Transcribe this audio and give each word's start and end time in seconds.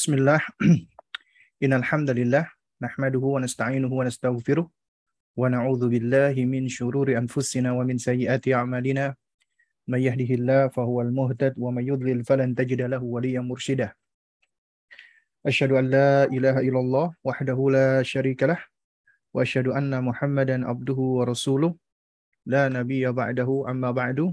Bismillah. 0.00 0.40
Innal 1.60 1.84
hamdalillah 1.84 2.48
nahmaduhu 2.80 3.36
wa 3.36 3.44
nasta'inuhu 3.44 4.00
wa 4.00 4.08
nastaghfiruh 4.08 4.64
wa 5.36 5.44
billahi 5.92 6.48
min 6.48 6.72
shururi 6.72 7.20
anfusina 7.20 7.76
min 7.84 8.00
sayyiati 8.00 8.56
a'malina. 8.56 9.12
May 9.84 10.08
yahdihillahu 10.08 10.72
fahuwal 10.72 11.12
muhtad 11.12 11.52
wa 11.60 11.68
may 11.68 11.84
yudlil 11.84 12.24
falan 12.24 12.56
tajida 12.56 12.88
lahu 12.88 13.12
mursyida. 13.44 13.92
Asyhadu 15.44 15.76
an 15.76 15.92
la 15.92 16.24
ilaha 16.32 16.64
illallah 16.64 17.12
wahdahu 17.20 17.68
la 17.68 18.00
syarika 18.00 18.56
lah 18.56 18.60
wa 19.36 19.44
anna 19.76 20.00
Muhammadan 20.00 20.64
abduhu 20.64 21.20
wa 21.20 21.28
rasuluh 21.28 21.76
la 22.48 22.72
nabiyya 22.72 23.12
ba'dahu 23.12 23.68
amma. 23.68 24.32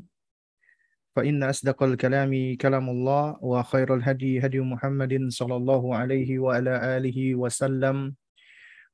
فإن 1.17 1.41
أصدق 1.43 1.83
الكلام 1.83 2.29
كلام 2.61 2.85
الله 2.89 3.41
وخير 3.41 3.89
الهدي 3.95 4.45
هدي 4.45 4.59
محمد 4.61 5.33
صلى 5.33 5.55
الله 5.55 5.83
عليه 5.95 6.29
وعلى 6.39 6.73
آله 6.97 7.17
وسلم 7.35 8.13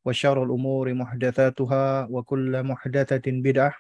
وشر 0.08 0.38
الأمور 0.44 0.94
محدثاتها 0.94 2.08
وكل 2.08 2.64
محدثة 2.64 3.26
بدعة 3.28 3.74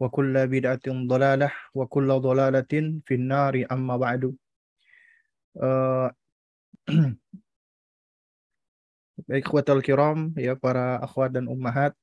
وكل 0.00 0.34
بدعة 0.46 0.86
ضلالة 1.12 1.50
وكل 1.74 2.08
ضلالة 2.28 2.72
في 3.06 3.14
النار 3.14 3.54
أما 3.72 3.96
بعد 3.96 4.22
Ikhwatal 9.24 9.80
kiram 9.80 10.36
ya 10.36 10.52
para 10.52 11.00
akhwat 11.00 11.32
dan 11.32 11.48
ummahat 11.48 11.96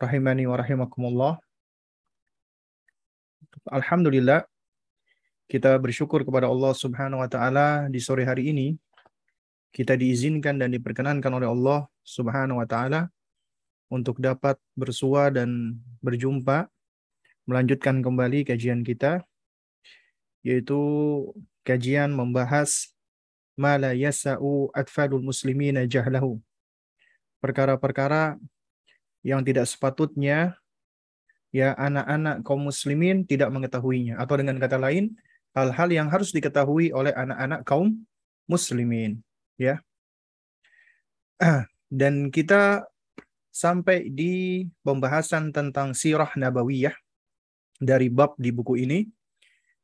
rahimani 0.00 0.46
wa 0.48 0.56
rahimakumullah. 0.56 1.36
Alhamdulillah 3.68 4.46
kita 5.52 5.76
bersyukur 5.76 6.24
kepada 6.24 6.48
Allah 6.48 6.72
Subhanahu 6.72 7.20
wa 7.20 7.28
taala 7.28 7.84
di 7.92 8.00
sore 8.00 8.24
hari 8.24 8.56
ini. 8.56 8.72
Kita 9.68 10.00
diizinkan 10.00 10.56
dan 10.56 10.72
diperkenankan 10.72 11.28
oleh 11.28 11.44
Allah 11.44 11.84
Subhanahu 12.00 12.56
wa 12.56 12.64
taala 12.64 13.12
untuk 13.92 14.16
dapat 14.16 14.56
bersua 14.72 15.28
dan 15.28 15.76
berjumpa 16.00 16.72
melanjutkan 17.44 18.00
kembali 18.00 18.48
kajian 18.48 18.80
kita 18.80 19.20
yaitu 20.40 20.80
kajian 21.68 22.16
membahas 22.16 22.88
mala 23.52 23.92
yasa'u 23.92 24.72
atfalul 24.72 25.20
muslimina 25.20 25.84
jahlahu. 25.84 26.40
Perkara-perkara 27.44 28.40
yang 29.20 29.44
tidak 29.44 29.68
sepatutnya 29.68 30.56
ya 31.52 31.76
anak-anak 31.76 32.40
kaum 32.40 32.72
muslimin 32.72 33.28
tidak 33.28 33.52
mengetahuinya. 33.52 34.16
Atau 34.16 34.40
dengan 34.40 34.56
kata 34.56 34.80
lain 34.80 35.12
hal-hal 35.52 35.88
yang 35.92 36.08
harus 36.08 36.32
diketahui 36.32 36.92
oleh 36.92 37.12
anak-anak 37.12 37.64
kaum 37.64 38.04
muslimin 38.48 39.20
ya. 39.60 39.80
Dan 41.92 42.32
kita 42.32 42.88
sampai 43.52 44.08
di 44.08 44.64
pembahasan 44.80 45.52
tentang 45.52 45.92
sirah 45.92 46.32
nabawiyah 46.32 46.96
dari 47.76 48.08
bab 48.08 48.32
di 48.40 48.48
buku 48.48 48.80
ini. 48.80 49.04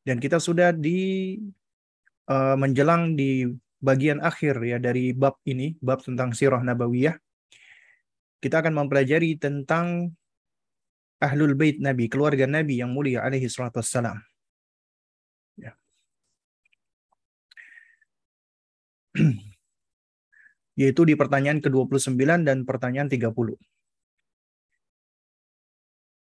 Dan 0.01 0.17
kita 0.17 0.41
sudah 0.41 0.73
di 0.73 1.37
uh, 2.33 2.57
menjelang 2.57 3.13
di 3.13 3.45
bagian 3.77 4.19
akhir 4.25 4.57
ya 4.65 4.81
dari 4.81 5.13
bab 5.13 5.37
ini 5.45 5.77
bab 5.77 6.01
tentang 6.01 6.33
sirah 6.33 6.65
nabawiyah. 6.65 7.13
Kita 8.41 8.65
akan 8.65 8.73
mempelajari 8.73 9.37
tentang 9.37 10.09
ahlul 11.21 11.53
bait 11.53 11.77
Nabi 11.77 12.07
keluarga 12.09 12.47
Nabi 12.47 12.79
yang 12.79 12.95
mulia 12.95 13.21
alaihi 13.21 13.51
salatu 13.51 13.83
wassalam 13.83 14.17
yaitu 20.79 21.01
di 21.03 21.13
pertanyaan 21.19 21.59
ke-29 21.59 22.15
dan 22.47 22.63
pertanyaan 22.63 23.11
30. 23.11 23.29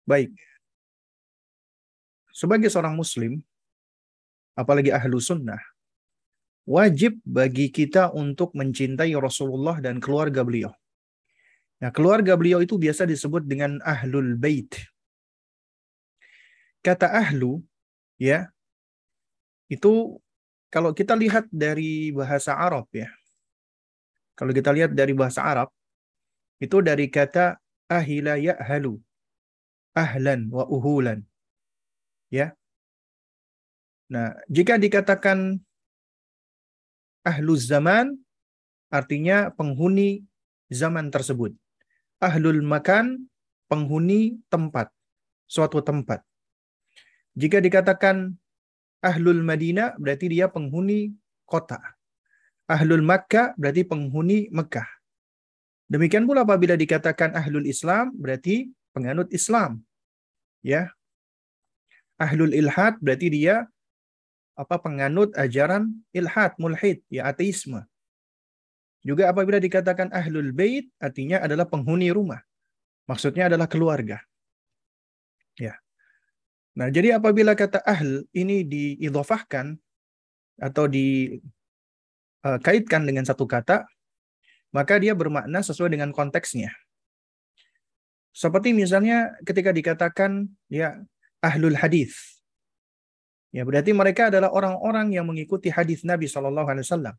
Baik. 0.06 0.32
Sebagai 2.32 2.68
seorang 2.72 2.96
muslim, 2.96 3.40
apalagi 4.56 4.92
ahlu 4.92 5.20
sunnah, 5.20 5.60
wajib 6.68 7.20
bagi 7.24 7.68
kita 7.68 8.12
untuk 8.12 8.52
mencintai 8.56 9.12
Rasulullah 9.16 9.80
dan 9.80 10.00
keluarga 10.00 10.44
beliau. 10.44 10.72
Nah, 11.76 11.92
keluarga 11.92 12.32
beliau 12.40 12.64
itu 12.64 12.80
biasa 12.80 13.04
disebut 13.04 13.44
dengan 13.44 13.76
ahlul 13.84 14.36
bait. 14.40 14.72
Kata 16.80 17.12
ahlu, 17.12 17.60
ya, 18.16 18.48
itu 19.68 20.16
kalau 20.76 20.92
kita 20.92 21.16
lihat 21.16 21.48
dari 21.48 22.12
bahasa 22.12 22.53
Arab 22.53 22.84
ya, 22.92 23.09
kalau 24.37 24.53
kita 24.53 24.76
lihat 24.76 24.92
dari 24.92 25.16
bahasa 25.16 25.41
Arab, 25.41 25.72
itu 26.60 26.84
dari 26.84 27.09
kata 27.09 27.56
ahila 27.88 28.37
ya'halu, 28.37 29.00
ahlan 29.97 30.53
wa 30.53 30.69
uhulan. 30.69 31.25
Ya. 32.28 32.53
Nah, 34.12 34.36
jika 34.53 34.76
dikatakan 34.76 35.65
ahlul 37.25 37.56
zaman, 37.56 38.12
artinya 38.92 39.48
penghuni 39.56 40.28
zaman 40.69 41.09
tersebut. 41.09 41.56
Ahlul 42.20 42.60
makan, 42.60 43.25
penghuni 43.72 44.44
tempat, 44.53 44.92
suatu 45.48 45.81
tempat. 45.81 46.20
Jika 47.32 47.65
dikatakan 47.65 48.36
Ahlul 49.06 49.46
Madinah 49.46 49.94
berarti 50.02 50.26
dia 50.26 50.50
penghuni 50.50 51.14
kota. 51.46 51.78
Ahlul 52.66 53.06
Makkah 53.06 53.54
berarti 53.54 53.86
penghuni 53.86 54.50
Mekah. 54.50 54.90
Demikian 55.86 56.26
pula 56.26 56.42
apabila 56.42 56.74
dikatakan 56.74 57.38
Ahlul 57.38 57.70
Islam 57.70 58.10
berarti 58.18 58.66
penganut 58.90 59.30
Islam. 59.30 59.78
Ya. 60.66 60.90
Ahlul 62.18 62.50
Ilhad 62.50 62.98
berarti 62.98 63.30
dia 63.30 63.70
apa 64.56 64.80
penganut 64.80 65.36
ajaran 65.36 65.92
ilhad, 66.16 66.56
mulhid, 66.56 67.04
ya 67.12 67.28
ateisme. 67.28 67.84
Juga 69.04 69.30
apabila 69.30 69.60
dikatakan 69.62 70.10
ahlul 70.10 70.50
bait 70.50 70.90
artinya 70.98 71.44
adalah 71.44 71.68
penghuni 71.68 72.10
rumah. 72.10 72.42
Maksudnya 73.06 73.46
adalah 73.46 73.70
keluarga. 73.70 74.18
Nah, 76.76 76.92
jadi 76.92 77.16
apabila 77.16 77.56
kata 77.56 77.81
ahl 77.88 78.28
ini 78.37 78.60
diidhofahkan 78.60 79.81
atau 80.60 80.84
dikaitkan 80.84 83.00
eh, 83.03 83.06
dengan 83.09 83.25
satu 83.25 83.48
kata, 83.48 83.88
maka 84.76 85.00
dia 85.00 85.16
bermakna 85.16 85.65
sesuai 85.65 85.97
dengan 85.97 86.12
konteksnya. 86.12 86.69
Seperti 88.36 88.76
misalnya 88.76 89.32
ketika 89.48 89.72
dikatakan 89.72 90.53
ya 90.69 91.00
ahlul 91.41 91.81
hadis. 91.81 92.44
Ya, 93.56 93.65
berarti 93.65 93.97
mereka 93.97 94.28
adalah 94.28 94.53
orang-orang 94.53 95.16
yang 95.16 95.25
mengikuti 95.25 95.72
hadis 95.72 96.04
Nabi 96.04 96.28
wasallam. 96.28 97.16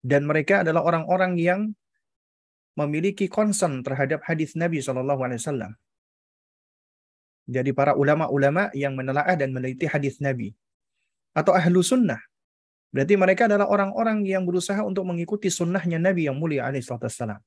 Dan 0.00 0.24
mereka 0.24 0.64
adalah 0.64 0.88
orang-orang 0.88 1.36
yang 1.36 1.76
memiliki 2.80 3.28
concern 3.28 3.84
terhadap 3.84 4.24
hadis 4.24 4.56
Nabi 4.56 4.80
wasallam 4.80 5.76
jadi 7.46 7.70
para 7.70 7.94
ulama-ulama 7.94 8.74
yang 8.74 8.98
menelaah 8.98 9.38
dan 9.38 9.54
meneliti 9.54 9.86
hadis 9.86 10.18
Nabi. 10.18 10.50
Atau 11.30 11.54
ahlu 11.54 11.78
sunnah. 11.78 12.18
Berarti 12.90 13.14
mereka 13.14 13.46
adalah 13.46 13.70
orang-orang 13.70 14.26
yang 14.26 14.42
berusaha 14.42 14.82
untuk 14.82 15.06
mengikuti 15.06 15.46
sunnahnya 15.46 16.02
Nabi 16.02 16.26
yang 16.26 16.34
mulia 16.34 16.66
alaihissalam. 16.66 17.38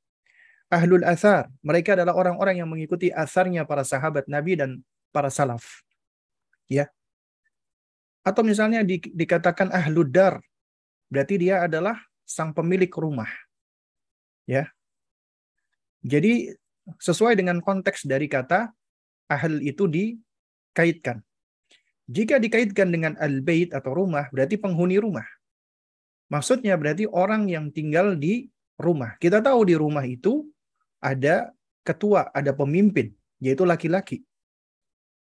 Ahlul 0.71 1.03
athar. 1.03 1.51
Mereka 1.65 1.99
adalah 1.99 2.15
orang-orang 2.15 2.63
yang 2.63 2.69
mengikuti 2.69 3.11
asarnya 3.11 3.67
para 3.67 3.83
sahabat 3.83 4.29
Nabi 4.29 4.55
dan 4.55 4.79
para 5.09 5.27
salaf. 5.27 5.83
Ya. 6.69 6.87
Atau 8.21 8.45
misalnya 8.45 8.85
di, 8.85 9.01
dikatakan 9.01 9.73
ahlud 9.73 10.13
dar. 10.13 10.37
Berarti 11.09 11.41
dia 11.41 11.65
adalah 11.65 11.97
sang 12.21 12.53
pemilik 12.53 12.93
rumah. 12.93 13.27
Ya. 14.45 14.69
Jadi 16.05 16.53
sesuai 17.01 17.33
dengan 17.33 17.57
konteks 17.59 18.05
dari 18.05 18.29
kata 18.29 18.69
ahl 19.29 19.61
itu 19.61 19.85
dikaitkan. 19.85 21.21
Jika 22.09 22.41
dikaitkan 22.41 22.89
dengan 22.89 23.13
al-bait 23.21 23.69
atau 23.69 23.93
rumah, 23.93 24.25
berarti 24.33 24.57
penghuni 24.57 24.97
rumah. 24.97 25.25
Maksudnya 26.33 26.73
berarti 26.73 27.05
orang 27.05 27.45
yang 27.45 27.69
tinggal 27.69 28.17
di 28.17 28.49
rumah. 28.81 29.13
Kita 29.21 29.45
tahu 29.45 29.69
di 29.69 29.77
rumah 29.77 30.01
itu 30.09 30.49
ada 30.97 31.53
ketua, 31.85 32.33
ada 32.33 32.49
pemimpin, 32.49 33.13
yaitu 33.37 33.61
laki-laki. 33.65 34.25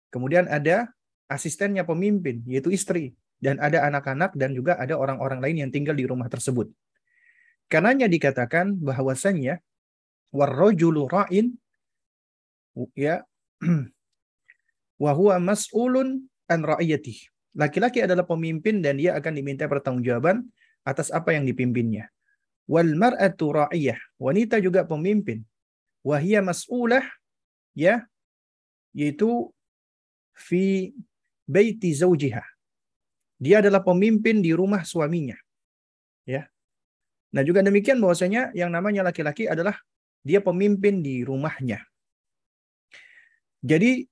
Kemudian 0.08 0.48
ada 0.48 0.88
asistennya 1.28 1.84
pemimpin, 1.84 2.40
yaitu 2.48 2.72
istri. 2.72 3.12
Dan 3.42 3.58
ada 3.58 3.82
anak-anak 3.90 4.38
dan 4.38 4.54
juga 4.54 4.78
ada 4.78 4.94
orang-orang 4.94 5.42
lain 5.42 5.56
yang 5.66 5.70
tinggal 5.74 5.98
di 5.98 6.06
rumah 6.06 6.30
tersebut. 6.30 6.70
Karenanya 7.66 8.06
dikatakan 8.06 8.78
bahwasannya 8.78 9.58
warrojulu 10.30 11.10
ra'in 11.10 11.58
ya 12.94 13.26
wa 15.04 15.12
huwa 15.14 15.38
mas'ulun 15.38 16.26
an 16.50 16.60
ra'iyatih. 16.66 17.30
Laki-laki 17.54 18.02
adalah 18.02 18.24
pemimpin 18.26 18.80
dan 18.80 18.98
dia 18.98 19.14
akan 19.14 19.32
diminta 19.38 19.68
pertanggungjawaban 19.68 20.48
atas 20.82 21.14
apa 21.14 21.36
yang 21.36 21.46
dipimpinnya. 21.46 22.10
Wal 22.66 22.96
mar'atu 22.98 23.54
ra'iyah. 23.54 23.98
Wanita 24.18 24.58
juga 24.58 24.82
pemimpin. 24.82 25.44
Wahia 26.02 26.42
mas'ulah 26.42 27.04
ya 27.78 28.02
yaitu 28.92 29.48
fi 30.34 30.92
baiti 31.48 31.92
zaujiha. 31.92 32.42
Dia 33.42 33.58
adalah 33.58 33.82
pemimpin 33.82 34.38
di 34.38 34.54
rumah 34.54 34.86
suaminya. 34.86 35.34
Ya. 36.22 36.46
Nah, 37.34 37.42
juga 37.42 37.64
demikian 37.64 37.98
bahwasanya 37.98 38.54
yang 38.54 38.70
namanya 38.70 39.02
laki-laki 39.02 39.50
adalah 39.50 39.74
dia 40.22 40.38
pemimpin 40.38 41.02
di 41.02 41.26
rumahnya. 41.26 41.82
Jadi 43.62 44.04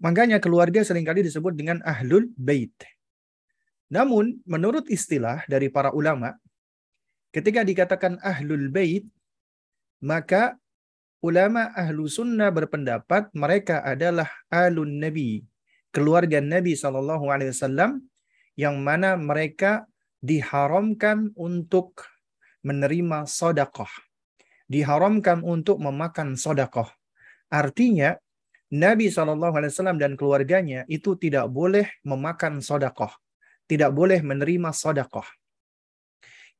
makanya 0.00 0.38
keluarga 0.38 0.80
sering 0.86 1.04
kali 1.04 1.26
disebut 1.26 1.52
dengan 1.52 1.82
ahlul 1.82 2.30
bait. 2.38 2.72
Namun 3.90 4.38
menurut 4.46 4.86
istilah 4.86 5.42
dari 5.50 5.66
para 5.66 5.90
ulama 5.90 6.38
ketika 7.34 7.66
dikatakan 7.66 8.22
ahlul 8.22 8.70
bait 8.70 9.02
maka 9.98 10.54
ulama 11.20 11.74
ahlu 11.74 12.06
sunnah 12.06 12.48
berpendapat 12.54 13.28
mereka 13.34 13.82
adalah 13.82 14.30
alun 14.48 15.02
nabi 15.02 15.44
keluarga 15.94 16.38
Nabi 16.38 16.78
Shallallahu 16.78 17.28
Alaihi 17.28 17.52
Wasallam 17.52 18.00
yang 18.54 18.78
mana 18.80 19.18
mereka 19.18 19.86
diharamkan 20.22 21.34
untuk 21.34 22.06
menerima 22.62 23.26
sodakoh, 23.26 23.90
diharamkan 24.70 25.42
untuk 25.42 25.82
memakan 25.82 26.38
sodakoh. 26.38 26.88
Artinya 27.50 28.16
Nabi 28.70 29.10
Wasallam 29.10 29.98
dan 29.98 30.14
keluarganya 30.14 30.86
itu 30.86 31.18
tidak 31.18 31.50
boleh 31.50 31.90
memakan 32.06 32.62
sodakoh, 32.62 33.10
tidak 33.66 33.90
boleh 33.90 34.22
menerima 34.22 34.70
sodakoh. 34.70 35.26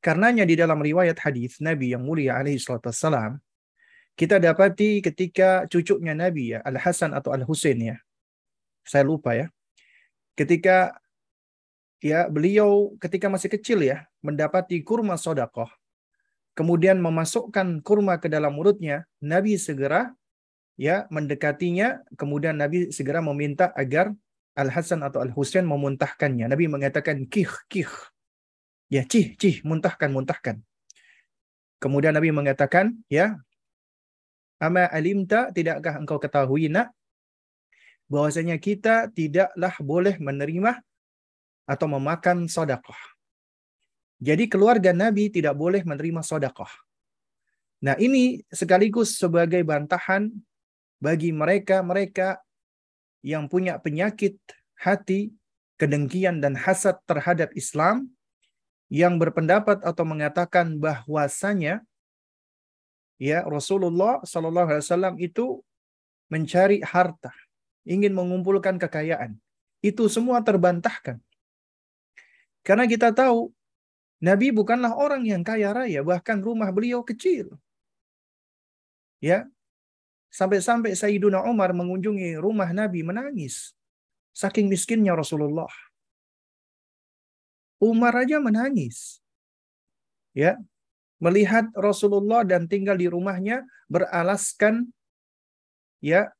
Karenanya 0.03 0.43
di 0.43 0.59
dalam 0.59 0.81
riwayat 0.81 1.15
hadis 1.23 1.61
Nabi 1.63 1.93
yang 1.93 2.03
mulia 2.03 2.35
alaihi 2.35 2.57
wasallam 2.57 3.37
kita 4.17 4.41
dapati 4.41 4.97
ketika 4.99 5.69
cucunya 5.69 6.17
Nabi 6.17 6.57
ya 6.57 6.59
Al 6.65 6.81
Hasan 6.81 7.13
atau 7.13 7.31
Al 7.31 7.45
Husain 7.45 7.77
ya 7.77 8.01
saya 8.85 9.05
lupa 9.05 9.37
ya. 9.37 9.49
Ketika 10.33 10.97
ya 12.01 12.25
beliau 12.27 12.97
ketika 12.97 13.29
masih 13.29 13.49
kecil 13.51 13.85
ya 13.85 14.09
mendapati 14.25 14.81
kurma 14.81 15.17
sodakoh, 15.17 15.69
kemudian 16.57 16.97
memasukkan 16.97 17.81
kurma 17.85 18.17
ke 18.17 18.27
dalam 18.27 18.57
mulutnya, 18.57 19.05
Nabi 19.21 19.57
segera 19.61 20.13
ya 20.75 21.07
mendekatinya, 21.09 22.03
kemudian 22.15 22.59
Nabi 22.59 22.91
segera 22.91 23.23
meminta 23.23 23.71
agar 23.75 24.11
Al 24.55 24.69
Hasan 24.71 25.01
atau 25.01 25.23
Al 25.23 25.31
Husain 25.31 25.63
memuntahkannya. 25.63 26.51
Nabi 26.51 26.67
mengatakan 26.67 27.27
kih 27.27 27.49
kih, 27.71 27.87
ya 28.91 29.07
cih 29.07 29.35
cih 29.39 29.63
muntahkan 29.63 30.11
muntahkan. 30.11 30.59
Kemudian 31.81 32.13
Nabi 32.13 32.29
mengatakan 32.29 32.93
ya 33.09 33.41
Ama 34.61 34.85
alimta 34.93 35.49
tidakkah 35.49 35.97
engkau 35.97 36.21
ketahui 36.21 36.69
nak 36.69 36.93
bahwasanya 38.05 38.61
kita 38.61 39.09
tidaklah 39.09 39.73
boleh 39.81 40.21
menerima 40.21 40.77
atau 41.65 41.87
memakan 41.89 42.45
sodakoh. 42.45 42.97
Jadi 44.21 44.45
keluarga 44.45 44.93
Nabi 44.93 45.33
tidak 45.33 45.57
boleh 45.57 45.81
menerima 45.81 46.21
sodakoh. 46.21 46.69
Nah 47.81 47.97
ini 47.97 48.45
sekaligus 48.53 49.17
sebagai 49.17 49.65
bantahan 49.65 50.29
bagi 51.01 51.33
mereka-mereka 51.33 52.39
yang 53.25 53.49
punya 53.49 53.81
penyakit 53.81 54.37
hati, 54.77 55.33
kedengkian 55.81 56.37
dan 56.39 56.53
hasad 56.53 57.01
terhadap 57.09 57.49
Islam 57.57 58.13
yang 58.93 59.17
berpendapat 59.17 59.81
atau 59.81 60.05
mengatakan 60.05 60.77
bahwasanya 60.77 61.81
ya 63.17 63.41
Rasulullah 63.45 64.21
Shallallahu 64.21 64.67
Alaihi 64.69 64.85
Wasallam 64.85 65.15
itu 65.17 65.65
mencari 66.29 66.85
harta, 66.85 67.33
ingin 67.83 68.13
mengumpulkan 68.13 68.77
kekayaan. 68.77 69.35
Itu 69.81 70.05
semua 70.05 70.45
terbantahkan. 70.45 71.17
Karena 72.61 72.85
kita 72.85 73.09
tahu 73.09 73.49
Nabi 74.21 74.53
bukanlah 74.53 74.93
orang 74.93 75.25
yang 75.25 75.41
kaya 75.41 75.73
raya, 75.73 76.05
bahkan 76.05 76.37
rumah 76.37 76.69
beliau 76.69 77.01
kecil. 77.01 77.57
Ya. 79.17 79.49
Sampai-sampai 80.31 80.95
Sayyiduna 80.95 81.43
Umar 81.43 81.75
mengunjungi 81.75 82.39
rumah 82.39 82.71
Nabi 82.71 83.03
menangis. 83.03 83.75
Saking 84.31 84.71
miskinnya 84.71 85.11
Rasulullah. 85.11 85.67
Umar 87.83 88.15
aja 88.15 88.39
menangis. 88.39 89.19
Ya. 90.31 90.55
Melihat 91.21 91.69
Rasulullah 91.77 92.41
dan 92.41 92.65
tinggal 92.65 92.97
di 92.97 93.05
rumahnya 93.05 93.61
beralaskan 93.85 94.89
ya 96.01 96.33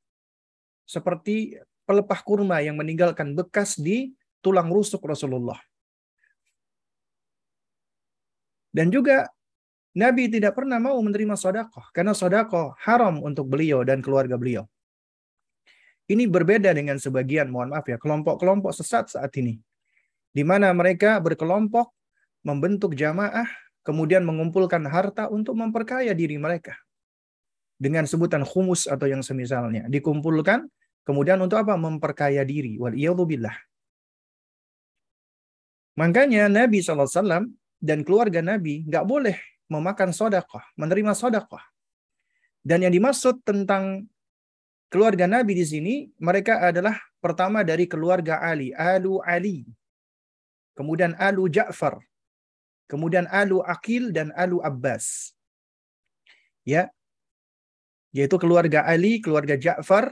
seperti 0.89 1.61
pelepah 1.85 2.25
kurma 2.25 2.65
yang 2.65 2.79
meninggalkan 2.81 3.37
bekas 3.37 3.77
di 3.77 4.09
tulang 4.41 4.73
rusuk 4.73 5.05
Rasulullah. 5.05 5.59
Dan 8.71 8.89
juga 8.89 9.27
Nabi 9.91 10.31
tidak 10.31 10.55
pernah 10.55 10.79
mau 10.79 10.95
menerima 11.03 11.35
sodakoh. 11.35 11.83
Karena 11.91 12.15
sodakoh 12.15 12.75
haram 12.83 13.19
untuk 13.19 13.51
beliau 13.51 13.83
dan 13.83 13.99
keluarga 13.99 14.39
beliau. 14.39 14.63
Ini 16.07 16.27
berbeda 16.27 16.75
dengan 16.75 16.99
sebagian, 16.99 17.47
mohon 17.47 17.71
maaf 17.71 17.87
ya, 17.87 17.95
kelompok-kelompok 17.95 18.75
sesat 18.75 19.15
saat 19.15 19.31
ini. 19.39 19.59
Di 20.31 20.43
mana 20.43 20.71
mereka 20.75 21.19
berkelompok, 21.23 21.91
membentuk 22.43 22.95
jamaah, 22.99 23.47
kemudian 23.83 24.23
mengumpulkan 24.27 24.83
harta 24.91 25.31
untuk 25.31 25.55
memperkaya 25.55 26.11
diri 26.11 26.35
mereka. 26.35 26.75
Dengan 27.79 28.03
sebutan 28.07 28.43
humus 28.43 28.91
atau 28.91 29.07
yang 29.07 29.23
semisalnya. 29.23 29.87
Dikumpulkan, 29.87 30.67
Kemudian 31.01 31.41
untuk 31.41 31.57
apa? 31.57 31.73
Memperkaya 31.77 32.45
diri. 32.45 32.77
Wal 32.77 32.93
billah. 33.25 33.57
Makanya 35.97 36.47
Nabi 36.47 36.79
SAW 36.79 37.51
dan 37.81 37.99
keluarga 38.05 38.39
Nabi 38.39 38.87
nggak 38.87 39.05
boleh 39.05 39.37
memakan 39.71 40.11
sodakoh, 40.11 40.59
menerima 40.75 41.15
sodakoh. 41.15 41.63
Dan 42.59 42.83
yang 42.83 42.91
dimaksud 42.91 43.39
tentang 43.47 44.05
keluarga 44.91 45.25
Nabi 45.31 45.55
di 45.55 45.65
sini, 45.65 45.95
mereka 46.19 46.59
adalah 46.59 46.99
pertama 47.23 47.63
dari 47.63 47.87
keluarga 47.87 48.43
Ali, 48.43 48.75
Alu 48.75 49.23
Ali. 49.23 49.63
Kemudian 50.75 51.15
Alu 51.15 51.47
Ja'far. 51.47 52.03
Kemudian 52.91 53.25
Alu 53.31 53.63
Akil 53.63 54.11
dan 54.11 54.35
Alu 54.35 54.59
Abbas. 54.59 55.31
Ya, 56.67 56.91
yaitu 58.11 58.35
keluarga 58.35 58.83
Ali, 58.83 59.23
keluarga 59.23 59.55
Ja'far, 59.55 60.11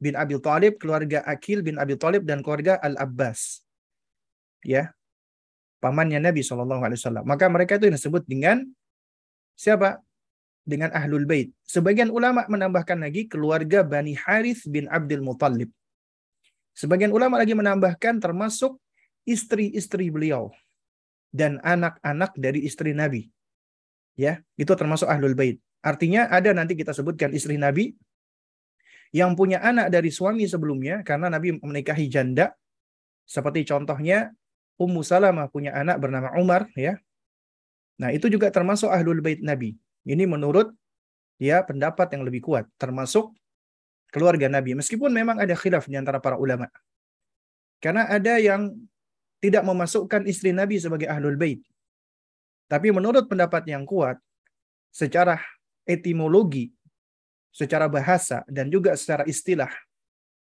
bin 0.00 0.16
Abi 0.16 0.40
Thalib, 0.40 0.80
keluarga 0.80 1.22
Akil 1.24 1.60
bin 1.60 1.76
Abi 1.76 1.94
Thalib 2.00 2.24
dan 2.24 2.40
keluarga 2.40 2.80
Al-Abbas. 2.80 3.62
Ya. 4.64 4.92
Pamannya 5.80 6.16
Nabi 6.16 6.40
SAW. 6.40 6.80
Maka 7.28 7.44
mereka 7.52 7.76
itu 7.76 7.92
disebut 7.92 8.24
dengan 8.24 8.64
siapa? 9.58 10.02
Dengan 10.64 10.92
Ahlul 10.96 11.28
Bait. 11.28 11.52
Sebagian 11.64 12.08
ulama 12.08 12.48
menambahkan 12.48 12.96
lagi 12.96 13.28
keluarga 13.28 13.84
Bani 13.84 14.16
Harith 14.16 14.64
bin 14.68 14.88
Abdul 14.88 15.20
Muttalib. 15.20 15.68
Sebagian 16.74 17.14
ulama 17.14 17.38
lagi 17.38 17.54
menambahkan 17.54 18.18
termasuk 18.18 18.80
istri-istri 19.28 20.10
beliau 20.10 20.50
dan 21.30 21.58
anak-anak 21.62 22.34
dari 22.38 22.64
istri 22.64 22.96
Nabi. 22.96 23.28
Ya, 24.14 24.40
itu 24.54 24.70
termasuk 24.74 25.10
Ahlul 25.10 25.34
Bait. 25.34 25.58
Artinya 25.84 26.32
ada 26.32 26.54
nanti 26.56 26.78
kita 26.78 26.96
sebutkan 26.96 27.34
istri 27.36 27.60
Nabi 27.60 27.92
yang 29.12 29.36
punya 29.38 29.60
anak 29.60 29.92
dari 29.92 30.08
suami 30.08 30.48
sebelumnya 30.48 31.04
karena 31.06 31.28
Nabi 31.28 31.60
menikahi 31.60 32.08
janda 32.08 32.56
seperti 33.28 33.68
contohnya 33.68 34.32
Ummu 34.74 35.06
Salamah 35.06 35.46
punya 35.52 35.70
anak 35.76 36.02
bernama 36.02 36.34
Umar 36.34 36.66
ya. 36.74 36.98
Nah, 38.00 38.10
itu 38.10 38.26
juga 38.26 38.50
termasuk 38.50 38.90
ahlul 38.90 39.22
bait 39.22 39.38
Nabi. 39.40 39.78
Ini 40.04 40.26
menurut 40.26 40.74
ya 41.40 41.62
pendapat 41.62 42.14
yang 42.14 42.22
lebih 42.22 42.44
kuat 42.44 42.68
termasuk 42.78 43.34
keluarga 44.14 44.46
Nabi 44.46 44.78
meskipun 44.78 45.10
memang 45.10 45.42
ada 45.42 45.54
khilaf 45.56 45.88
di 45.88 45.96
antara 45.98 46.18
para 46.18 46.38
ulama. 46.38 46.70
Karena 47.82 48.06
ada 48.08 48.38
yang 48.38 48.74
tidak 49.42 49.62
memasukkan 49.66 50.24
istri 50.24 50.54
Nabi 50.54 50.80
sebagai 50.80 51.08
ahlul 51.10 51.36
bait. 51.36 51.60
Tapi 52.70 52.90
menurut 52.90 53.28
pendapat 53.28 53.68
yang 53.68 53.84
kuat 53.84 54.16
secara 54.88 55.36
etimologi 55.84 56.72
secara 57.54 57.86
bahasa 57.86 58.42
dan 58.50 58.66
juga 58.66 58.98
secara 58.98 59.22
istilah. 59.30 59.70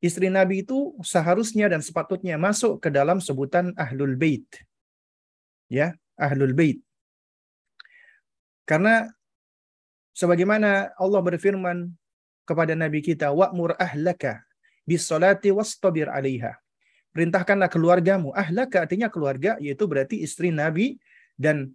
Istri 0.02 0.34
Nabi 0.34 0.66
itu 0.66 0.98
seharusnya 1.06 1.70
dan 1.70 1.82
sepatutnya 1.86 2.42
masuk 2.42 2.82
ke 2.82 2.90
dalam 2.90 3.22
sebutan 3.22 3.74
Ahlul 3.78 4.18
Bait. 4.18 4.46
Ya, 5.70 5.94
Ahlul 6.18 6.58
Bait. 6.58 6.82
Karena 8.68 9.08
sebagaimana 10.12 10.92
Allah 11.00 11.22
berfirman 11.24 11.88
kepada 12.44 12.76
Nabi 12.76 13.00
kita, 13.00 13.32
"Wa'mur 13.32 13.80
ahlaka 13.80 14.44
bis-salati 14.84 15.56
wastabir 15.56 16.12
'alaiha." 16.12 16.60
Perintahkanlah 17.16 17.72
keluargamu. 17.72 18.36
Ahlaka 18.36 18.84
artinya 18.84 19.08
keluarga, 19.08 19.56
yaitu 19.64 19.88
berarti 19.88 20.22
istri 20.22 20.52
Nabi 20.52 21.00
dan 21.40 21.72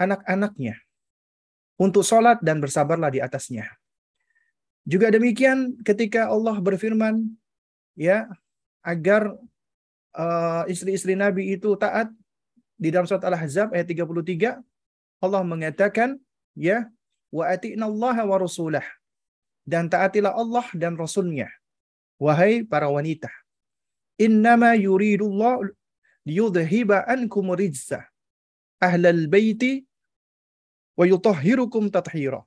anak-anaknya 0.00 0.80
untuk 1.76 2.02
sholat 2.02 2.40
dan 2.40 2.58
bersabarlah 2.58 3.12
di 3.12 3.20
atasnya. 3.20 3.68
Juga 4.88 5.12
demikian 5.12 5.76
ketika 5.84 6.32
Allah 6.32 6.56
berfirman 6.56 7.20
ya 7.94 8.24
agar 8.80 9.36
uh, 10.16 10.64
istri-istri 10.64 11.12
Nabi 11.12 11.52
itu 11.52 11.76
taat 11.76 12.08
di 12.80 12.88
dalam 12.88 13.04
surat 13.04 13.20
Al-Ahzab 13.28 13.76
ayat 13.76 13.84
33 13.92 14.56
Allah 15.20 15.42
mengatakan 15.44 16.16
ya 16.68 16.78
wa 17.36 17.44
ati'na 17.54 17.84
Allah 17.90 18.16
wa 18.30 18.36
rasulah 18.44 18.86
dan 19.72 19.88
taatilah 19.92 20.32
Allah 20.42 20.66
dan 20.82 20.92
Rasulnya 21.00 21.48
wahai 22.20 22.54
para 22.72 22.88
wanita 22.96 23.32
innama 24.26 24.76
yuridullah 24.86 25.64
liyudhiba 26.28 27.08
ankum 27.14 27.48
rijsa 27.62 28.00
ahlal 28.88 29.24
baiti 29.34 29.72
wa 30.98 31.04
yutahhirukum 31.12 31.88
tathira. 31.96 32.40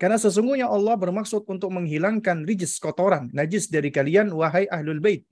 Karena 0.00 0.16
sesungguhnya 0.16 0.66
Allah 0.76 0.94
bermaksud 0.96 1.44
untuk 1.44 1.68
menghilangkan 1.76 2.48
rijis 2.48 2.80
kotoran, 2.84 3.28
najis 3.36 3.68
dari 3.68 3.92
kalian 3.92 4.32
wahai 4.32 4.64
ahlul 4.76 5.00
bait. 5.04 5.22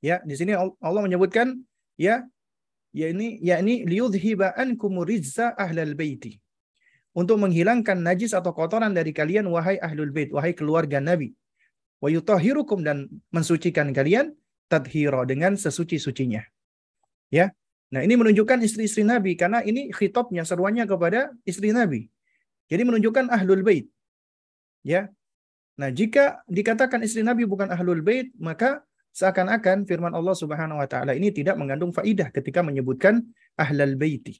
Ya, 0.00 0.16
di 0.24 0.34
sini 0.40 0.56
Allah 0.56 1.02
menyebutkan 1.04 1.60
ya 2.00 2.24
ya 2.96 3.12
ini 3.12 3.36
yakni 3.44 3.84
liyudhiba 3.84 4.56
ankum 4.56 5.04
rijza 5.04 5.52
ahlal 5.52 5.92
baiti. 5.92 6.40
Untuk 7.16 7.36
menghilangkan 7.40 8.00
najis 8.00 8.32
atau 8.36 8.52
kotoran 8.52 8.92
dari 8.92 9.12
kalian 9.12 9.48
wahai 9.48 9.76
ahlul 9.80 10.12
bait, 10.12 10.28
wahai 10.32 10.52
keluarga 10.52 11.00
Nabi. 11.00 11.32
Wa 12.00 12.08
yutahhirukum 12.12 12.84
dan 12.84 13.08
mensucikan 13.32 13.92
kalian 13.92 14.36
tadhira 14.68 15.24
dengan 15.24 15.56
sesuci-sucinya. 15.56 16.44
Ya, 17.32 17.56
Nah, 17.86 18.02
ini 18.02 18.18
menunjukkan 18.18 18.58
istri-istri 18.66 19.06
Nabi 19.06 19.38
karena 19.38 19.62
ini 19.62 19.94
khitabnya 19.94 20.42
seruannya 20.42 20.90
kepada 20.90 21.30
istri 21.46 21.70
Nabi. 21.70 22.10
Jadi 22.66 22.82
menunjukkan 22.82 23.30
ahlul 23.30 23.62
bait. 23.62 23.86
Ya. 24.82 25.06
Nah, 25.78 25.94
jika 25.94 26.42
dikatakan 26.50 27.04
istri 27.06 27.22
Nabi 27.22 27.46
bukan 27.46 27.70
ahlul 27.70 28.02
bait, 28.02 28.34
maka 28.42 28.82
seakan-akan 29.16 29.88
firman 29.88 30.12
Allah 30.12 30.36
Subhanahu 30.36 30.76
wa 30.76 30.84
taala 30.84 31.16
ini 31.16 31.32
tidak 31.32 31.56
mengandung 31.56 31.88
faidah 31.88 32.28
ketika 32.28 32.60
menyebutkan 32.60 33.24
ahlul 33.56 33.96
baiti. 33.96 34.36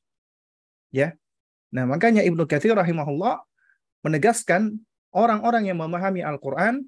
Ya. 0.93 1.17
Nah, 1.73 1.89
makanya 1.89 2.21
Ibnu 2.21 2.45
Katsir 2.45 2.77
rahimahullah 2.77 3.41
menegaskan 4.05 4.77
orang-orang 5.17 5.73
yang 5.73 5.81
memahami 5.81 6.21
Al-Qur'an 6.21 6.85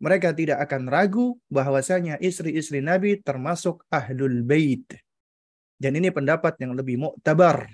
mereka 0.00 0.32
tidak 0.32 0.64
akan 0.64 0.88
ragu 0.88 1.36
bahwasanya 1.52 2.16
istri-istri 2.24 2.80
Nabi 2.80 3.20
termasuk 3.20 3.84
ahlul 3.92 4.40
bait. 4.40 4.88
Dan 5.76 6.00
ini 6.00 6.08
pendapat 6.08 6.56
yang 6.56 6.72
lebih 6.72 6.96
muktabar. 6.96 7.68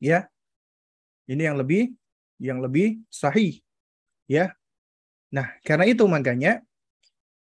Ya. 0.00 0.32
Ini 1.28 1.52
yang 1.52 1.60
lebih 1.60 1.92
yang 2.40 2.58
lebih 2.64 3.04
sahih. 3.12 3.60
Ya. 4.24 4.56
Nah, 5.28 5.60
karena 5.60 5.84
itu 5.88 6.08
makanya 6.08 6.64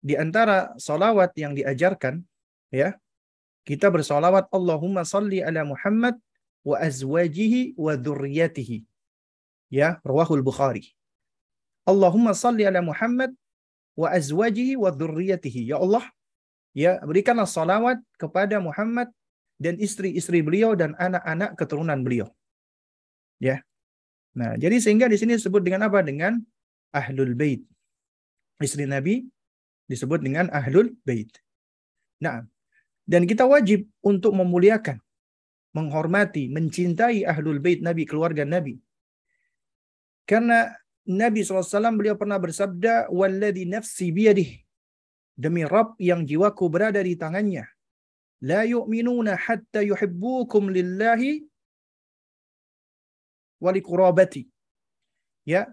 di 0.06 0.14
antara 0.14 0.78
solawat 0.78 1.34
yang 1.34 1.58
diajarkan, 1.58 2.22
ya, 2.70 2.94
kita 3.66 3.90
bersolawat 3.90 4.46
Allahumma 4.54 5.02
salli 5.02 5.42
ala 5.42 5.66
Muhammad 5.66 6.14
wa 6.62 6.78
azwajihi 6.78 7.74
wa 7.74 7.98
dhurriyyatihi. 7.98 8.86
Ya, 9.74 9.98
rawahul 10.06 10.46
Bukhari. 10.46 10.94
Allahumma 11.90 12.38
salli 12.38 12.70
ala 12.70 12.86
Muhammad 12.86 13.34
wa 13.98 14.14
azwajihi 14.14 14.78
wa 14.78 14.94
dhurriyyatihi. 14.94 15.74
Ya 15.74 15.82
Allah, 15.82 16.06
ya 16.78 17.02
berikanlah 17.02 17.50
salawat 17.50 17.98
kepada 18.22 18.62
Muhammad 18.62 19.10
dan 19.58 19.82
istri-istri 19.82 20.46
beliau 20.46 20.78
dan 20.78 20.94
anak-anak 21.02 21.58
keturunan 21.58 21.98
beliau. 22.06 22.30
Ya. 23.42 23.66
Nah, 24.38 24.54
jadi 24.54 24.78
sehingga 24.78 25.10
di 25.10 25.18
sini 25.18 25.34
disebut 25.40 25.66
dengan 25.66 25.90
apa? 25.90 26.06
Dengan 26.06 26.38
ahlul 26.94 27.34
bait. 27.34 27.66
Istri 28.62 28.86
Nabi 28.86 29.26
disebut 29.86 30.22
dengan 30.22 30.50
ahlul 30.50 30.94
bait. 31.06 31.30
Nah, 32.22 32.42
dan 33.06 33.30
kita 33.30 33.46
wajib 33.46 33.86
untuk 34.02 34.34
memuliakan, 34.34 34.98
menghormati, 35.78 36.50
mencintai 36.50 37.26
ahlul 37.26 37.62
bait 37.62 37.80
Nabi, 37.80 38.04
keluarga 38.10 38.44
Nabi. 38.48 38.82
Karena 40.26 40.74
Nabi 41.06 41.46
SAW 41.46 41.94
beliau 41.94 42.18
pernah 42.18 42.42
bersabda, 42.42 43.14
Walladhi 43.14 43.70
nafsi 43.70 44.10
biyadih. 44.10 44.58
Demi 45.36 45.68
Rabb 45.68 46.00
yang 46.00 46.24
jiwaku 46.24 46.66
berada 46.72 47.04
di 47.04 47.14
tangannya 47.20 47.68
la 48.46 48.62
yu'minuna 48.68 49.34
hatta 49.36 49.82
yuhibbukum 49.82 50.70
lillahi 50.70 51.46
walikurabati. 53.62 54.46
Ya. 55.48 55.72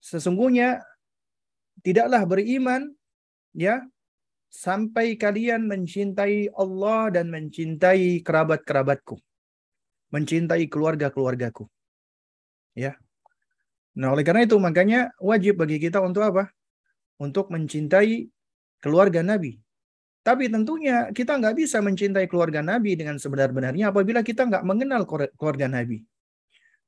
Sesungguhnya 0.00 0.84
tidaklah 1.86 2.22
beriman 2.26 2.92
ya 3.54 3.80
sampai 4.50 5.18
kalian 5.18 5.66
mencintai 5.66 6.52
Allah 6.54 7.10
dan 7.14 7.30
mencintai 7.30 8.22
kerabat-kerabatku. 8.22 9.18
Mencintai 10.14 10.70
keluarga-keluargaku. 10.70 11.66
Ya. 12.78 12.94
Nah, 13.98 14.14
oleh 14.14 14.22
karena 14.26 14.46
itu 14.46 14.58
makanya 14.58 15.14
wajib 15.18 15.58
bagi 15.58 15.78
kita 15.78 16.02
untuk 16.02 16.22
apa? 16.22 16.50
Untuk 17.18 17.50
mencintai 17.50 18.26
keluarga 18.82 19.22
Nabi, 19.22 19.58
tapi 20.24 20.48
tentunya 20.48 21.12
kita 21.12 21.36
nggak 21.36 21.52
bisa 21.52 21.84
mencintai 21.84 22.24
keluarga 22.24 22.64
Nabi 22.64 22.96
dengan 22.96 23.20
sebenar-benarnya 23.20 23.92
apabila 23.92 24.24
kita 24.24 24.48
nggak 24.48 24.64
mengenal 24.64 25.04
keluarga 25.36 25.68
Nabi. 25.68 26.00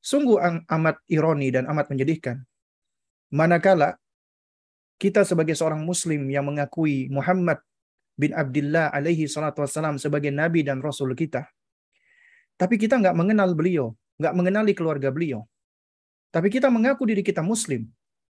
Sungguh 0.00 0.40
amat 0.64 1.04
ironi 1.12 1.52
dan 1.52 1.68
amat 1.68 1.92
menyedihkan. 1.92 2.40
Manakala 3.37 4.00
kita 4.97 5.25
sebagai 5.29 5.53
seorang 5.53 5.85
muslim 5.85 6.25
yang 6.29 6.49
mengakui 6.49 7.09
Muhammad 7.12 7.61
bin 8.17 8.33
Abdullah 8.33 8.88
alaihi 8.93 9.29
salatu 9.29 9.65
wassalam 9.65 10.00
sebagai 10.00 10.33
nabi 10.33 10.65
dan 10.65 10.81
rasul 10.81 11.12
kita. 11.12 11.45
Tapi 12.57 12.81
kita 12.81 12.97
nggak 12.97 13.12
mengenal 13.12 13.53
beliau, 13.53 13.93
nggak 14.17 14.33
mengenali 14.33 14.73
keluarga 14.73 15.12
beliau. 15.12 15.45
Tapi 16.33 16.49
kita 16.49 16.73
mengaku 16.73 17.05
diri 17.05 17.21
kita 17.21 17.45
muslim 17.45 17.85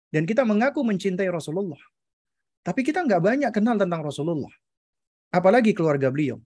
dan 0.10 0.26
kita 0.26 0.42
mengaku 0.42 0.82
mencintai 0.82 1.30
Rasulullah. 1.30 1.82
Tapi 2.66 2.82
kita 2.82 3.06
nggak 3.06 3.22
banyak 3.22 3.52
kenal 3.54 3.78
tentang 3.78 4.02
Rasulullah 4.02 4.50
apalagi 5.36 5.76
keluarga 5.76 6.08
beliau. 6.08 6.40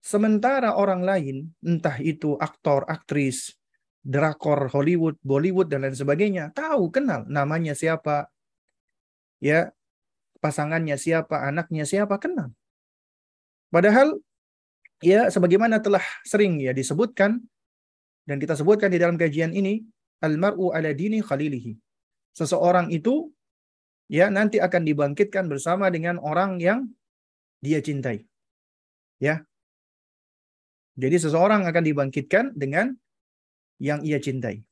Sementara 0.00 0.80
orang 0.80 1.04
lain, 1.04 1.52
entah 1.60 2.00
itu 2.00 2.40
aktor, 2.40 2.88
aktris, 2.88 3.52
drakor 4.00 4.72
Hollywood, 4.72 5.20
Bollywood 5.20 5.68
dan 5.68 5.84
lain 5.84 5.92
sebagainya, 5.92 6.56
tahu 6.56 6.88
kenal 6.88 7.28
namanya 7.28 7.76
siapa, 7.76 8.32
ya 9.40 9.72
pasangannya 10.38 10.96
siapa, 10.96 11.44
anaknya 11.44 11.84
siapa 11.88 12.16
kenal. 12.16 12.52
Padahal 13.72 14.20
ya 15.00 15.28
sebagaimana 15.32 15.80
telah 15.80 16.02
sering 16.28 16.60
ya 16.60 16.76
disebutkan 16.76 17.40
dan 18.28 18.36
kita 18.38 18.54
sebutkan 18.54 18.92
di 18.92 19.00
dalam 19.00 19.16
kajian 19.18 19.50
ini, 19.50 19.82
almaru 20.22 20.70
ala 20.70 20.92
dini 20.94 21.18
khalilihi. 21.18 21.74
Seseorang 22.36 22.92
itu 22.94 23.32
ya 24.06 24.30
nanti 24.30 24.62
akan 24.62 24.86
dibangkitkan 24.86 25.50
bersama 25.50 25.90
dengan 25.90 26.20
orang 26.22 26.62
yang 26.62 26.86
dia 27.58 27.82
cintai. 27.82 28.24
Ya. 29.18 29.44
Jadi 31.00 31.16
seseorang 31.16 31.64
akan 31.64 31.84
dibangkitkan 31.84 32.44
dengan 32.54 32.92
yang 33.80 34.04
ia 34.04 34.20
cintai. 34.20 34.62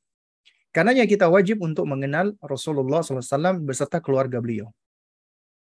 Karenanya 0.69 1.09
kita 1.09 1.25
wajib 1.25 1.65
untuk 1.65 1.89
mengenal 1.89 2.37
Rasulullah 2.45 3.01
SAW 3.01 3.57
beserta 3.65 3.97
keluarga 3.97 4.37
beliau. 4.37 4.69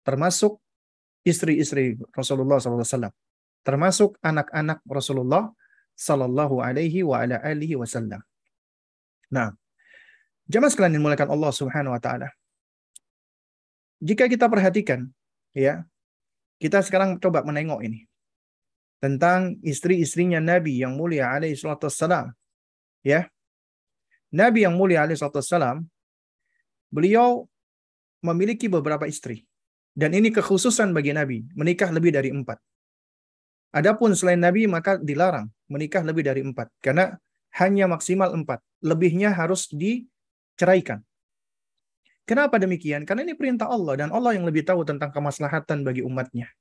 Termasuk 0.03 0.59
istri-istri 1.23 1.95
Rasulullah 2.11 2.59
SAW. 2.59 3.11
Termasuk 3.63 4.19
anak-anak 4.23 4.83
Rasulullah 4.87 5.51
Sallallahu 5.97 6.63
Alaihi 6.63 7.03
wa 7.03 7.23
ala 7.23 7.41
alihi 7.41 7.73
Wasallam. 7.73 8.21
Nah, 9.33 9.51
jamaah 10.47 10.71
sekalian 10.71 11.01
yang 11.01 11.31
Allah 11.31 11.51
Subhanahu 11.51 11.95
Wa 11.95 12.01
Taala. 12.03 12.29
Jika 13.97 14.29
kita 14.29 14.45
perhatikan, 14.45 15.09
ya, 15.57 15.83
kita 16.61 16.85
sekarang 16.85 17.17
coba 17.17 17.41
menengok 17.41 17.81
ini 17.81 18.05
tentang 19.01 19.57
istri-istrinya 19.65 20.37
Nabi 20.37 20.81
yang 20.81 20.93
mulia 20.97 21.33
alaihi 21.33 21.57
salatu. 21.57 21.89
Ya. 23.01 23.29
Nabi 24.35 24.67
yang 24.67 24.75
mulia 24.75 25.07
alaihi 25.07 25.19
salatu 25.19 25.39
wassalam, 25.39 25.87
beliau 26.91 27.47
memiliki 28.23 28.67
beberapa 28.67 29.07
istri. 29.07 29.47
Dan 29.97 30.13
ini 30.13 30.29
kekhususan 30.29 30.93
bagi 30.93 31.15
Nabi, 31.15 31.41
menikah 31.57 31.89
lebih 31.89 32.13
dari 32.13 32.29
empat. 32.29 32.59
Adapun 33.73 34.13
selain 34.15 34.39
Nabi 34.39 34.65
maka 34.65 34.95
dilarang 34.97 35.49
menikah 35.67 36.01
lebih 36.03 36.23
dari 36.23 36.41
empat. 36.43 36.71
Karena 36.79 37.13
hanya 37.59 37.89
maksimal 37.89 38.31
empat. 38.33 38.63
Lebihnya 38.83 39.33
harus 39.33 39.67
diceraikan. 39.71 41.03
Kenapa 42.27 42.59
demikian? 42.59 43.07
Karena 43.07 43.23
ini 43.23 43.33
perintah 43.39 43.71
Allah 43.71 43.95
dan 43.95 44.09
Allah 44.11 44.35
yang 44.35 44.43
lebih 44.43 44.67
tahu 44.67 44.83
tentang 44.83 45.15
kemaslahatan 45.15 45.87
bagi 45.87 46.03
umatnya. 46.03 46.51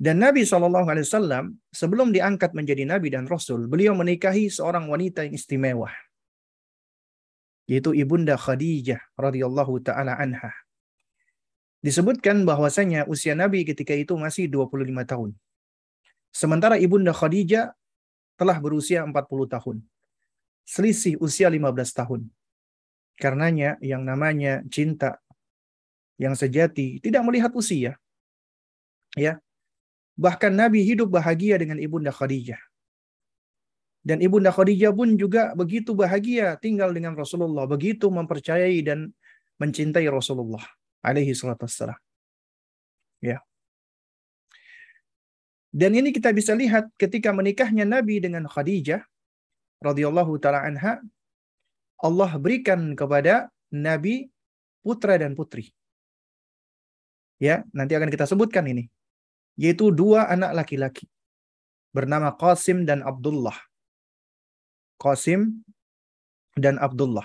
Dan 0.00 0.20
Nabi 0.20 0.48
SAW 0.48 1.52
sebelum 1.72 2.08
diangkat 2.08 2.56
menjadi 2.56 2.88
Nabi 2.88 3.12
dan 3.12 3.28
Rasul, 3.28 3.68
beliau 3.68 3.92
menikahi 3.92 4.48
seorang 4.48 4.88
wanita 4.88 5.28
yang 5.28 5.36
istimewa. 5.36 5.92
Yaitu 7.70 7.94
Ibunda 7.94 8.34
Khadijah 8.34 8.98
radhiyallahu 9.14 9.78
taala 9.86 10.18
anha. 10.18 10.50
Disebutkan 11.80 12.42
bahwasanya 12.42 13.06
usia 13.06 13.38
Nabi 13.38 13.62
ketika 13.62 13.94
itu 13.94 14.18
masih 14.18 14.50
25 14.50 14.90
tahun. 15.06 15.30
Sementara 16.34 16.76
Ibunda 16.82 17.14
Khadijah 17.14 17.70
telah 18.34 18.58
berusia 18.58 19.06
40 19.06 19.14
tahun. 19.46 19.76
Selisih 20.66 21.14
usia 21.22 21.46
15 21.46 21.94
tahun. 21.94 22.26
Karenanya 23.14 23.78
yang 23.78 24.02
namanya 24.02 24.66
cinta 24.66 25.22
yang 26.18 26.34
sejati 26.34 26.98
tidak 26.98 27.22
melihat 27.22 27.54
usia. 27.54 27.96
Ya, 29.14 29.38
Bahkan 30.20 30.52
Nabi 30.52 30.84
hidup 30.84 31.08
bahagia 31.08 31.56
dengan 31.56 31.80
Ibunda 31.80 32.12
Khadijah. 32.12 32.60
Dan 34.00 34.24
Ibunda 34.24 34.48
Khadijah 34.48 34.96
pun 34.96 35.12
juga 35.20 35.52
begitu 35.52 35.92
bahagia 35.92 36.56
tinggal 36.56 36.90
dengan 36.96 37.12
Rasulullah. 37.12 37.68
Begitu 37.68 38.08
mempercayai 38.08 38.80
dan 38.80 39.12
mencintai 39.60 40.08
Rasulullah. 40.08 40.64
Alaihi 41.04 41.36
salatu 41.36 41.68
wassalam. 41.68 41.96
Ya. 43.20 43.44
Dan 45.70 45.94
ini 45.94 46.10
kita 46.10 46.32
bisa 46.32 46.56
lihat 46.56 46.88
ketika 46.96 47.30
menikahnya 47.30 47.84
Nabi 47.84 48.18
dengan 48.18 48.48
Khadijah 48.48 49.04
radhiyallahu 49.84 50.40
taala 50.40 50.64
anha 50.66 50.98
Allah 52.00 52.30
berikan 52.40 52.96
kepada 52.96 53.52
Nabi 53.70 54.32
putra 54.80 55.20
dan 55.20 55.36
putri. 55.36 55.70
Ya, 57.40 57.64
nanti 57.72 57.96
akan 57.96 58.08
kita 58.12 58.28
sebutkan 58.28 58.64
ini 58.68 58.88
yaitu 59.60 59.92
dua 59.92 60.24
anak 60.32 60.56
laki-laki 60.56 61.04
bernama 61.92 62.32
Qasim 62.32 62.88
dan 62.88 63.04
Abdullah. 63.04 63.56
Qasim 65.00 65.64
dan 66.60 66.76
Abdullah. 66.76 67.24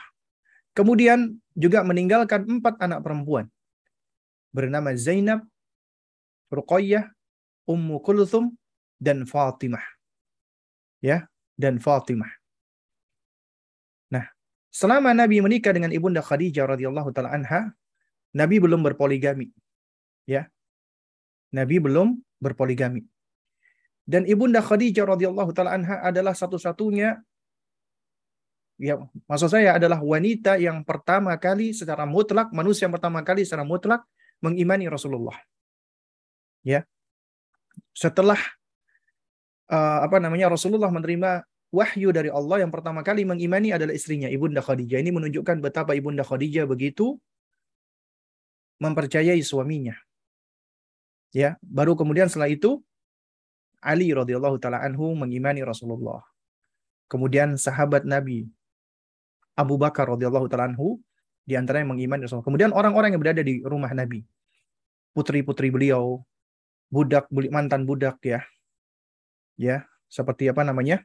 Kemudian 0.71 1.35
juga 1.55 1.83
meninggalkan 1.83 2.47
empat 2.47 2.79
anak 2.79 3.03
perempuan 3.03 3.51
bernama 4.55 4.95
Zainab, 4.95 5.43
Ruqayyah, 6.47 7.11
Ummu 7.67 7.99
Kulthum, 7.99 8.55
dan 8.95 9.27
Fatimah. 9.27 9.83
Ya, 11.03 11.27
dan 11.59 11.83
Fatimah. 11.83 12.31
Nah, 14.11 14.31
selama 14.71 15.11
Nabi 15.11 15.43
menikah 15.43 15.75
dengan 15.75 15.91
Ibunda 15.91 16.23
Khadijah 16.23 16.71
radhiyallahu 16.71 17.11
taala 17.11 17.35
anha, 17.35 17.75
Nabi 18.31 18.59
belum 18.63 18.83
berpoligami. 18.83 19.51
Ya. 20.23 20.47
Nabi 21.51 21.79
belum 21.79 22.19
berpoligami. 22.39 23.03
Dan 24.03 24.27
Ibunda 24.27 24.59
Khadijah 24.59 25.07
radhiyallahu 25.07 25.51
taala 25.55 25.75
anha 25.75 26.03
adalah 26.03 26.35
satu-satunya 26.35 27.19
ya 28.75 28.99
maksud 29.27 29.47
saya 29.51 29.79
adalah 29.79 30.03
wanita 30.03 30.59
yang 30.59 30.83
pertama 30.83 31.35
kali 31.39 31.71
secara 31.71 32.03
mutlak 32.03 32.51
manusia 32.51 32.87
yang 32.87 32.95
pertama 32.95 33.23
kali 33.23 33.47
secara 33.47 33.63
mutlak 33.63 34.03
mengimani 34.43 34.91
Rasulullah. 34.91 35.35
Ya. 36.65 36.83
Setelah 37.95 38.39
uh, 39.71 39.99
apa 40.03 40.19
namanya 40.19 40.51
Rasulullah 40.51 40.91
menerima 40.91 41.43
wahyu 41.71 42.11
dari 42.15 42.31
Allah 42.31 42.63
yang 42.63 42.71
pertama 42.71 43.03
kali 43.03 43.27
mengimani 43.27 43.71
adalah 43.75 43.91
istrinya 43.95 44.27
Ibunda 44.27 44.59
Khadijah. 44.63 44.99
Ini 44.99 45.11
menunjukkan 45.11 45.59
betapa 45.63 45.95
Ibunda 45.95 46.23
Khadijah 46.23 46.67
begitu 46.67 47.19
mempercayai 48.79 49.39
suaminya. 49.39 49.95
Ya, 51.35 51.59
baru 51.59 51.99
kemudian 51.99 52.31
setelah 52.31 52.47
itu 52.47 52.79
Ali 53.83 54.09
radhiyallahu 54.15 54.57
taala 54.57 54.81
anhu 54.81 55.13
mengimani 55.13 55.61
Rasulullah. 55.61 56.23
Kemudian 57.05 57.59
sahabat 57.59 58.07
Nabi 58.07 58.49
Abu 59.55 59.79
Bakar 59.79 60.11
radhiyallahu 60.11 60.51
taala 60.51 60.71
anhu 60.71 60.99
di 61.47 61.55
antaranya 61.55 61.95
mengimani 61.95 62.27
Rasulullah. 62.27 62.47
Kemudian 62.51 62.71
orang-orang 62.75 63.15
yang 63.15 63.21
berada 63.23 63.39
di 63.39 63.63
rumah 63.63 63.89
Nabi, 63.95 64.25
putri-putri 65.15 65.71
beliau, 65.71 66.21
budak 66.91 67.29
mantan 67.31 67.87
budak 67.87 68.19
ya. 68.25 68.43
Ya, 69.55 69.87
seperti 70.11 70.51
apa 70.51 70.67
namanya? 70.67 70.99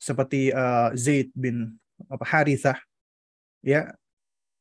Seperti 0.00 0.48
uh, 0.50 0.90
Zaid 0.96 1.28
bin 1.36 1.76
apa 2.08 2.24
Harithah. 2.24 2.80
Ya. 3.60 3.92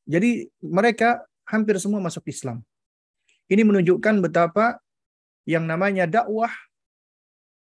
Jadi 0.06 0.52
mereka 0.60 1.24
hampir 1.48 1.80
semua 1.80 2.04
masuk 2.04 2.28
Islam. 2.28 2.60
Ini 3.48 3.64
menunjukkan 3.64 4.20
betapa 4.20 4.84
yang 5.48 5.64
namanya 5.64 6.06
dakwah 6.06 6.52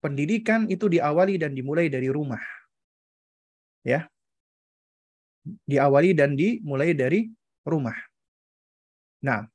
pendidikan 0.01 0.65
itu 0.67 0.89
diawali 0.89 1.37
dan 1.37 1.53
dimulai 1.53 1.87
dari 1.87 2.09
rumah. 2.09 2.41
Ya. 3.85 4.09
Diawali 5.43 6.11
dan 6.13 6.35
dimulai 6.35 6.93
dari 6.93 7.29
rumah. 7.63 7.95
Nah. 9.23 9.47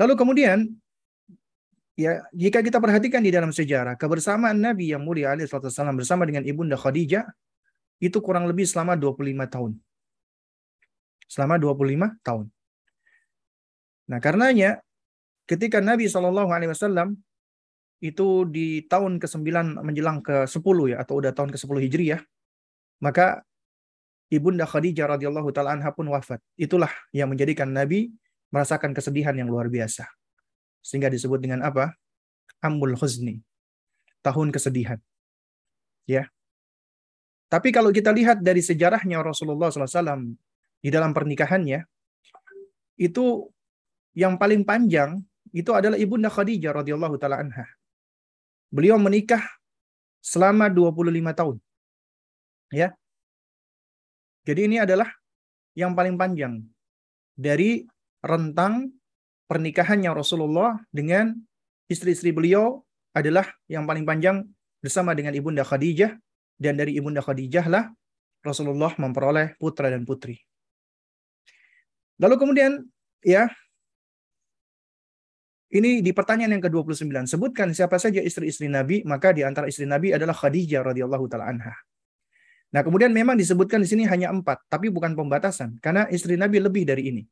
Lalu 0.00 0.14
kemudian 0.16 0.64
ya 1.92 2.24
jika 2.32 2.64
kita 2.64 2.80
perhatikan 2.80 3.20
di 3.20 3.28
dalam 3.28 3.52
sejarah 3.52 4.00
kebersamaan 4.00 4.56
Nabi 4.56 4.96
yang 4.96 5.04
mulia 5.04 5.36
alaihissalam 5.36 6.00
bersama 6.00 6.24
dengan 6.24 6.40
ibunda 6.48 6.80
Khadijah 6.80 7.28
itu 8.00 8.18
kurang 8.24 8.48
lebih 8.48 8.64
selama 8.64 8.96
25 8.96 9.44
tahun. 9.52 9.72
Selama 11.28 11.60
25 11.60 12.16
tahun. 12.24 12.48
Nah, 14.10 14.18
karenanya 14.18 14.80
ketika 15.46 15.78
Nabi 15.78 16.10
Shallallahu 16.10 16.50
Alaihi 16.50 16.72
Wasallam 16.72 17.14
itu 18.00 18.48
di 18.48 18.88
tahun 18.88 19.20
ke-9 19.20 19.84
menjelang 19.84 20.24
ke-10 20.24 20.76
ya 20.90 20.96
atau 21.04 21.20
udah 21.20 21.30
tahun 21.36 21.52
ke-10 21.52 21.76
Hijriah, 21.86 22.20
maka 23.04 23.44
Ibunda 24.30 24.62
Khadijah 24.62 25.18
radhiyallahu 25.18 25.50
taala 25.50 25.74
anha 25.74 25.90
pun 25.90 26.06
wafat. 26.06 26.38
Itulah 26.54 26.90
yang 27.10 27.34
menjadikan 27.34 27.66
Nabi 27.66 28.14
merasakan 28.54 28.94
kesedihan 28.94 29.34
yang 29.34 29.50
luar 29.50 29.66
biasa. 29.66 30.06
Sehingga 30.86 31.10
disebut 31.10 31.42
dengan 31.42 31.66
apa? 31.66 31.98
Amul 32.62 32.94
Huzni. 32.94 33.42
Tahun 34.22 34.48
kesedihan. 34.54 35.02
Ya. 36.06 36.30
Tapi 37.50 37.74
kalau 37.74 37.90
kita 37.90 38.14
lihat 38.14 38.38
dari 38.38 38.62
sejarahnya 38.62 39.18
Rasulullah 39.18 39.74
SAW 39.74 40.38
di 40.78 40.88
dalam 40.94 41.10
pernikahannya, 41.10 41.82
itu 43.00 43.50
yang 44.14 44.38
paling 44.38 44.62
panjang 44.62 45.18
itu 45.50 45.74
adalah 45.74 45.98
Ibunda 45.98 46.30
Khadijah 46.30 46.70
radhiyallahu 46.78 47.18
taala 47.18 47.42
anha. 47.42 47.66
Beliau 48.70 48.94
menikah 49.02 49.42
selama 50.22 50.70
25 50.70 51.34
tahun. 51.34 51.56
Ya. 52.70 52.94
Jadi 54.44 54.60
ini 54.66 54.76
adalah 54.80 55.08
yang 55.76 55.92
paling 55.94 56.16
panjang 56.16 56.60
dari 57.36 57.84
rentang 58.20 58.90
pernikahannya 59.48 60.10
Rasulullah 60.12 60.76
dengan 60.92 61.32
istri-istri 61.90 62.30
beliau 62.30 62.84
adalah 63.16 63.48
yang 63.66 63.84
paling 63.88 64.06
panjang 64.06 64.46
bersama 64.78 65.12
dengan 65.12 65.34
Ibunda 65.34 65.66
Khadijah 65.66 66.14
dan 66.60 66.78
dari 66.78 66.94
Ibunda 66.96 67.20
Khadijah 67.24 67.66
lah 67.66 67.90
Rasulullah 68.40 68.92
memperoleh 68.96 69.56
putra 69.60 69.92
dan 69.92 70.06
putri. 70.08 70.40
Lalu 72.20 72.34
kemudian 72.36 72.72
ya 73.24 73.48
ini 75.70 76.02
di 76.02 76.10
pertanyaan 76.10 76.58
yang 76.58 76.64
ke-29. 76.66 77.30
Sebutkan 77.30 77.70
siapa 77.70 77.94
saja 77.96 78.18
istri-istri 78.18 78.66
Nabi, 78.66 79.06
maka 79.06 79.30
di 79.30 79.46
antara 79.46 79.70
istri 79.70 79.86
Nabi 79.86 80.10
adalah 80.10 80.34
Khadijah 80.34 80.82
radhiyallahu 80.82 81.30
taala 81.30 81.46
anha. 81.46 81.74
Nah, 82.70 82.86
kemudian 82.86 83.10
memang 83.10 83.34
disebutkan 83.34 83.82
di 83.82 83.88
sini 83.90 84.06
hanya 84.06 84.30
empat, 84.30 84.62
tapi 84.70 84.90
bukan 84.94 85.18
pembatasan, 85.18 85.82
karena 85.82 86.06
istri 86.06 86.38
Nabi 86.38 86.62
lebih 86.62 86.86
dari 86.86 87.10
ini. 87.10 87.22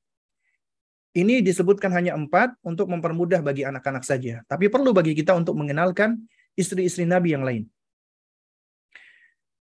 Ini 1.15 1.41
disebutkan 1.43 1.95
hanya 1.95 2.19
empat 2.19 2.59
untuk 2.63 2.91
mempermudah 2.91 3.43
bagi 3.43 3.63
anak-anak 3.65 4.05
saja. 4.05 4.45
Tapi 4.47 4.69
perlu 4.69 4.93
bagi 4.93 5.17
kita 5.17 5.35
untuk 5.35 5.57
mengenalkan 5.57 6.21
istri-istri 6.59 7.07
Nabi 7.07 7.35
yang 7.35 7.47
lain. 7.47 7.65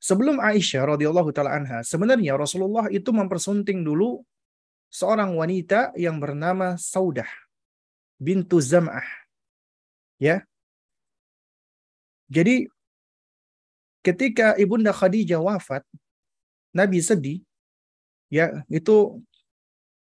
Sebelum 0.01 0.41
Aisyah 0.43 0.97
radhiyallahu 0.97 1.33
taala 1.33 1.57
anha, 1.57 1.81
sebenarnya 1.81 2.37
Rasulullah 2.37 2.89
itu 2.93 3.09
mempersunting 3.13 3.85
dulu 3.85 4.21
seorang 4.93 5.33
wanita 5.37 5.97
yang 5.97 6.21
bernama 6.21 6.77
Saudah 6.77 7.29
bintu 8.21 8.61
Zam'ah. 8.61 9.05
Ya. 10.17 10.45
Jadi 12.27 12.69
ketika 14.07 14.55
Ibunda 14.55 14.95
Khadijah 14.95 15.43
wafat, 15.43 15.83
Nabi 16.71 17.03
sedih. 17.03 17.43
Ya, 18.31 18.63
itu 18.71 19.23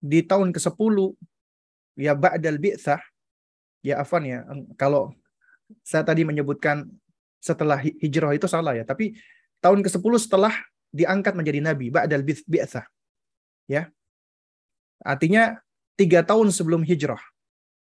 di 0.00 0.20
tahun 0.20 0.52
ke-10 0.52 1.16
ya 1.96 2.12
ba'dal 2.12 2.60
bi'tsah. 2.60 3.00
Ya 3.80 4.00
afan 4.04 4.28
ya, 4.28 4.44
kalau 4.76 5.16
saya 5.80 6.04
tadi 6.04 6.28
menyebutkan 6.28 6.88
setelah 7.40 7.80
hijrah 7.80 8.36
itu 8.36 8.44
salah 8.48 8.76
ya, 8.76 8.84
tapi 8.84 9.16
tahun 9.64 9.80
ke-10 9.84 10.12
setelah 10.20 10.52
diangkat 10.92 11.32
menjadi 11.32 11.60
nabi 11.64 11.88
ba'dal 11.88 12.24
bi'tsah. 12.24 12.84
Ya. 13.68 13.92
Artinya 15.04 15.60
tiga 15.96 16.24
tahun 16.24 16.52
sebelum 16.52 16.84
hijrah. 16.84 17.20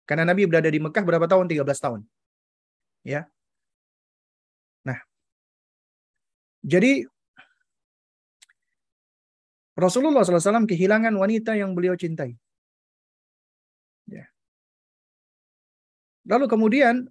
Karena 0.05 0.21
Nabi 0.27 0.45
berada 0.45 0.69
di 0.69 0.77
Mekah 0.77 1.01
berapa 1.01 1.25
tahun? 1.25 1.49
13 1.49 1.65
tahun. 1.81 1.99
Ya. 3.01 3.25
Jadi 6.65 7.05
Rasulullah 9.77 10.25
SAW 10.25 10.65
kehilangan 10.65 11.13
wanita 11.13 11.53
yang 11.53 11.77
beliau 11.77 11.93
cintai. 11.93 12.33
Ya. 14.09 14.25
Lalu 16.25 16.49
kemudian 16.49 17.05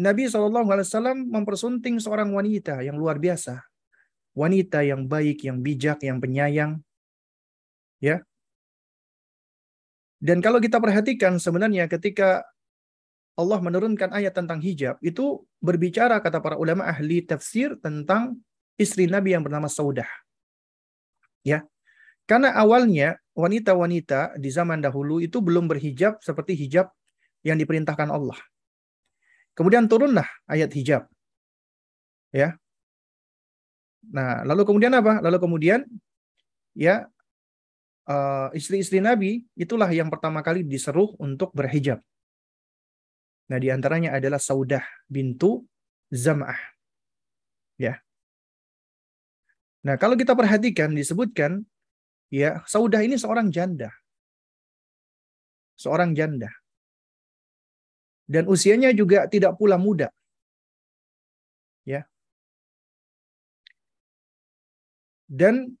Nabi 0.00 0.24
SAW 0.30 1.28
mempersunting 1.28 2.00
seorang 2.00 2.32
wanita 2.32 2.80
yang 2.80 2.96
luar 2.96 3.20
biasa. 3.20 3.60
Wanita 4.32 4.80
yang 4.86 5.04
baik, 5.04 5.44
yang 5.44 5.60
bijak, 5.60 6.00
yang 6.06 6.22
penyayang. 6.22 6.80
Ya, 8.00 8.24
dan 10.20 10.44
kalau 10.44 10.60
kita 10.60 10.76
perhatikan 10.76 11.40
sebenarnya 11.40 11.88
ketika 11.88 12.44
Allah 13.38 13.58
menurunkan 13.62 14.10
ayat 14.10 14.34
tentang 14.36 14.58
hijab 14.60 14.98
itu 15.00 15.44
berbicara 15.62 16.18
kata 16.18 16.42
para 16.42 16.58
ulama 16.58 16.86
ahli 16.86 17.22
tafsir 17.24 17.78
tentang 17.78 18.36
istri 18.80 19.06
Nabi 19.06 19.36
yang 19.36 19.44
bernama 19.44 19.68
Saudah. 19.68 20.08
Ya. 21.44 21.64
Karena 22.28 22.54
awalnya 22.54 23.18
wanita-wanita 23.34 24.38
di 24.38 24.50
zaman 24.54 24.78
dahulu 24.78 25.18
itu 25.18 25.42
belum 25.42 25.66
berhijab 25.66 26.22
seperti 26.22 26.54
hijab 26.54 26.92
yang 27.42 27.58
diperintahkan 27.58 28.08
Allah. 28.12 28.38
Kemudian 29.56 29.90
turunlah 29.90 30.26
ayat 30.46 30.70
hijab. 30.72 31.10
Ya. 32.30 32.54
Nah, 34.06 34.46
lalu 34.46 34.62
kemudian 34.64 34.94
apa? 34.94 35.18
Lalu 35.20 35.38
kemudian 35.42 35.80
ya 36.72 37.10
uh, 38.06 38.48
istri-istri 38.54 39.02
Nabi 39.02 39.44
itulah 39.58 39.90
yang 39.90 40.08
pertama 40.08 40.40
kali 40.40 40.62
diseru 40.62 41.18
untuk 41.18 41.50
berhijab. 41.52 41.98
Nah, 43.50 43.58
di 43.58 43.66
antaranya 43.66 44.14
adalah 44.14 44.38
Saudah 44.38 44.86
bintu 45.10 45.66
Zam'ah. 46.14 46.58
Ya. 47.74 47.98
Nah, 49.82 49.98
kalau 49.98 50.14
kita 50.14 50.38
perhatikan 50.38 50.94
disebutkan 50.94 51.66
ya, 52.30 52.62
Saudah 52.70 53.02
ini 53.02 53.18
seorang 53.18 53.50
janda. 53.50 53.90
Seorang 55.74 56.14
janda. 56.14 56.46
Dan 58.30 58.46
usianya 58.46 58.94
juga 58.94 59.26
tidak 59.26 59.58
pula 59.58 59.74
muda. 59.74 60.14
Ya. 61.82 62.06
Dan 65.26 65.74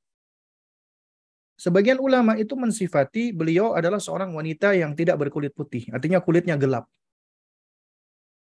Sebagian 1.60 2.00
ulama 2.00 2.40
itu 2.40 2.56
mensifati 2.56 3.36
beliau 3.36 3.76
adalah 3.76 4.00
seorang 4.00 4.32
wanita 4.32 4.72
yang 4.72 4.96
tidak 4.96 5.20
berkulit 5.20 5.52
putih, 5.52 5.92
artinya 5.92 6.16
kulitnya 6.16 6.56
gelap. 6.56 6.88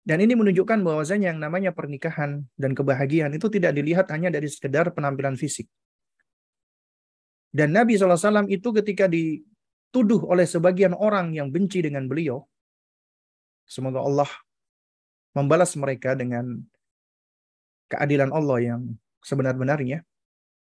Dan 0.05 0.21
ini 0.21 0.37
menunjukkan 0.37 0.85
bahwasanya 0.85 1.33
yang 1.33 1.41
namanya 1.41 1.73
pernikahan 1.73 2.45
dan 2.53 2.77
kebahagiaan 2.77 3.33
itu 3.33 3.49
tidak 3.49 3.73
dilihat 3.73 4.05
hanya 4.13 4.29
dari 4.29 4.45
sekedar 4.45 4.93
penampilan 4.93 5.33
fisik. 5.33 5.65
Dan 7.49 7.73
Nabi 7.73 7.97
SAW 7.97 8.45
itu 8.45 8.69
ketika 8.69 9.09
dituduh 9.09 10.29
oleh 10.29 10.45
sebagian 10.45 10.93
orang 10.93 11.33
yang 11.33 11.49
benci 11.49 11.81
dengan 11.81 12.05
beliau, 12.05 12.45
semoga 13.65 14.03
Allah 14.03 14.29
membalas 15.33 15.73
mereka 15.73 16.13
dengan 16.13 16.61
keadilan 17.89 18.29
Allah 18.29 18.57
yang 18.59 18.81
sebenar-benarnya, 19.25 20.05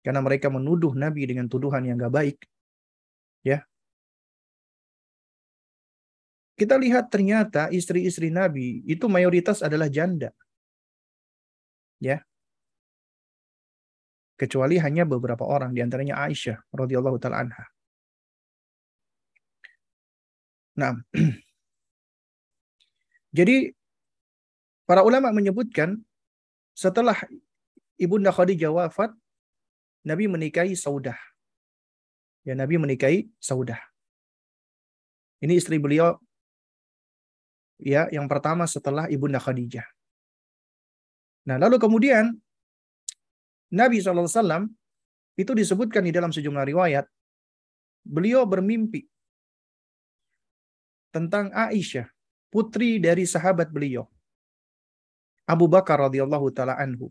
karena 0.02 0.20
mereka 0.20 0.52
menuduh 0.52 0.92
Nabi 0.98 1.30
dengan 1.30 1.46
tuduhan 1.46 1.86
yang 1.86 1.96
gak 1.96 2.12
baik. 2.12 2.38
Ya. 3.46 3.69
Kita 6.60 6.76
lihat 6.76 7.08
ternyata 7.08 7.72
istri-istri 7.72 8.28
Nabi 8.28 8.84
itu 8.84 9.08
mayoritas 9.08 9.64
adalah 9.64 9.88
janda. 9.88 10.36
Ya. 12.04 12.20
Kecuali 14.36 14.76
hanya 14.76 15.08
beberapa 15.08 15.48
orang 15.48 15.72
di 15.72 15.80
antaranya 15.80 16.20
Aisyah 16.20 16.60
radhiyallahu 16.76 17.16
taala 17.16 17.48
anha. 17.48 17.66
Nah, 20.76 21.00
jadi 23.40 23.72
para 24.84 25.08
ulama 25.08 25.32
menyebutkan 25.32 25.96
setelah 26.76 27.16
Ibunda 27.96 28.36
Khadijah 28.36 28.72
wafat, 28.72 29.16
Nabi 30.04 30.28
menikahi 30.28 30.76
Saudah. 30.76 31.20
Ya, 32.44 32.56
Nabi 32.56 32.80
menikahi 32.80 33.28
Saudah. 33.40 33.80
Ini 35.40 35.56
istri 35.56 35.80
beliau 35.80 36.20
ya 37.80 38.12
yang 38.12 38.28
pertama 38.28 38.68
setelah 38.68 39.08
Ibunda 39.08 39.40
Khadijah. 39.40 39.88
Nah, 41.48 41.58
lalu 41.58 41.82
kemudian 41.82 42.36
Nabi 43.74 44.04
SAW 44.04 44.68
itu 45.40 45.52
disebutkan 45.56 46.04
di 46.04 46.12
dalam 46.12 46.30
sejumlah 46.30 46.68
riwayat, 46.68 47.08
beliau 48.04 48.44
bermimpi 48.44 49.08
tentang 51.10 51.50
Aisyah, 51.56 52.06
putri 52.52 53.00
dari 53.02 53.24
sahabat 53.24 53.72
beliau, 53.72 54.06
Abu 55.50 55.66
Bakar 55.66 55.98
radhiyallahu 56.06 56.54
taala 56.54 56.78
anhu. 56.78 57.10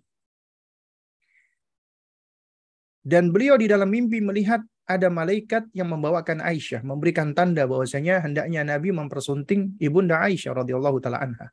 Dan 3.02 3.32
beliau 3.32 3.56
di 3.56 3.64
dalam 3.64 3.88
mimpi 3.88 4.20
melihat 4.20 4.60
ada 4.88 5.12
malaikat 5.12 5.68
yang 5.76 5.92
membawakan 5.92 6.40
Aisyah, 6.40 6.80
memberikan 6.80 7.36
tanda 7.36 7.68
bahwasanya 7.68 8.24
hendaknya 8.24 8.64
Nabi 8.64 8.88
mempersunting 8.88 9.76
ibunda 9.76 10.24
Aisyah 10.24 10.64
radhiyallahu 10.64 10.96
taala 11.04 11.20
anha. 11.20 11.52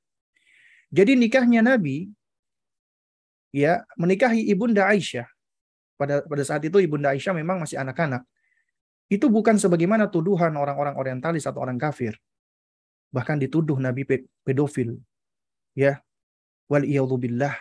Jadi 0.87 1.19
nikahnya 1.19 1.59
Nabi 1.59 2.07
ya 3.51 3.83
menikahi 3.99 4.47
ibunda 4.47 4.87
Aisyah 4.87 5.27
pada 5.99 6.23
pada 6.23 6.43
saat 6.47 6.63
itu 6.63 6.79
ibunda 6.79 7.11
Aisyah 7.11 7.35
memang 7.35 7.59
masih 7.59 7.75
anak-anak. 7.75 8.23
Itu 9.11 9.27
bukan 9.27 9.59
sebagaimana 9.59 10.07
tuduhan 10.07 10.55
orang-orang 10.55 10.95
orientalis 10.95 11.43
atau 11.43 11.59
orang 11.59 11.75
kafir. 11.75 12.15
Bahkan 13.11 13.37
dituduh 13.43 13.77
Nabi 13.77 14.07
pedofil. 14.41 14.97
Ya. 15.75 16.01
Wal 16.71 16.87
billah. 17.19 17.53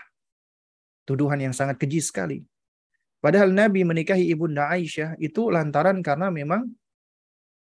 Tuduhan 1.05 1.37
yang 1.37 1.53
sangat 1.53 1.77
keji 1.77 2.01
sekali. 2.01 2.41
Padahal 3.25 3.57
Nabi 3.57 3.89
menikahi 3.89 4.29
ibunda 4.29 4.69
Aisyah 4.69 5.17
itu 5.17 5.49
lantaran 5.49 6.05
karena 6.05 6.29
memang 6.29 6.69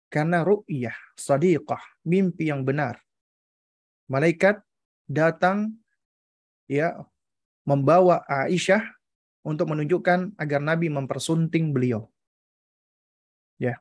karena 0.10 0.42
ru'yah, 0.42 0.98
sadiqah, 1.14 1.78
mimpi 2.02 2.50
yang 2.50 2.66
benar. 2.66 2.98
Malaikat 4.10 4.66
datang 5.06 5.78
ya 6.66 6.98
membawa 7.70 8.26
Aisyah 8.26 8.82
untuk 9.46 9.70
menunjukkan 9.70 10.34
agar 10.42 10.58
Nabi 10.58 10.90
mempersunting 10.90 11.70
beliau. 11.70 12.10
Ya. 13.62 13.78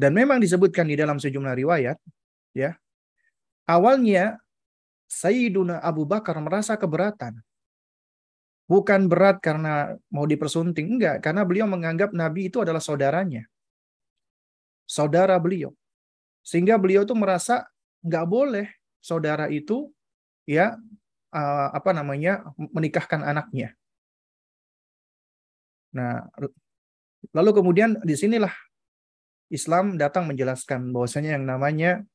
Dan 0.00 0.16
memang 0.16 0.40
disebutkan 0.40 0.88
di 0.88 0.96
dalam 0.96 1.20
sejumlah 1.20 1.52
riwayat, 1.60 2.00
ya. 2.56 2.72
Awalnya 3.68 4.40
Sayyiduna 5.12 5.84
Abu 5.84 6.08
Bakar 6.08 6.40
merasa 6.40 6.80
keberatan 6.80 7.36
Bukan 8.70 9.10
berat 9.10 9.42
karena 9.42 9.98
mau 10.14 10.30
dipersunting, 10.30 10.94
enggak. 10.94 11.26
Karena 11.26 11.42
beliau 11.42 11.66
menganggap 11.66 12.14
Nabi 12.14 12.46
itu 12.46 12.62
adalah 12.62 12.78
saudaranya. 12.78 13.50
Saudara 14.86 15.34
beliau. 15.42 15.74
Sehingga 16.46 16.78
beliau 16.78 17.02
itu 17.02 17.18
merasa 17.18 17.66
enggak 17.98 18.26
boleh 18.30 18.66
saudara 19.02 19.50
itu 19.50 19.90
ya 20.46 20.78
uh, 21.34 21.68
apa 21.74 21.90
namanya 21.90 22.46
menikahkan 22.54 23.26
anaknya. 23.26 23.74
Nah, 25.90 26.30
lalu 27.34 27.50
kemudian 27.50 27.98
di 28.06 28.14
sinilah 28.14 28.54
Islam 29.50 29.98
datang 29.98 30.30
menjelaskan 30.30 30.94
bahwasanya 30.94 31.34
yang 31.34 31.42
namanya 31.42 32.06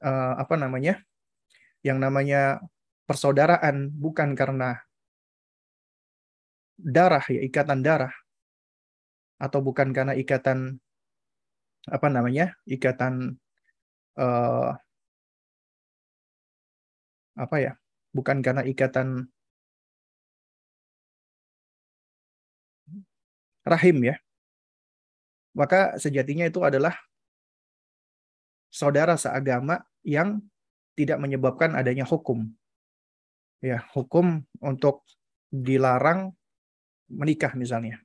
uh, 0.00 0.40
apa 0.40 0.56
namanya 0.56 1.04
yang 1.84 2.00
namanya 2.00 2.64
persaudaraan 3.04 3.92
bukan 3.92 4.32
karena 4.32 4.80
darah 6.82 7.22
ya 7.30 7.40
ikatan 7.46 7.80
darah. 7.80 8.12
Atau 9.38 9.62
bukan 9.62 9.94
karena 9.94 10.14
ikatan 10.18 10.78
apa 11.90 12.06
namanya 12.06 12.54
ikatan 12.62 13.34
uh, 14.14 14.70
apa 17.34 17.56
ya 17.58 17.72
bukan 18.14 18.44
karena 18.44 18.62
ikatan 18.66 19.26
rahim 23.66 23.98
ya. 24.02 24.16
Maka 25.52 26.00
sejatinya 26.00 26.48
itu 26.48 26.64
adalah 26.64 26.96
saudara 28.72 29.20
seagama 29.20 29.84
yang 30.00 30.40
tidak 30.96 31.20
menyebabkan 31.20 31.76
adanya 31.76 32.08
hukum. 32.08 32.48
Ya 33.62 33.84
hukum 33.94 34.42
untuk 34.58 35.06
dilarang 35.52 36.34
menikah 37.12 37.52
misalnya. 37.54 38.00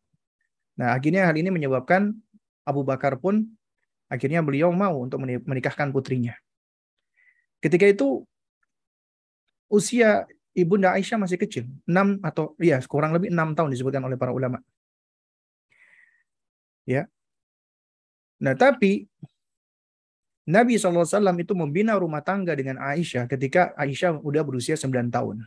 Nah, 0.78 0.94
akhirnya 0.94 1.26
hal 1.26 1.36
ini 1.40 1.50
menyebabkan 1.50 2.14
Abu 2.68 2.84
Bakar 2.84 3.18
pun 3.18 3.58
Akhirnya 4.08 4.40
beliau 4.40 4.72
mau 4.72 5.04
untuk 5.04 5.20
menikahkan 5.20 5.92
putrinya. 5.92 6.32
Ketika 7.60 7.84
itu 7.84 8.24
usia 9.68 10.24
Ibunda 10.56 10.96
Aisyah 10.96 11.20
masih 11.20 11.38
kecil, 11.38 11.68
6 11.84 12.24
atau 12.24 12.56
ya 12.58 12.80
kurang 12.88 13.12
lebih 13.12 13.30
6 13.30 13.54
tahun 13.54 13.70
disebutkan 13.76 14.02
oleh 14.08 14.16
para 14.16 14.32
ulama. 14.32 14.64
Ya. 16.88 17.12
Nah, 18.40 18.56
tapi 18.56 19.12
Nabi 20.48 20.80
SAW 20.80 21.04
itu 21.36 21.52
membina 21.52 22.00
rumah 22.00 22.24
tangga 22.24 22.56
dengan 22.56 22.80
Aisyah 22.80 23.28
ketika 23.28 23.76
Aisyah 23.76 24.24
udah 24.24 24.42
berusia 24.48 24.80
9 24.80 25.12
tahun. 25.12 25.44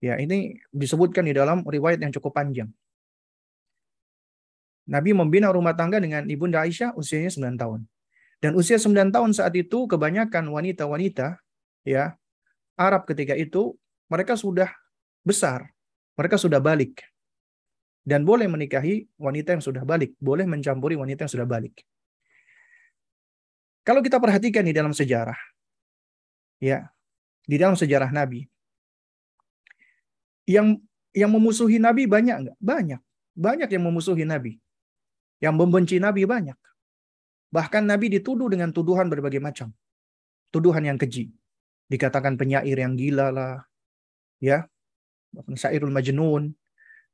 Ya, 0.00 0.16
ini 0.16 0.56
disebutkan 0.72 1.28
di 1.28 1.36
dalam 1.36 1.60
riwayat 1.60 2.00
yang 2.00 2.12
cukup 2.16 2.32
panjang. 2.32 2.72
Nabi 4.90 5.14
membina 5.14 5.52
rumah 5.52 5.76
tangga 5.76 6.00
dengan 6.00 6.26
Ibunda 6.26 6.64
Aisyah 6.64 6.96
usianya 6.96 7.30
9 7.30 7.60
tahun. 7.60 7.80
Dan 8.40 8.56
usia 8.56 8.80
9 8.80 9.12
tahun 9.12 9.30
saat 9.36 9.52
itu 9.54 9.84
kebanyakan 9.84 10.48
wanita-wanita 10.48 11.36
ya 11.84 12.16
Arab 12.80 13.04
ketika 13.04 13.36
itu 13.36 13.76
mereka 14.08 14.34
sudah 14.34 14.72
besar, 15.22 15.68
mereka 16.16 16.40
sudah 16.40 16.58
balik. 16.58 17.04
Dan 18.00 18.24
boleh 18.24 18.48
menikahi 18.48 19.06
wanita 19.20 19.54
yang 19.54 19.62
sudah 19.62 19.84
balik, 19.84 20.16
boleh 20.16 20.48
mencampuri 20.48 20.96
wanita 20.96 21.28
yang 21.28 21.32
sudah 21.36 21.46
balik. 21.46 21.84
Kalau 23.84 24.00
kita 24.00 24.16
perhatikan 24.16 24.64
di 24.64 24.72
dalam 24.72 24.96
sejarah, 24.96 25.36
ya, 26.58 26.88
di 27.44 27.56
dalam 27.60 27.76
sejarah 27.76 28.08
Nabi, 28.10 28.48
yang 30.50 30.82
yang 31.14 31.30
memusuhi 31.30 31.78
Nabi 31.78 32.10
banyak 32.10 32.36
enggak? 32.42 32.58
Banyak. 32.58 33.00
Banyak 33.38 33.68
yang 33.70 33.84
memusuhi 33.86 34.26
Nabi. 34.26 34.58
Yang 35.38 35.54
membenci 35.54 35.96
Nabi 36.02 36.26
banyak. 36.26 36.58
Bahkan 37.54 37.86
Nabi 37.86 38.10
dituduh 38.18 38.50
dengan 38.50 38.74
tuduhan 38.74 39.06
berbagai 39.06 39.38
macam. 39.38 39.70
Tuduhan 40.50 40.82
yang 40.82 40.98
keji. 40.98 41.30
Dikatakan 41.86 42.34
penyair 42.34 42.74
yang 42.74 42.98
gila 42.98 43.30
lah. 43.30 43.54
Ya. 44.42 44.66
Syairul 45.54 45.94
majnun. 45.94 46.54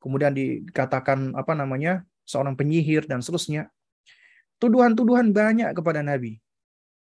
Kemudian 0.00 0.32
dikatakan 0.32 1.36
apa 1.36 1.52
namanya? 1.52 2.04
seorang 2.26 2.58
penyihir 2.58 3.06
dan 3.06 3.22
seterusnya. 3.22 3.70
Tuduhan-tuduhan 4.58 5.30
banyak 5.30 5.70
kepada 5.78 6.02
Nabi. 6.02 6.42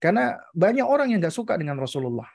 Karena 0.03 0.37
banyak 0.53 0.83
orang 0.83 1.15
yang 1.15 1.23
gak 1.23 1.33
suka 1.33 1.55
dengan 1.57 1.79
Rasulullah. 1.79 2.27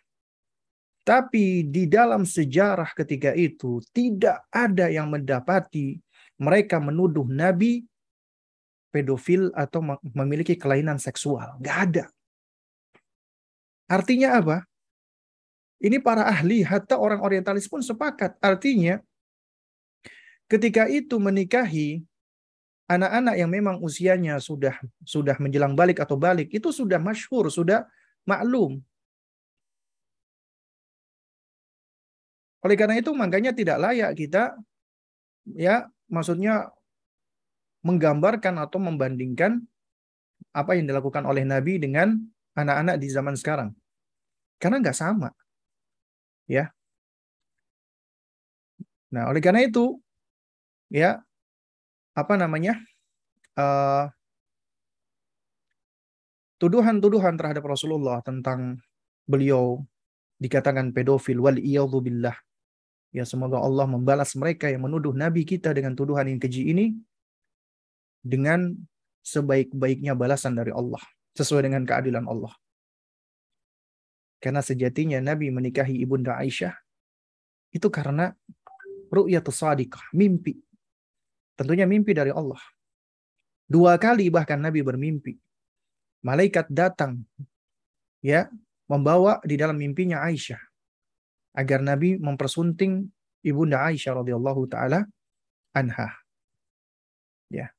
Tapi 1.02 1.66
di 1.66 1.90
dalam 1.90 2.30
sejarah 2.30 2.94
ketika 2.94 3.34
itu 3.34 3.82
tidak 3.90 4.46
ada 4.54 4.86
yang 4.86 5.10
mendapati 5.10 5.98
mereka 6.38 6.78
menuduh 6.78 7.26
Nabi 7.26 7.82
pedofil 8.94 9.50
atau 9.58 9.82
memiliki 10.14 10.54
kelainan 10.54 11.02
seksual. 11.02 11.58
Nggak 11.58 11.78
ada. 11.90 12.06
Artinya 13.90 14.38
apa? 14.38 14.58
Ini 15.82 15.98
para 15.98 16.30
ahli, 16.30 16.62
hatta 16.62 17.02
orang 17.02 17.26
orientalis 17.26 17.66
pun 17.66 17.82
sepakat. 17.82 18.38
Artinya, 18.38 19.02
ketika 20.46 20.86
itu 20.86 21.18
menikahi 21.18 22.06
anak-anak 22.86 23.36
yang 23.42 23.50
memang 23.50 23.82
usianya 23.82 24.38
sudah 24.38 24.78
sudah 25.02 25.34
menjelang 25.42 25.74
balik 25.74 25.98
atau 25.98 26.20
balik, 26.20 26.54
itu 26.54 26.70
sudah 26.70 27.02
masyhur, 27.02 27.50
sudah 27.50 27.90
maklum. 28.28 28.78
Oleh 32.62 32.76
karena 32.78 32.96
itu, 33.02 33.10
makanya 33.18 33.52
tidak 33.58 33.78
layak 33.82 34.14
kita, 34.14 34.54
ya, 35.58 35.90
maksudnya 36.10 36.70
menggambarkan 37.82 38.62
atau 38.62 38.78
membandingkan 38.78 39.66
apa 40.54 40.78
yang 40.78 40.86
dilakukan 40.86 41.26
oleh 41.26 41.42
Nabi 41.42 41.82
dengan 41.82 42.14
anak-anak 42.54 43.02
di 43.02 43.08
zaman 43.10 43.34
sekarang. 43.34 43.74
Karena 44.62 44.78
nggak 44.78 44.98
sama. 44.98 45.34
Ya. 46.46 46.70
Nah, 49.10 49.28
oleh 49.34 49.42
karena 49.42 49.66
itu, 49.66 49.98
ya, 50.94 51.20
apa 52.14 52.34
namanya, 52.38 52.78
uh, 53.58 54.06
tuduhan-tuduhan 56.62 57.42
terhadap 57.42 57.66
Rasulullah 57.66 58.22
tentang 58.22 58.78
beliau 59.26 59.82
dikatakan 60.38 60.94
pedofil 60.94 61.42
wal 61.42 61.58
billah. 61.58 62.38
Ya 63.12 63.28
semoga 63.28 63.60
Allah 63.60 63.84
membalas 63.92 64.32
mereka 64.40 64.72
yang 64.72 64.88
menuduh 64.88 65.12
Nabi 65.12 65.44
kita 65.44 65.76
dengan 65.76 65.92
tuduhan 65.92 66.32
yang 66.32 66.40
keji 66.40 66.72
ini 66.72 66.96
dengan 68.24 68.72
sebaik-baiknya 69.20 70.16
balasan 70.16 70.56
dari 70.56 70.72
Allah 70.72 71.04
sesuai 71.36 71.68
dengan 71.68 71.84
keadilan 71.84 72.24
Allah. 72.24 72.56
Karena 74.40 74.64
sejatinya 74.64 75.20
Nabi 75.20 75.52
menikahi 75.52 76.02
ibunda 76.02 76.40
Aisyah 76.40 76.74
itu 77.76 77.88
karena 77.92 78.32
ru'yatus 79.12 79.60
sadiqah, 79.60 80.02
mimpi. 80.16 80.56
Tentunya 81.60 81.84
mimpi 81.86 82.16
dari 82.16 82.32
Allah. 82.32 82.60
Dua 83.68 84.00
kali 84.00 84.32
bahkan 84.32 84.58
Nabi 84.58 84.82
bermimpi. 84.82 85.36
Malaikat 86.24 86.72
datang 86.72 87.22
ya 88.24 88.48
membawa 88.88 89.44
di 89.44 89.60
dalam 89.60 89.76
mimpinya 89.76 90.24
Aisyah 90.24 90.71
agar 91.52 91.84
Nabi 91.84 92.16
mempersunting 92.18 93.12
ibunda 93.44 93.84
Aisyah 93.88 94.24
radhiyallahu 94.24 94.68
taala 94.72 95.08
anha. 95.76 96.16
Ya. 97.52 97.72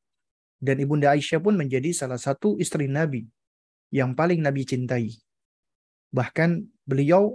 Dan 0.62 0.78
Ibunda 0.78 1.10
Aisyah 1.10 1.42
pun 1.42 1.58
menjadi 1.58 1.90
salah 1.90 2.20
satu 2.20 2.54
istri 2.60 2.86
Nabi 2.86 3.26
yang 3.90 4.14
paling 4.14 4.38
Nabi 4.38 4.62
cintai. 4.62 5.10
Bahkan 6.14 6.62
beliau 6.86 7.34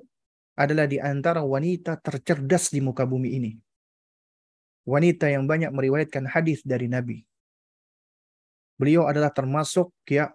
adalah 0.58 0.90
di 0.90 0.98
antara 1.02 1.44
wanita 1.44 2.00
tercerdas 2.00 2.72
di 2.72 2.80
muka 2.80 3.04
bumi 3.04 3.36
ini. 3.36 3.52
Wanita 4.88 5.28
yang 5.28 5.44
banyak 5.44 5.70
meriwayatkan 5.76 6.32
hadis 6.32 6.64
dari 6.64 6.88
Nabi. 6.88 7.22
Beliau 8.80 9.10
adalah 9.10 9.34
termasuk 9.34 9.92
ya 10.08 10.32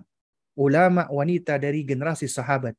ulama 0.58 1.08
wanita 1.08 1.56
dari 1.56 1.86
generasi 1.86 2.28
sahabat. 2.28 2.76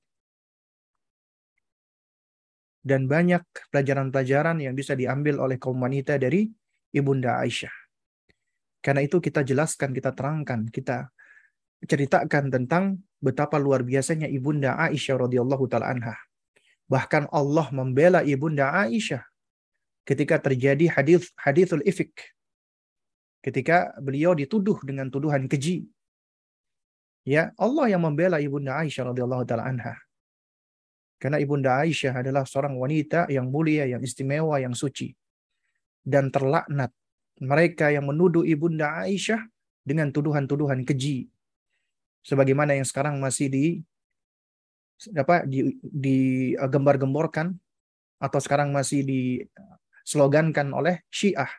Dan 2.83 3.07
banyak 3.07 3.71
pelajaran-pelajaran 3.71 4.59
yang 4.59 4.75
bisa 4.75 4.91
diambil 4.91 5.39
oleh 5.39 5.55
kaum 5.55 5.79
wanita 5.79 6.19
dari 6.19 6.51
Ibunda 6.91 7.39
Aisyah. 7.39 7.71
Karena 8.83 8.99
itu 9.07 9.23
kita 9.23 9.47
jelaskan, 9.47 9.95
kita 9.95 10.11
terangkan, 10.11 10.67
kita 10.67 11.07
ceritakan 11.87 12.51
tentang 12.51 12.99
betapa 13.23 13.55
luar 13.55 13.83
biasanya 13.87 14.27
ibunda 14.27 14.75
Aisyah 14.75 15.23
radhiyallahu 15.23 15.71
taala 15.71 15.95
anha. 15.95 16.15
Bahkan 16.91 17.31
Allah 17.31 17.67
membela 17.71 18.19
ibunda 18.27 18.75
Aisyah 18.75 19.23
ketika 20.03 20.35
terjadi 20.43 20.91
hadis 20.91 21.31
hadithul 21.39 21.83
ifik. 21.87 22.11
Ketika 23.39 23.95
beliau 23.99 24.35
dituduh 24.35 24.79
dengan 24.83 25.07
tuduhan 25.07 25.47
keji. 25.47 25.87
Ya, 27.23 27.55
Allah 27.55 27.87
yang 27.87 28.03
membela 28.03 28.43
ibunda 28.43 28.83
Aisyah 28.83 29.15
radhiyallahu 29.15 29.47
taala 29.47 29.63
anha. 29.67 29.95
Karena 31.17 31.39
ibunda 31.39 31.79
Aisyah 31.79 32.19
adalah 32.19 32.43
seorang 32.43 32.75
wanita 32.75 33.31
yang 33.31 33.47
mulia, 33.47 33.87
yang 33.87 34.03
istimewa, 34.03 34.59
yang 34.59 34.75
suci 34.75 35.15
dan 36.03 36.27
terlaknat. 36.29 36.91
Mereka 37.39 37.95
yang 37.95 38.05
menuduh 38.07 38.43
ibunda 38.43 39.01
Aisyah 39.03 39.39
dengan 39.81 40.11
tuduhan-tuduhan 40.11 40.83
keji. 40.83 41.31
Sebagaimana 42.23 42.75
yang 42.75 42.87
sekarang 42.87 43.19
masih 43.19 43.47
di 43.51 43.65
apa 45.11 45.43
di, 45.43 45.75
di 45.83 46.19
uh, 46.55 46.69
gembar-gemborkan 46.69 47.51
atau 48.23 48.39
sekarang 48.39 48.71
masih 48.71 49.03
di 49.03 49.21
slogankan 50.07 50.71
oleh 50.71 51.03
Syiah. 51.11 51.49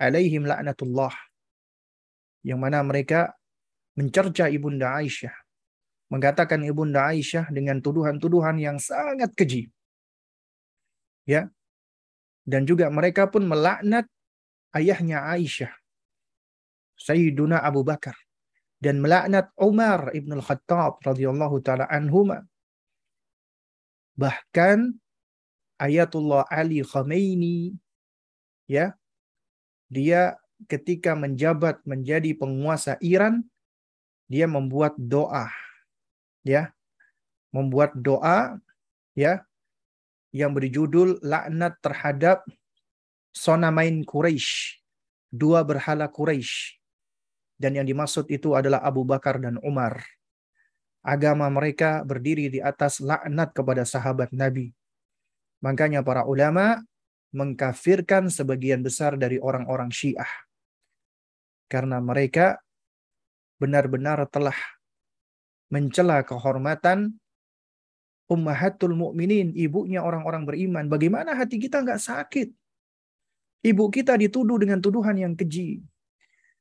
Alaihim 0.00 0.48
laknatullah. 0.48 1.12
Yang 2.40 2.60
mana 2.60 2.80
mereka 2.80 3.36
mencerca 3.96 4.48
ibunda 4.48 4.96
Aisyah 4.96 5.49
mengatakan 6.10 6.60
ibunda 6.66 7.06
Aisyah 7.08 7.48
dengan 7.54 7.78
tuduhan-tuduhan 7.78 8.58
yang 8.58 8.76
sangat 8.82 9.30
keji. 9.38 9.70
Ya. 11.24 11.48
Dan 12.42 12.66
juga 12.66 12.90
mereka 12.90 13.30
pun 13.30 13.46
melaknat 13.46 14.10
ayahnya 14.74 15.22
Aisyah, 15.30 15.70
Sayyiduna 16.98 17.62
Abu 17.62 17.86
Bakar, 17.86 18.18
dan 18.82 18.98
melaknat 18.98 19.54
Umar 19.54 20.10
ibn 20.16 20.34
al-Khattab 20.34 20.98
radhiyallahu 21.06 21.62
taala 21.62 21.86
anhuma. 21.86 22.42
Bahkan 24.18 24.98
Ayatullah 25.80 26.44
Ali 26.52 26.84
Khamenei 26.84 27.72
ya 28.68 28.92
dia 29.88 30.36
ketika 30.68 31.16
menjabat 31.16 31.80
menjadi 31.88 32.36
penguasa 32.36 33.00
Iran 33.00 33.48
dia 34.28 34.44
membuat 34.44 34.92
doa 35.00 35.48
ya 36.46 36.72
membuat 37.50 37.94
doa 37.98 38.58
ya 39.18 39.42
yang 40.30 40.54
berjudul 40.54 41.18
laknat 41.22 41.74
terhadap 41.82 42.46
Sonamain 43.30 44.02
Quraisy, 44.02 44.82
dua 45.30 45.62
berhala 45.62 46.10
Quraisy. 46.10 46.78
Dan 47.60 47.76
yang 47.76 47.86
dimaksud 47.86 48.26
itu 48.32 48.56
adalah 48.56 48.80
Abu 48.80 49.04
Bakar 49.04 49.36
dan 49.36 49.60
Umar. 49.60 50.00
Agama 51.04 51.46
mereka 51.52 52.00
berdiri 52.02 52.48
di 52.48 52.58
atas 52.58 53.04
laknat 53.04 53.52
kepada 53.52 53.84
sahabat 53.84 54.32
Nabi. 54.32 54.72
Makanya 55.60 56.00
para 56.00 56.24
ulama 56.24 56.80
mengkafirkan 57.36 58.32
sebagian 58.32 58.80
besar 58.80 59.14
dari 59.20 59.36
orang-orang 59.36 59.92
Syiah. 59.92 60.28
Karena 61.70 62.02
mereka 62.02 62.58
benar-benar 63.60 64.24
telah 64.32 64.56
mencela 65.70 66.26
kehormatan 66.26 67.14
ummahatul 68.30 68.94
mukminin, 68.94 69.50
ibunya 69.58 70.02
orang-orang 70.02 70.46
beriman. 70.46 70.86
Bagaimana 70.86 71.34
hati 71.34 71.58
kita 71.58 71.82
nggak 71.82 71.98
sakit? 71.98 72.48
Ibu 73.66 73.90
kita 73.90 74.14
dituduh 74.14 74.56
dengan 74.62 74.78
tuduhan 74.78 75.18
yang 75.18 75.34
keji. 75.34 75.82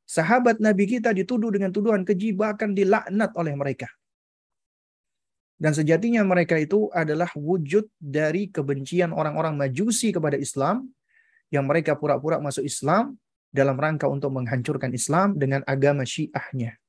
Sahabat 0.10 0.58
Nabi 0.58 0.89
kita 0.89 1.13
dituduh 1.13 1.54
dengan 1.54 1.69
tuduhan 1.69 2.02
keji 2.02 2.34
bahkan 2.34 2.74
dilaknat 2.74 3.30
oleh 3.38 3.54
mereka. 3.54 3.86
Dan 5.60 5.76
sejatinya 5.76 6.26
mereka 6.26 6.58
itu 6.58 6.89
adalah 6.89 7.30
wujud 7.36 7.86
dari 8.00 8.50
kebencian 8.50 9.13
orang-orang 9.13 9.60
majusi 9.60 10.10
kepada 10.10 10.39
Islam 10.39 10.89
yang 11.54 11.67
mereka 11.69 12.00
pura-pura 12.00 12.39
masuk 12.39 12.65
Islam 12.65 13.19
dalam 13.52 13.76
rangka 13.76 14.08
untuk 14.08 14.34
menghancurkan 14.34 14.89
Islam 14.95 15.36
dengan 15.36 15.62
agama 15.67 16.08
syiahnya. 16.08 16.80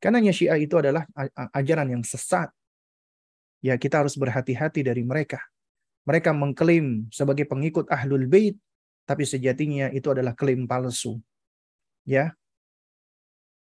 Karena 0.00 0.24
syiah 0.32 0.56
itu 0.56 0.80
adalah 0.80 1.04
ajaran 1.52 1.92
yang 1.92 2.02
sesat. 2.02 2.48
Ya 3.60 3.76
kita 3.76 4.00
harus 4.00 4.16
berhati-hati 4.16 4.80
dari 4.80 5.04
mereka. 5.04 5.44
Mereka 6.08 6.32
mengklaim 6.32 7.12
sebagai 7.12 7.44
pengikut 7.44 7.84
Ahlul 7.92 8.24
Bait, 8.24 8.56
tapi 9.04 9.28
sejatinya 9.28 9.92
itu 9.92 10.08
adalah 10.08 10.32
klaim 10.32 10.64
palsu. 10.64 11.20
Ya. 12.08 12.32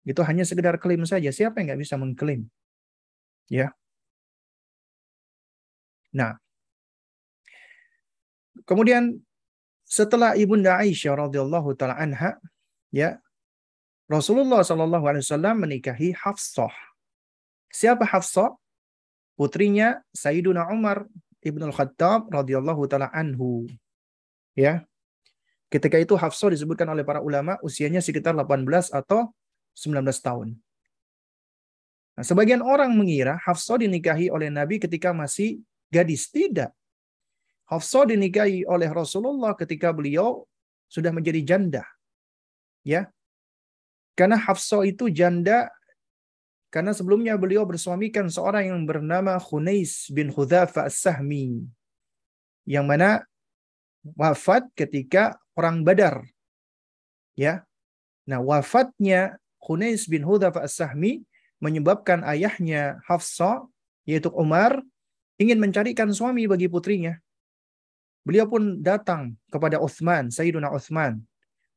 Itu 0.06 0.22
hanya 0.22 0.46
sekedar 0.46 0.78
klaim 0.78 1.02
saja. 1.10 1.34
Siapa 1.34 1.58
yang 1.60 1.74
nggak 1.74 1.82
bisa 1.82 1.98
mengklaim? 1.98 2.46
Ya. 3.50 3.74
Nah. 6.14 6.38
Kemudian 8.70 9.18
setelah 9.88 10.38
ibunda 10.38 10.78
Aisyah 10.78 11.26
radhiyallahu 11.26 11.74
taala 11.80 11.96
anha 11.96 12.36
ya 12.92 13.18
Rasulullah 14.08 14.64
Shallallahu 14.64 15.04
alaihi 15.04 15.24
wasallam 15.24 15.56
menikahi 15.68 16.16
Hafsah 16.16 16.72
siapa 17.72 18.08
Hafsah 18.08 18.56
putrinya 19.36 20.00
Sayyiduna 20.16 20.72
Umar 20.72 21.06
Ibnu 21.44 21.68
Al-Khattab 21.70 22.32
radhiyallahu 22.32 22.88
taala 22.88 23.12
anhu 23.12 23.68
ya 24.56 24.88
Ketika 25.68 26.00
itu 26.00 26.16
Hafsah 26.16 26.56
disebutkan 26.56 26.88
oleh 26.88 27.04
para 27.04 27.20
ulama 27.20 27.60
usianya 27.60 28.00
sekitar 28.00 28.32
18 28.32 28.88
atau 28.88 29.36
19 29.76 30.00
tahun. 30.24 30.56
Nah, 32.16 32.24
sebagian 32.24 32.64
orang 32.64 32.96
mengira 32.96 33.36
Hafsah 33.44 33.76
dinikahi 33.76 34.32
oleh 34.32 34.48
Nabi 34.48 34.80
ketika 34.80 35.12
masih 35.12 35.60
gadis. 35.92 36.32
Tidak. 36.32 36.72
Hafsah 37.68 38.08
dinikahi 38.08 38.64
oleh 38.64 38.88
Rasulullah 38.88 39.52
ketika 39.60 39.92
beliau 39.92 40.48
sudah 40.88 41.12
menjadi 41.12 41.44
janda. 41.44 41.84
Ya. 42.88 43.12
Karena 44.18 44.34
Hafsah 44.34 44.82
itu 44.82 45.14
janda 45.14 45.70
karena 46.74 46.92
sebelumnya 46.92 47.38
beliau 47.38 47.64
bersuamikan 47.64 48.28
seorang 48.28 48.74
yang 48.74 48.82
bernama 48.84 49.38
Khunais 49.38 50.10
bin 50.10 50.34
Hudzafa 50.34 50.90
As-Sahmi. 50.90 51.64
Yang 52.68 52.86
mana 52.90 53.10
wafat 54.18 54.68
ketika 54.74 55.38
perang 55.54 55.86
Badar. 55.86 56.26
Ya. 57.38 57.64
Nah, 58.28 58.44
wafatnya 58.44 59.38
Khunais 59.62 60.10
bin 60.10 60.26
Hudhafah 60.26 60.66
As-Sahmi 60.66 61.24
menyebabkan 61.62 62.26
ayahnya 62.26 63.00
Hafsah 63.06 63.64
yaitu 64.04 64.34
Umar 64.34 64.82
ingin 65.38 65.62
mencarikan 65.62 66.10
suami 66.10 66.50
bagi 66.50 66.66
putrinya. 66.68 67.16
Beliau 68.28 68.50
pun 68.50 68.84
datang 68.84 69.40
kepada 69.48 69.80
Uthman, 69.80 70.28
Sayyiduna 70.28 70.74
Uthman 70.74 71.24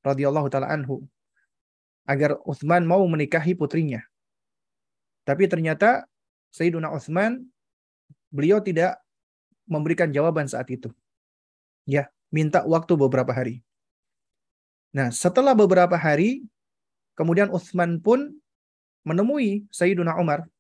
radhiyallahu 0.03 0.49
taala 0.51 0.73
anhu 0.73 1.07
agar 2.11 2.43
Uthman 2.43 2.83
mau 2.83 3.07
menikahi 3.07 3.55
putrinya. 3.55 4.03
Tapi 5.23 5.47
ternyata 5.47 6.11
Sayyiduna 6.51 6.91
Uthman 6.91 7.47
beliau 8.35 8.59
tidak 8.59 8.99
memberikan 9.71 10.11
jawaban 10.11 10.51
saat 10.51 10.67
itu. 10.75 10.91
Ya, 11.87 12.11
minta 12.35 12.67
waktu 12.67 12.99
beberapa 12.99 13.31
hari. 13.31 13.63
Nah, 14.91 15.15
setelah 15.15 15.55
beberapa 15.55 15.95
hari, 15.95 16.43
kemudian 17.15 17.55
Uthman 17.55 18.03
pun 18.03 18.35
menemui 19.07 19.71
Sayyiduna 19.71 20.19
Umar. 20.19 20.51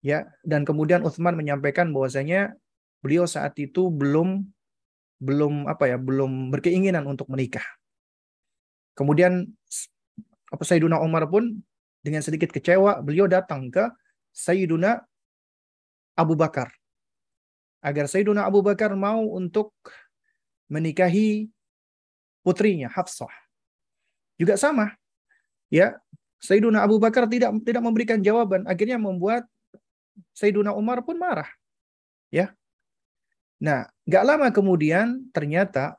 Ya, 0.00 0.32
dan 0.40 0.64
kemudian 0.64 1.04
Uthman 1.04 1.36
menyampaikan 1.36 1.92
bahwasanya 1.92 2.56
beliau 3.04 3.28
saat 3.28 3.52
itu 3.60 3.92
belum 3.92 4.48
belum 5.20 5.68
apa 5.68 5.92
ya, 5.92 6.00
belum 6.00 6.48
berkeinginan 6.48 7.04
untuk 7.04 7.28
menikah. 7.28 7.64
Kemudian 8.96 9.52
apa 10.50 10.62
Sayyiduna 10.62 11.02
Umar 11.02 11.26
pun 11.26 11.58
dengan 12.00 12.22
sedikit 12.22 12.54
kecewa, 12.54 13.02
beliau 13.02 13.26
datang 13.26 13.66
ke 13.70 13.90
Sayyiduna 14.30 15.02
Abu 16.14 16.38
Bakar 16.38 16.70
agar 17.86 18.10
Sayyiduna 18.10 18.46
Abu 18.46 18.66
Bakar 18.66 18.94
mau 18.98 19.22
untuk 19.34 19.74
menikahi 20.66 21.46
putrinya 22.42 22.90
Hafsah. 22.90 23.30
Juga 24.34 24.58
sama. 24.58 24.94
Ya, 25.70 25.98
Sayyiduna 26.42 26.82
Abu 26.82 26.98
Bakar 26.98 27.30
tidak 27.30 27.54
tidak 27.62 27.82
memberikan 27.82 28.18
jawaban, 28.18 28.66
akhirnya 28.66 28.98
membuat 28.98 29.46
Sayyiduna 30.34 30.74
Umar 30.74 31.02
pun 31.06 31.18
marah. 31.18 31.48
Ya. 32.30 32.54
Nah, 33.56 33.88
gak 34.04 34.24
lama 34.26 34.52
kemudian 34.52 35.32
ternyata 35.32 35.96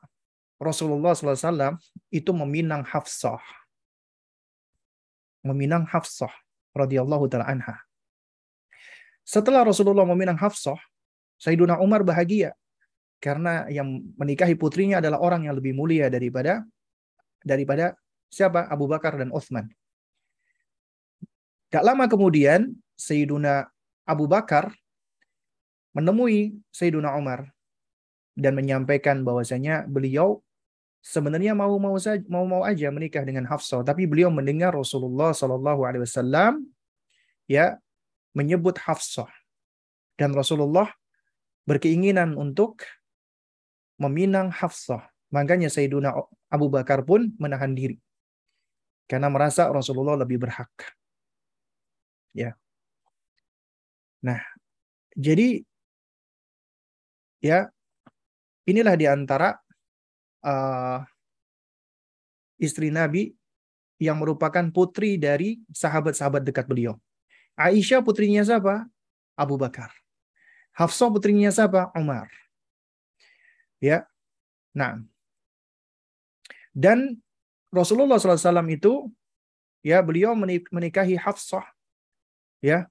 Rasulullah 0.62 1.14
SAW 1.14 1.74
itu 2.12 2.30
meminang 2.30 2.86
Hafsah. 2.86 3.42
Meminang 5.48 5.88
Hafsah 5.88 6.30
radhiyallahu 6.76 7.24
taala 7.32 7.48
anha. 7.48 7.80
Setelah 9.24 9.64
Rasulullah 9.64 10.08
meminang 10.08 10.40
Hafsah, 10.40 10.76
Sayyiduna 11.36 11.80
Umar 11.84 12.00
bahagia 12.04 12.56
karena 13.20 13.68
yang 13.68 14.00
menikahi 14.16 14.56
putrinya 14.56 15.04
adalah 15.04 15.20
orang 15.20 15.44
yang 15.44 15.54
lebih 15.58 15.76
mulia 15.76 16.08
daripada 16.08 16.64
daripada 17.44 17.92
siapa? 18.32 18.66
Abu 18.70 18.88
Bakar 18.88 19.20
dan 19.20 19.28
Uthman. 19.34 19.68
Gak 21.68 21.84
lama 21.84 22.08
kemudian 22.08 22.72
Sayyiduna 22.96 23.68
Abu 24.08 24.24
Bakar 24.24 24.72
menemui 25.92 26.56
Sayyiduna 26.72 27.12
Umar 27.20 27.52
dan 28.32 28.56
menyampaikan 28.56 29.26
bahwasanya 29.26 29.84
beliau 29.84 30.40
sebenarnya 31.08 31.56
mau 31.56 31.72
mau 31.80 31.96
saja 31.96 32.20
mau 32.28 32.44
mau 32.44 32.60
aja 32.68 32.92
menikah 32.92 33.24
dengan 33.24 33.48
Hafsah 33.48 33.80
tapi 33.80 34.04
beliau 34.04 34.28
mendengar 34.28 34.76
Rasulullah 34.76 35.32
Shallallahu 35.32 35.88
alaihi 35.88 36.04
wasallam 36.04 36.68
ya 37.48 37.80
menyebut 38.36 38.76
Hafsah 38.76 39.32
dan 40.20 40.36
Rasulullah 40.36 40.92
berkeinginan 41.64 42.36
untuk 42.36 42.84
meminang 44.00 44.48
Hafsah. 44.48 45.10
Makanya 45.28 45.68
Sayyiduna 45.68 46.16
Abu 46.48 46.72
Bakar 46.72 47.04
pun 47.04 47.36
menahan 47.36 47.76
diri. 47.76 48.00
Karena 49.04 49.28
merasa 49.28 49.68
Rasulullah 49.68 50.16
lebih 50.16 50.40
berhak. 50.40 50.72
Ya. 52.32 52.56
Nah, 54.24 54.40
jadi 55.12 55.60
ya 57.44 57.68
inilah 58.64 58.94
di 58.96 59.06
antara 59.06 59.60
uh, 60.42 61.02
istri 62.58 62.90
Nabi 62.90 63.34
yang 63.98 64.18
merupakan 64.22 64.62
putri 64.70 65.18
dari 65.18 65.58
sahabat-sahabat 65.74 66.46
dekat 66.46 66.66
beliau. 66.70 66.94
Aisyah 67.58 68.02
putrinya 68.02 68.46
siapa? 68.46 68.86
Abu 69.34 69.58
Bakar. 69.58 69.90
Hafsah 70.78 71.10
putrinya 71.10 71.50
siapa? 71.50 71.90
Umar. 71.98 72.30
Ya. 73.82 74.06
Nah. 74.70 75.02
Dan 76.70 77.18
Rasulullah 77.74 78.22
SAW 78.22 78.70
itu 78.70 79.10
ya 79.82 79.98
beliau 79.98 80.38
menikahi 80.70 81.18
Hafsah. 81.18 81.66
Ya. 82.62 82.86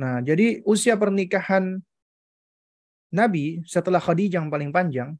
Nah, 0.00 0.24
jadi 0.24 0.64
usia 0.64 0.96
pernikahan 0.96 1.84
Nabi 3.12 3.60
setelah 3.68 4.00
Khadijah 4.00 4.40
yang 4.40 4.48
paling 4.48 4.72
panjang, 4.72 5.16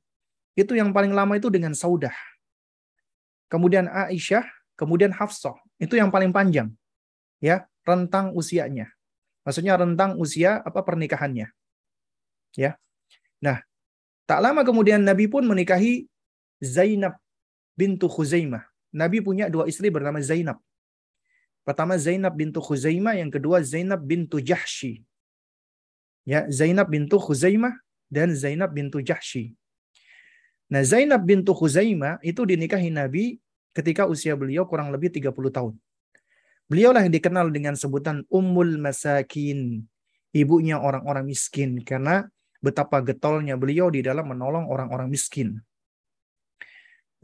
itu 0.59 0.75
yang 0.75 0.91
paling 0.91 1.15
lama 1.15 1.39
itu 1.39 1.47
dengan 1.47 1.71
Saudah. 1.71 2.15
Kemudian 3.47 3.87
Aisyah, 3.87 4.43
kemudian 4.75 5.15
Hafsah. 5.15 5.55
Itu 5.79 5.95
yang 5.95 6.11
paling 6.11 6.35
panjang. 6.35 6.75
Ya, 7.39 7.71
rentang 7.87 8.35
usianya. 8.35 8.91
Maksudnya 9.47 9.79
rentang 9.79 10.19
usia 10.19 10.59
apa 10.67 10.83
pernikahannya. 10.83 11.47
Ya. 12.59 12.75
Nah, 13.39 13.63
Tak 14.29 14.45
lama 14.45 14.61
kemudian 14.61 15.01
Nabi 15.01 15.25
pun 15.25 15.41
menikahi 15.41 16.05
Zainab 16.61 17.17
bintu 17.73 18.13
Khuzaimah. 18.13 18.61
Nabi 18.93 19.25
punya 19.25 19.49
dua 19.49 19.65
istri 19.65 19.89
bernama 19.89 20.21
Zainab. 20.21 20.61
Pertama 21.65 21.97
Zainab 21.97 22.37
bintu 22.37 22.61
Khuzaimah, 22.61 23.17
yang 23.17 23.33
kedua 23.33 23.65
Zainab 23.65 24.05
bintu 24.05 24.37
Jahshi. 24.45 25.01
Ya, 26.29 26.45
Zainab 26.53 26.93
bintu 26.93 27.17
Khuzaimah 27.17 27.73
dan 28.13 28.37
Zainab 28.37 28.69
bintu 28.77 29.01
Jahshi. 29.01 29.57
Nah, 30.69 30.85
Zainab 30.85 31.25
bintu 31.25 31.57
Khuzaimah 31.57 32.21
itu 32.21 32.45
dinikahi 32.45 32.93
Nabi 32.93 33.41
ketika 33.73 34.05
usia 34.05 34.37
beliau 34.37 34.69
kurang 34.69 34.93
lebih 34.93 35.09
30 35.09 35.33
tahun. 35.49 35.75
Beliaulah 36.69 37.09
yang 37.09 37.15
dikenal 37.17 37.49
dengan 37.49 37.73
sebutan 37.73 38.29
Ummul 38.29 38.77
Masakin, 38.77 39.81
ibunya 40.37 40.77
orang-orang 40.77 41.25
miskin 41.25 41.81
karena 41.81 42.29
betapa 42.61 43.01
getolnya 43.01 43.57
beliau 43.57 43.89
di 43.89 44.05
dalam 44.05 44.29
menolong 44.29 44.69
orang-orang 44.69 45.09
miskin. 45.09 45.57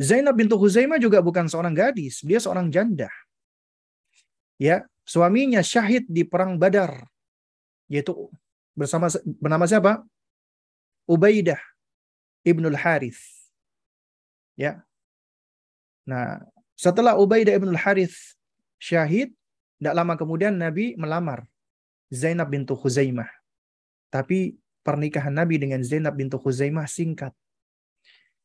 Zainab 0.01 0.41
bintu 0.41 0.57
Khuzaimah 0.57 0.97
juga 0.97 1.21
bukan 1.21 1.45
seorang 1.45 1.77
gadis, 1.77 2.25
dia 2.25 2.41
seorang 2.41 2.73
janda. 2.73 3.13
Ya, 4.57 4.89
suaminya 5.05 5.61
syahid 5.61 6.09
di 6.09 6.25
perang 6.25 6.57
Badar, 6.57 7.05
yaitu 7.93 8.33
bersama 8.73 9.13
bernama 9.37 9.69
siapa? 9.69 10.01
Ubaidah 11.05 11.74
ibnul 12.45 12.77
Harith. 12.77 13.19
Ya. 14.55 14.85
Nah, 16.05 16.45
setelah 16.77 17.17
Ubaidah 17.17 17.57
ibnul 17.57 17.81
Harith 17.81 18.37
syahid, 18.77 19.33
tidak 19.81 19.95
lama 19.97 20.15
kemudian 20.15 20.55
Nabi 20.55 20.95
melamar 20.95 21.49
Zainab 22.13 22.53
bintu 22.53 22.77
Khuzaimah. 22.77 23.27
Tapi 24.13 24.55
pernikahan 24.85 25.35
Nabi 25.35 25.59
dengan 25.59 25.83
Zainab 25.83 26.15
bintu 26.15 26.39
Khuzaimah 26.39 26.87
singkat. 26.87 27.33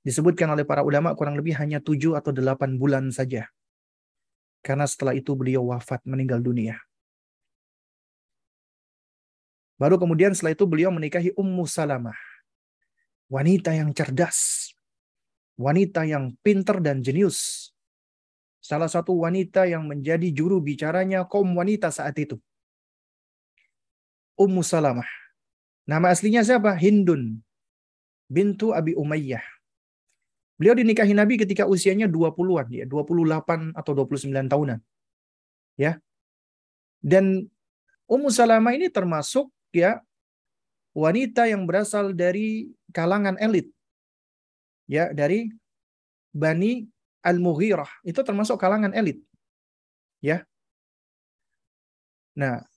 Disebutkan 0.02 0.47
oleh 0.56 0.64
para 0.64 0.82
ulama 0.82 1.12
kurang 1.14 1.36
lebih 1.36 1.60
hanya 1.60 1.84
tujuh 1.84 2.16
atau 2.16 2.32
delapan 2.32 2.80
bulan 2.80 3.12
saja. 3.12 3.45
Karena 4.64 4.88
setelah 4.88 5.14
itu 5.14 5.36
beliau 5.36 5.70
wafat 5.70 6.02
meninggal 6.08 6.39
dunia. 6.39 6.80
Baru 9.80 9.95
kemudian 9.95 10.36
setelah 10.36 10.56
itu 10.56 10.68
beliau 10.68 10.91
menikahi 10.91 11.32
Ummu 11.39 11.64
Salamah 11.64 12.29
wanita 13.30 13.72
yang 13.78 13.94
cerdas, 13.94 14.70
wanita 15.56 16.04
yang 16.04 16.34
pinter 16.42 16.82
dan 16.82 17.06
jenius. 17.06 17.72
Salah 18.60 18.92
satu 18.92 19.16
wanita 19.16 19.66
yang 19.70 19.88
menjadi 19.88 20.30
juru 20.34 20.60
bicaranya 20.60 21.24
kaum 21.26 21.56
wanita 21.56 21.90
saat 21.94 22.18
itu. 22.20 22.36
Ummu 24.36 24.62
Salamah. 24.66 25.08
Nama 25.90 26.14
aslinya 26.14 26.46
siapa? 26.46 26.76
Hindun 26.76 27.42
bintu 28.30 28.72
Abi 28.72 28.94
Umayyah. 28.94 29.42
Beliau 30.62 30.78
dinikahi 30.78 31.18
Nabi 31.18 31.42
ketika 31.42 31.66
usianya 31.66 32.06
20-an 32.06 32.68
ya, 32.70 32.86
28 32.86 33.74
atau 33.74 33.92
29 33.96 34.52
tahunan. 34.52 34.80
Ya. 35.80 35.98
Dan 37.02 37.50
Ummu 38.06 38.30
Salamah 38.30 38.76
ini 38.76 38.92
termasuk 38.92 39.50
ya 39.74 40.04
wanita 41.00 41.47
yang 41.47 41.64
berasal 41.64 42.12
dari 42.12 42.68
kalangan 42.91 43.39
elit. 43.39 43.72
Ya, 44.89 45.16
dari 45.16 45.47
Bani 46.36 46.91
Al-Mughirah. 47.24 47.88
Itu 48.04 48.20
termasuk 48.26 48.60
kalangan 48.60 48.91
elit. 48.91 49.24
Ya. 50.20 50.43
Nah, 52.36 52.68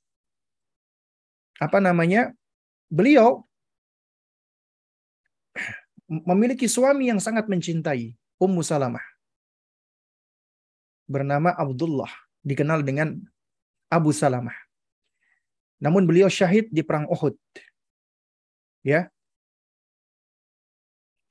apa 1.59 1.79
namanya? 1.83 2.31
Beliau 2.93 3.49
memiliki 6.07 6.69
suami 6.69 7.09
yang 7.09 7.17
sangat 7.17 7.49
mencintai, 7.49 8.13
Ummu 8.37 8.61
Salamah. 8.61 9.03
Bernama 11.09 11.57
Abdullah, 11.57 12.13
dikenal 12.45 12.85
dengan 12.85 13.17
Abu 13.89 14.13
Salamah. 14.13 14.55
Namun 15.81 16.05
beliau 16.05 16.29
syahid 16.29 16.69
di 16.69 16.85
perang 16.85 17.09
Uhud. 17.09 17.35
Ya. 18.83 19.11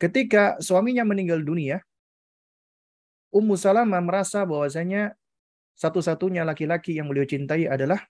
Ketika 0.02 0.58
suaminya 0.64 1.06
meninggal 1.06 1.46
dunia, 1.46 1.84
Ummu 3.32 3.56
Salamah 3.56 4.02
merasa 4.04 4.44
bahwasanya 4.44 5.16
satu-satunya 5.78 6.44
laki-laki 6.44 7.00
yang 7.00 7.08
beliau 7.08 7.24
cintai 7.24 7.64
adalah 7.70 8.04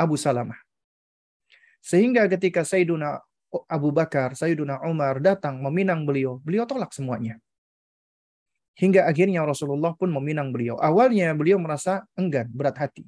Abu 0.00 0.16
Salamah. 0.16 0.56
Sehingga 1.84 2.24
ketika 2.32 2.64
Sayyiduna 2.64 3.20
Abu 3.68 3.92
Bakar, 3.92 4.32
Sayyiduna 4.32 4.82
Umar 4.88 5.20
datang 5.20 5.60
meminang 5.60 6.08
beliau, 6.08 6.40
beliau 6.40 6.64
tolak 6.64 6.96
semuanya. 6.96 7.36
Hingga 8.74 9.06
akhirnya 9.06 9.46
Rasulullah 9.46 9.94
pun 9.94 10.10
meminang 10.10 10.50
beliau. 10.50 10.74
Awalnya 10.80 11.30
beliau 11.36 11.62
merasa 11.62 12.02
enggan, 12.18 12.50
berat 12.50 12.74
hati. 12.74 13.06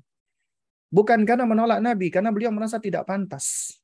Bukan 0.87 1.27
karena 1.27 1.43
menolak 1.43 1.83
Nabi, 1.83 2.07
karena 2.15 2.31
beliau 2.31 2.55
merasa 2.55 2.79
tidak 2.79 3.03
pantas. 3.03 3.75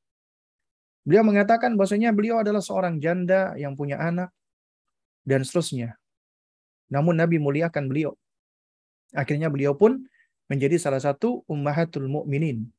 Beliau 1.03 1.23
mengatakan 1.27 1.75
bahwasanya 1.75 2.15
beliau 2.15 2.39
adalah 2.39 2.63
seorang 2.63 2.99
janda 3.03 3.51
yang 3.59 3.75
punya 3.75 3.99
anak 3.99 4.31
dan 5.27 5.43
seterusnya. 5.43 5.99
Namun 6.87 7.19
Nabi 7.19 7.39
muliakan 7.43 7.91
beliau. 7.91 8.15
Akhirnya 9.11 9.51
beliau 9.51 9.75
pun 9.75 10.03
menjadi 10.47 10.79
salah 10.79 11.03
satu 11.03 11.43
ummahatul 11.47 12.07
mukminin. 12.07 12.71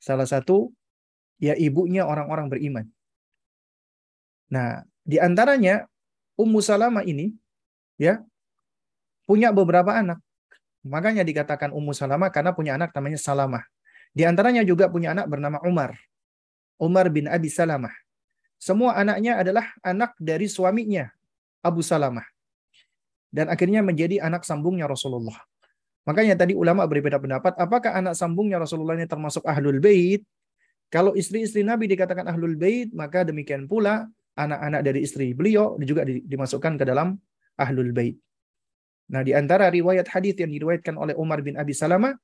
Salah 0.00 0.24
satu 0.24 0.72
ya 1.36 1.52
ibunya 1.58 2.08
orang-orang 2.08 2.48
beriman. 2.48 2.86
Nah, 4.48 4.80
di 5.04 5.20
antaranya 5.20 5.84
Ummu 6.38 6.62
Salamah 6.62 7.04
ini 7.04 7.34
ya 8.00 8.22
punya 9.28 9.52
beberapa 9.52 9.92
anak. 9.92 10.22
Makanya 10.86 11.26
dikatakan 11.26 11.74
Ummu 11.74 11.92
Salamah 11.92 12.32
karena 12.32 12.54
punya 12.56 12.78
anak 12.78 12.94
namanya 12.96 13.20
Salamah. 13.20 13.66
Di 14.14 14.24
antaranya 14.24 14.64
juga 14.64 14.88
punya 14.88 15.12
anak 15.12 15.28
bernama 15.28 15.60
Umar. 15.66 15.98
Umar 16.78 17.10
bin 17.10 17.26
Abi 17.26 17.50
Salamah. 17.50 17.92
Semua 18.58 18.94
anaknya 18.98 19.38
adalah 19.38 19.70
anak 19.82 20.14
dari 20.18 20.50
suaminya, 20.50 21.10
Abu 21.62 21.82
Salamah. 21.82 22.26
Dan 23.28 23.50
akhirnya 23.52 23.84
menjadi 23.84 24.24
anak 24.24 24.42
sambungnya 24.42 24.88
Rasulullah. 24.88 25.36
Makanya 26.08 26.40
tadi 26.40 26.56
ulama 26.56 26.88
berbeda 26.88 27.20
pendapat, 27.20 27.52
apakah 27.60 27.92
anak 27.92 28.16
sambungnya 28.16 28.56
Rasulullah 28.56 28.96
ini 28.96 29.04
termasuk 29.04 29.44
ahlul 29.44 29.78
bait? 29.78 30.24
Kalau 30.88 31.12
istri-istri 31.12 31.60
Nabi 31.60 31.84
dikatakan 31.84 32.24
ahlul 32.24 32.56
bait, 32.56 32.88
maka 32.96 33.28
demikian 33.28 33.68
pula 33.68 34.08
anak-anak 34.32 34.80
dari 34.80 35.04
istri 35.04 35.36
beliau 35.36 35.76
juga 35.84 36.08
dimasukkan 36.08 36.80
ke 36.80 36.84
dalam 36.88 37.18
ahlul 37.60 37.92
bait. 37.92 38.16
Nah, 39.12 39.20
di 39.20 39.36
antara 39.36 39.68
riwayat 39.68 40.08
hadis 40.08 40.38
yang 40.40 40.48
diriwayatkan 40.48 40.96
oleh 40.96 41.12
Umar 41.18 41.44
bin 41.44 41.60
Abi 41.60 41.76
Salamah 41.76 42.16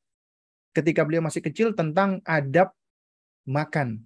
ketika 0.72 1.04
beliau 1.04 1.20
masih 1.20 1.44
kecil 1.44 1.76
tentang 1.76 2.24
adab 2.24 2.72
makan 3.44 4.00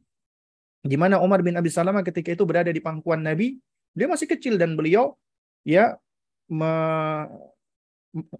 di 0.88 0.96
mana 0.96 1.20
Umar 1.20 1.44
bin 1.44 1.52
Abi 1.60 1.68
Salamah 1.68 2.00
ketika 2.00 2.32
itu 2.32 2.48
berada 2.48 2.72
di 2.72 2.80
pangkuan 2.80 3.20
Nabi, 3.20 3.60
dia 3.92 4.08
masih 4.08 4.24
kecil 4.24 4.56
dan 4.56 4.72
beliau 4.72 5.12
ya 5.60 6.00
me, 6.48 6.72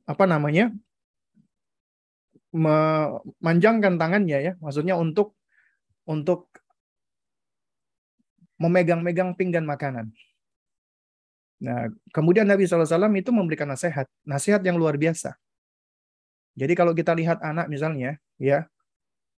apa 0.08 0.24
namanya? 0.24 0.72
memanjangkan 2.48 4.00
tangannya 4.00 4.38
ya, 4.40 4.52
maksudnya 4.64 4.96
untuk 4.96 5.36
untuk 6.08 6.48
memegang-megang 8.56 9.36
pinggan 9.36 9.68
makanan. 9.68 10.08
Nah, 11.60 11.92
kemudian 12.16 12.48
Nabi 12.48 12.64
SAW 12.64 12.88
itu 13.12 13.28
memberikan 13.36 13.68
nasihat, 13.68 14.08
nasihat 14.24 14.64
yang 14.64 14.80
luar 14.80 14.96
biasa. 14.96 15.36
Jadi 16.56 16.72
kalau 16.72 16.96
kita 16.96 17.12
lihat 17.12 17.44
anak 17.44 17.68
misalnya, 17.68 18.16
ya 18.40 18.64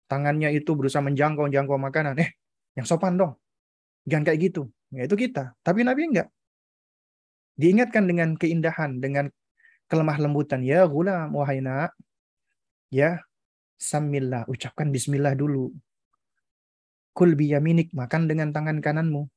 tangannya 0.07 0.55
itu 0.55 0.71
berusaha 0.71 1.03
menjangkau-jangkau 1.03 1.75
makanan, 1.75 2.15
eh 2.23 2.31
yang 2.75 2.87
sopan 2.87 3.19
dong. 3.19 3.35
Jangan 4.07 4.31
kayak 4.31 4.39
gitu. 4.51 4.71
Ya 4.91 5.07
itu 5.07 5.15
kita. 5.15 5.55
Tapi 5.63 5.85
Nabi 5.85 6.11
enggak. 6.11 6.29
Diingatkan 7.59 8.07
dengan 8.07 8.33
keindahan, 8.39 8.97
dengan 8.97 9.29
kelemah 9.91 10.17
lembutan. 10.17 10.63
Ya 10.63 10.87
gula 10.87 11.27
wahai. 11.29 11.61
Ya, 12.91 13.23
samillah. 13.79 14.43
Ucapkan 14.51 14.91
bismillah 14.91 15.35
dulu. 15.35 15.71
Kul 17.11 17.35
biyaminik, 17.35 17.91
makan 17.91 18.27
dengan 18.27 18.51
tangan 18.55 18.79
kananmu. 18.79 19.27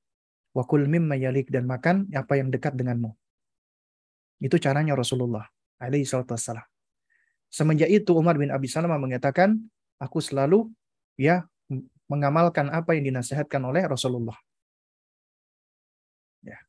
Wa 0.54 0.62
kul 0.66 0.86
mimma 0.86 1.18
yalik, 1.18 1.50
dan 1.50 1.66
makan 1.66 2.06
apa 2.14 2.38
yang 2.38 2.50
dekat 2.50 2.78
denganmu. 2.78 3.10
Itu 4.42 4.58
caranya 4.62 4.94
Rasulullah 4.94 5.46
alaihi 5.78 6.06
wassalam. 6.06 6.66
Semenjak 7.50 7.86
itu 7.86 8.10
Umar 8.14 8.34
bin 8.34 8.50
Abi 8.50 8.66
Salamah 8.66 8.98
mengatakan, 8.98 9.58
aku 10.02 10.18
selalu 10.18 10.70
ya 11.14 11.46
mengamalkan 12.10 12.68
apa 12.68 12.92
yang 12.96 13.14
dinasihatkan 13.14 13.60
oleh 13.64 13.84
Rasulullah. 13.88 14.36
Ya. 16.44 16.60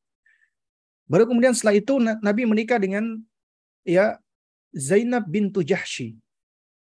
Baru 1.06 1.28
kemudian 1.28 1.52
setelah 1.52 1.76
itu 1.76 2.00
Nabi 2.00 2.48
menikah 2.48 2.80
dengan 2.80 3.20
ya 3.84 4.18
Zainab 4.72 5.28
bintu 5.28 5.64
Jahshi. 5.64 6.16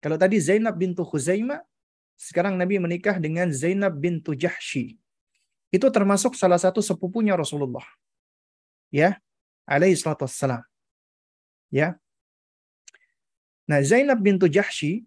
Kalau 0.02 0.22
tadi 0.22 0.38
Zainab 0.38 0.78
bintu 0.78 1.02
Khuzaimah, 1.02 1.66
sekarang 2.16 2.56
Nabi 2.56 2.78
menikah 2.78 3.18
dengan 3.18 3.50
Zainab 3.50 3.98
bintu 3.98 4.38
Jahshi. 4.38 4.96
Itu 5.74 5.90
termasuk 5.90 6.38
salah 6.38 6.62
satu 6.62 6.80
sepupunya 6.80 7.34
Rasulullah. 7.34 7.84
Ya, 8.94 9.20
alaihi 9.66 9.98
salatu 9.98 10.30
wassalam. 10.30 10.62
Ya. 11.74 11.98
Nah, 13.66 13.82
Zainab 13.82 14.22
bintu 14.22 14.46
Jahsy 14.46 15.04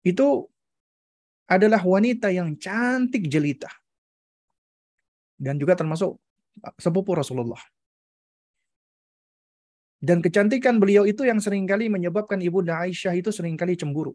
itu 0.00 0.48
adalah 1.48 1.80
wanita 1.84 2.32
yang 2.32 2.56
cantik 2.56 3.28
jelita. 3.28 3.68
Dan 5.34 5.60
juga 5.60 5.76
termasuk 5.76 6.16
sepupu 6.78 7.12
Rasulullah. 7.12 7.60
Dan 10.04 10.20
kecantikan 10.20 10.76
beliau 10.76 11.08
itu 11.08 11.24
yang 11.24 11.40
sering 11.40 11.64
kali 11.64 11.88
menyebabkan 11.88 12.36
Ibunda 12.44 12.84
Aisyah 12.84 13.16
itu 13.16 13.32
sering 13.32 13.56
kali 13.56 13.72
cemburu. 13.72 14.12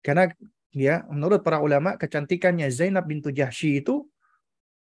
Karena 0.00 0.32
ya 0.72 1.04
menurut 1.12 1.44
para 1.44 1.60
ulama 1.60 2.00
kecantikannya 2.00 2.72
Zainab 2.72 3.04
bintu 3.04 3.28
Jahsy 3.28 3.84
itu 3.84 4.08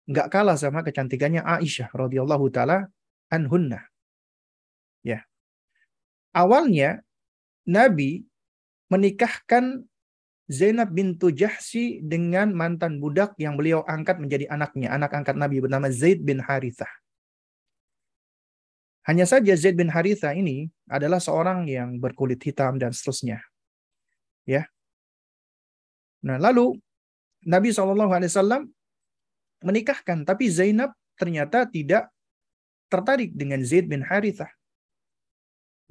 nggak 0.06 0.30
kalah 0.30 0.54
sama 0.54 0.86
kecantikannya 0.86 1.42
Aisyah 1.42 1.90
radhiyallahu 1.90 2.46
taala 2.54 2.86
anhunna. 3.26 3.90
Ya. 5.02 5.26
Awalnya 6.30 7.02
Nabi 7.66 8.22
menikahkan 8.88 9.82
Zainab 10.48 10.96
bintu 10.96 11.28
Jahsy 11.28 12.00
dengan 12.00 12.56
mantan 12.56 12.96
budak 12.96 13.36
yang 13.36 13.60
beliau 13.60 13.84
angkat 13.84 14.16
menjadi 14.16 14.48
anaknya, 14.48 14.88
anak 14.96 15.12
angkat 15.12 15.36
Nabi 15.36 15.60
bernama 15.60 15.92
Zaid 15.92 16.24
bin 16.24 16.40
Harithah. 16.40 16.88
Hanya 19.04 19.28
saja 19.28 19.52
Zaid 19.60 19.76
bin 19.76 19.92
Harithah 19.92 20.32
ini 20.32 20.72
adalah 20.88 21.20
seorang 21.20 21.68
yang 21.68 22.00
berkulit 22.00 22.40
hitam 22.40 22.80
dan 22.80 22.96
seterusnya. 22.96 23.44
Ya. 24.48 24.64
Nah, 26.24 26.40
lalu 26.40 26.80
Nabi 27.44 27.68
SAW 27.68 28.08
menikahkan, 29.60 30.24
tapi 30.24 30.48
Zainab 30.48 30.96
ternyata 31.20 31.68
tidak 31.68 32.08
tertarik 32.88 33.36
dengan 33.36 33.60
Zaid 33.68 33.84
bin 33.84 34.00
Harithah. 34.00 34.48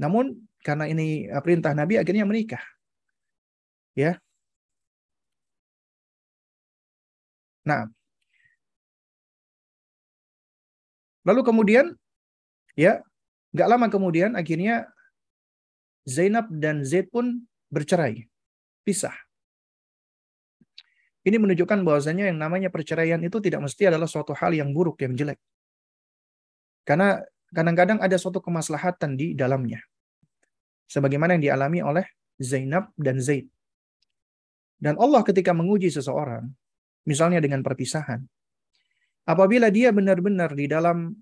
Namun 0.01 0.49
karena 0.65 0.89
ini 0.89 1.29
perintah 1.45 1.77
Nabi 1.77 2.01
akhirnya 2.01 2.25
menikah. 2.25 2.61
Ya, 3.97 4.21
Nah, 7.67 7.83
lalu 11.27 11.41
kemudian 11.43 11.91
ya 12.79 13.03
nggak 13.51 13.67
lama 13.67 13.87
kemudian 13.91 14.39
akhirnya 14.39 14.87
Zainab 16.07 16.47
dan 16.47 16.87
Zaid 16.87 17.11
pun 17.11 17.43
bercerai, 17.67 18.23
pisah. 18.87 19.11
Ini 21.27 21.35
menunjukkan 21.35 21.83
bahwasanya 21.83 22.31
yang 22.31 22.39
namanya 22.39 22.71
perceraian 22.71 23.19
itu 23.19 23.43
tidak 23.43 23.67
mesti 23.67 23.91
adalah 23.91 24.07
suatu 24.07 24.31
hal 24.31 24.55
yang 24.55 24.71
buruk, 24.71 25.03
yang 25.03 25.11
jelek. 25.11 25.35
Karena 26.87 27.19
kadang-kadang 27.51 27.99
ada 27.99 28.15
suatu 28.15 28.39
kemaslahatan 28.39 29.19
di 29.19 29.35
dalamnya. 29.35 29.83
Sebagaimana 30.87 31.35
yang 31.35 31.51
dialami 31.51 31.83
oleh 31.83 32.07
Zainab 32.39 32.95
dan 32.95 33.19
Zaid. 33.19 33.51
Dan 34.79 34.95
Allah 34.95 35.19
ketika 35.27 35.51
menguji 35.51 35.91
seseorang, 35.91 36.47
misalnya 37.07 37.39
dengan 37.39 37.63
perpisahan. 37.63 38.19
Apabila 39.23 39.71
dia 39.71 39.95
benar-benar 39.95 40.51
di 40.51 40.67
dalam 40.67 41.15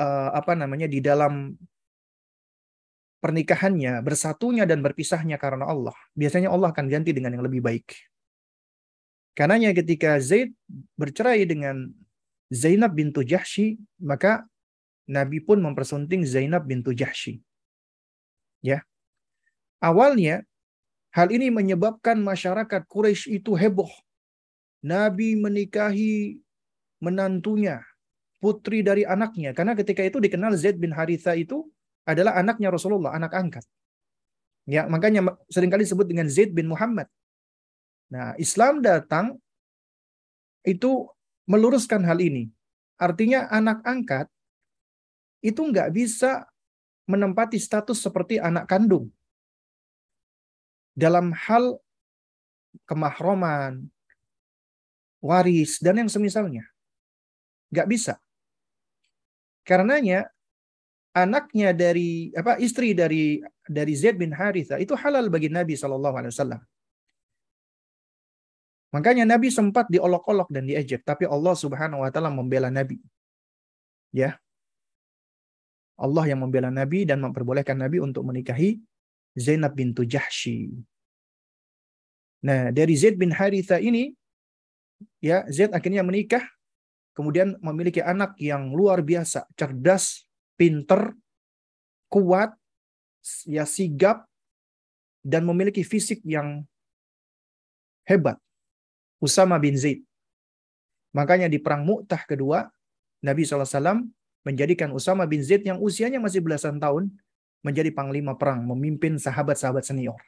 uh, 0.00 0.30
apa 0.32 0.56
namanya 0.56 0.88
di 0.88 1.04
dalam 1.04 1.52
pernikahannya, 3.20 4.04
bersatunya 4.04 4.68
dan 4.68 4.84
berpisahnya 4.84 5.40
karena 5.40 5.64
Allah, 5.68 5.96
biasanya 6.12 6.52
Allah 6.52 6.72
akan 6.72 6.88
ganti 6.88 7.12
dengan 7.12 7.36
yang 7.36 7.44
lebih 7.44 7.64
baik. 7.64 7.96
Karenanya 9.32 9.72
ketika 9.72 10.20
Zaid 10.20 10.52
bercerai 11.00 11.48
dengan 11.48 11.88
Zainab 12.52 12.92
bintu 12.92 13.24
Jahsy, 13.24 13.80
maka 13.98 14.44
Nabi 15.08 15.40
pun 15.40 15.60
mempersunting 15.64 16.28
Zainab 16.28 16.68
bintu 16.68 16.92
Jahsy. 16.92 17.40
Ya. 18.60 18.84
Awalnya 19.80 20.44
hal 21.12 21.32
ini 21.32 21.48
menyebabkan 21.48 22.20
masyarakat 22.20 22.84
Quraisy 22.88 23.40
itu 23.40 23.56
heboh 23.56 23.90
Nabi 24.84 25.32
menikahi 25.40 26.36
menantunya, 27.00 27.80
putri 28.36 28.84
dari 28.84 29.08
anaknya. 29.08 29.56
Karena 29.56 29.72
ketika 29.72 30.04
itu 30.04 30.20
dikenal 30.20 30.52
Zaid 30.60 30.76
bin 30.76 30.92
Haritha 30.92 31.32
itu 31.32 31.64
adalah 32.04 32.36
anaknya 32.36 32.68
Rasulullah, 32.68 33.16
anak 33.16 33.32
angkat. 33.32 33.64
Ya, 34.68 34.84
makanya 34.84 35.40
sering 35.48 35.72
kali 35.72 35.88
disebut 35.88 36.04
dengan 36.04 36.28
Zaid 36.28 36.52
bin 36.52 36.68
Muhammad. 36.68 37.08
Nah, 38.12 38.36
Islam 38.36 38.84
datang 38.84 39.40
itu 40.64 41.08
meluruskan 41.48 42.04
hal 42.04 42.20
ini. 42.20 42.52
Artinya 43.00 43.48
anak 43.48 43.80
angkat 43.84 44.28
itu 45.44 45.60
nggak 45.60 45.92
bisa 45.92 46.48
menempati 47.04 47.60
status 47.60 48.00
seperti 48.00 48.40
anak 48.40 48.64
kandung. 48.64 49.12
Dalam 50.96 51.32
hal 51.36 51.80
kemahroman, 52.88 53.92
waris, 55.24 55.80
dan 55.80 56.04
yang 56.04 56.12
semisalnya. 56.12 56.68
Gak 57.72 57.88
bisa. 57.88 58.20
Karenanya 59.64 60.28
anaknya 61.16 61.72
dari 61.72 62.28
apa 62.36 62.60
istri 62.60 62.92
dari 62.92 63.40
dari 63.64 63.96
Zaid 63.96 64.20
bin 64.20 64.36
Haritha 64.36 64.76
itu 64.76 64.92
halal 64.92 65.32
bagi 65.32 65.48
Nabi 65.48 65.72
Wasallam. 65.72 66.60
Makanya 68.92 69.24
Nabi 69.24 69.48
sempat 69.50 69.88
diolok-olok 69.90 70.52
dan 70.52 70.68
diejek, 70.68 71.02
tapi 71.02 71.26
Allah 71.26 71.56
Subhanahu 71.56 72.04
Wa 72.04 72.12
Taala 72.12 72.30
membela 72.30 72.70
Nabi. 72.70 73.00
Ya, 74.14 74.38
Allah 75.98 76.30
yang 76.30 76.42
membela 76.42 76.70
Nabi 76.70 77.06
dan 77.06 77.22
memperbolehkan 77.22 77.74
Nabi 77.74 77.98
untuk 77.98 78.22
menikahi 78.26 78.78
Zainab 79.34 79.74
bintu 79.74 80.06
Jahsy. 80.06 80.70
Nah, 82.44 82.70
dari 82.70 82.94
Zaid 82.94 83.18
bin 83.18 83.34
Haritha 83.34 83.82
ini 83.82 84.14
ya 85.18 85.46
Z 85.48 85.72
akhirnya 85.72 86.04
menikah, 86.04 86.44
kemudian 87.14 87.56
memiliki 87.62 88.02
anak 88.02 88.34
yang 88.36 88.74
luar 88.74 89.00
biasa, 89.00 89.46
cerdas, 89.54 90.26
pinter, 90.58 91.14
kuat, 92.10 92.54
ya 93.48 93.64
sigap, 93.64 94.26
dan 95.24 95.48
memiliki 95.48 95.80
fisik 95.80 96.20
yang 96.22 96.62
hebat. 98.04 98.36
Usama 99.22 99.56
bin 99.56 99.74
Zaid. 99.78 100.04
Makanya 101.16 101.48
di 101.48 101.56
perang 101.56 101.86
Mu'tah 101.86 102.28
kedua, 102.28 102.68
Nabi 103.24 103.46
SAW 103.46 104.04
menjadikan 104.44 104.92
Usama 104.92 105.24
bin 105.24 105.40
Zaid 105.40 105.64
yang 105.64 105.80
usianya 105.80 106.20
masih 106.20 106.44
belasan 106.44 106.76
tahun 106.76 107.08
menjadi 107.64 107.88
panglima 107.96 108.36
perang, 108.36 108.68
memimpin 108.68 109.16
sahabat-sahabat 109.16 109.80
senior. 109.88 110.20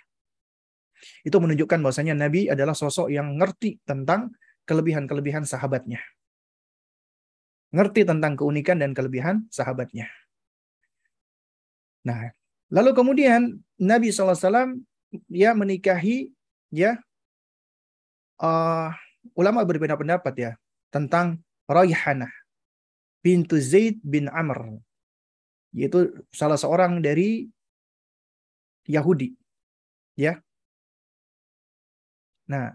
Itu 1.20 1.36
menunjukkan 1.36 1.84
bahwasanya 1.84 2.16
Nabi 2.16 2.48
adalah 2.48 2.72
sosok 2.72 3.12
yang 3.12 3.36
ngerti 3.36 3.84
tentang 3.84 4.32
kelebihan-kelebihan 4.66 5.46
sahabatnya. 5.46 6.02
Ngerti 7.70 8.06
tentang 8.06 8.34
keunikan 8.38 8.78
dan 8.82 8.92
kelebihan 8.92 9.46
sahabatnya. 9.50 10.10
Nah, 12.06 12.30
lalu 12.70 12.90
kemudian 12.94 13.58
Nabi 13.78 14.14
SAW 14.14 14.78
ya 15.30 15.54
menikahi 15.54 16.30
ya 16.70 16.98
uh, 18.42 18.90
ulama 19.34 19.66
berbeda 19.66 19.98
pendapat 19.98 20.34
ya 20.34 20.52
tentang 20.90 21.42
Raihanah 21.66 22.30
bintu 23.22 23.58
Zaid 23.58 23.98
bin 24.06 24.30
Amr 24.30 24.78
yaitu 25.74 26.14
salah 26.30 26.56
seorang 26.56 27.02
dari 27.02 27.50
Yahudi 28.86 29.34
ya 30.14 30.38
nah 32.46 32.70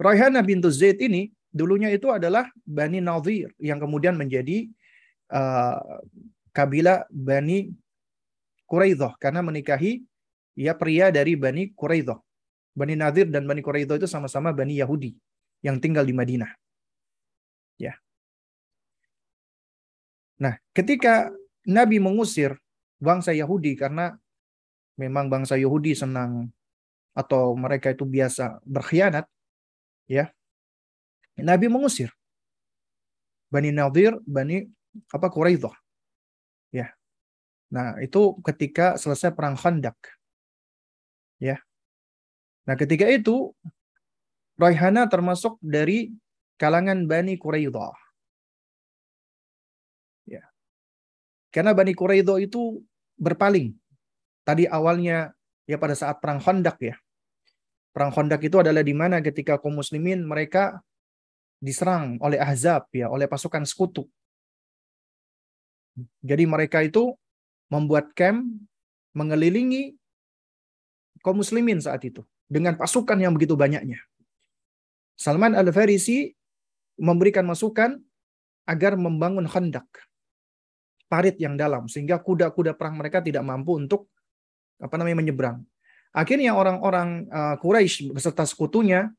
Raihana 0.00 0.40
bintu 0.40 0.72
Zaid 0.72 0.96
ini 1.04 1.28
dulunya 1.52 1.92
itu 1.92 2.08
adalah 2.08 2.48
Bani 2.64 3.04
Nadir 3.04 3.52
yang 3.60 3.76
kemudian 3.76 4.16
menjadi 4.16 4.64
uh, 5.28 6.00
kabilah 6.56 7.04
Bani 7.12 7.68
Quraidah 8.64 9.18
karena 9.20 9.44
menikahi 9.44 10.00
ya 10.56 10.72
pria 10.72 11.12
dari 11.12 11.36
Bani 11.36 11.68
Quraidah. 11.76 12.16
Bani 12.72 12.96
Nadir 12.96 13.28
dan 13.28 13.44
Bani 13.44 13.60
Quraidah 13.60 14.00
itu 14.00 14.08
sama-sama 14.08 14.56
Bani 14.56 14.80
Yahudi 14.80 15.12
yang 15.60 15.76
tinggal 15.76 16.08
di 16.08 16.16
Madinah. 16.16 16.48
Ya. 17.76 17.98
Nah, 20.40 20.56
ketika 20.72 21.28
Nabi 21.68 22.00
mengusir 22.00 22.56
bangsa 22.96 23.36
Yahudi 23.36 23.76
karena 23.76 24.16
memang 24.96 25.28
bangsa 25.28 25.60
Yahudi 25.60 25.92
senang 25.92 26.48
atau 27.12 27.52
mereka 27.52 27.92
itu 27.92 28.06
biasa 28.08 28.64
berkhianat, 28.64 29.28
ya 30.10 30.34
Nabi 31.38 31.70
mengusir 31.70 32.10
Bani 33.50 33.74
Nadir, 33.74 34.14
Bani 34.22 34.62
apa 35.10 35.26
Quraidah. 35.26 35.74
Ya. 36.70 36.94
Nah, 37.74 37.98
itu 37.98 38.38
ketika 38.46 38.94
selesai 38.94 39.34
perang 39.34 39.58
Khandak. 39.58 39.98
Ya. 41.42 41.58
Nah, 42.64 42.78
ketika 42.78 43.10
itu 43.10 43.50
Raihana 44.54 45.10
termasuk 45.10 45.58
dari 45.58 46.14
kalangan 46.62 47.10
Bani 47.10 47.34
Quraidah. 47.34 47.98
Ya. 50.30 50.46
Karena 51.50 51.74
Bani 51.74 51.90
Quraidah 51.90 52.38
itu 52.38 52.86
berpaling. 53.18 53.74
Tadi 54.46 54.70
awalnya 54.70 55.34
ya 55.66 55.74
pada 55.74 55.98
saat 55.98 56.22
perang 56.22 56.38
Khandaq 56.38 56.78
ya. 56.78 56.94
Perang 57.90 58.14
Khandaq 58.14 58.40
itu 58.46 58.56
adalah 58.62 58.86
di 58.86 58.94
mana 58.94 59.18
ketika 59.18 59.58
kaum 59.58 59.78
muslimin 59.78 60.22
mereka 60.22 60.78
diserang 61.58 62.16
oleh 62.22 62.38
Ahzab 62.38 62.86
ya, 62.94 63.10
oleh 63.10 63.26
pasukan 63.26 63.66
sekutu. 63.66 64.06
Jadi 66.22 66.46
mereka 66.46 66.80
itu 66.80 67.12
membuat 67.68 68.14
camp 68.14 68.46
mengelilingi 69.12 69.98
kaum 71.20 71.42
muslimin 71.42 71.82
saat 71.82 72.06
itu 72.06 72.22
dengan 72.46 72.78
pasukan 72.78 73.18
yang 73.18 73.34
begitu 73.36 73.58
banyaknya. 73.58 74.00
Salman 75.20 75.52
Al-Farisi 75.52 76.32
memberikan 76.96 77.44
masukan 77.44 78.00
agar 78.64 78.96
membangun 78.96 79.44
khandak, 79.44 79.84
parit 81.10 81.36
yang 81.36 81.58
dalam 81.58 81.90
sehingga 81.90 82.22
kuda-kuda 82.22 82.72
perang 82.78 82.96
mereka 82.96 83.20
tidak 83.20 83.44
mampu 83.44 83.76
untuk 83.76 84.08
apa 84.80 84.94
namanya 84.96 85.20
menyeberang. 85.20 85.60
Akhirnya 86.10 86.58
orang-orang 86.58 87.30
uh, 87.30 87.54
Quraisy 87.62 88.10
beserta 88.10 88.42
sekutunya 88.42 89.14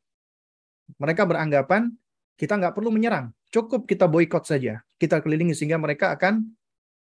mereka 0.99 1.23
beranggapan 1.23 1.95
kita 2.35 2.57
nggak 2.57 2.73
perlu 2.73 2.89
menyerang, 2.89 3.31
cukup 3.53 3.85
kita 3.85 4.09
boykot 4.09 4.43
saja, 4.49 4.81
kita 4.97 5.21
kelilingi 5.21 5.53
sehingga 5.53 5.77
mereka 5.77 6.11
akan 6.17 6.41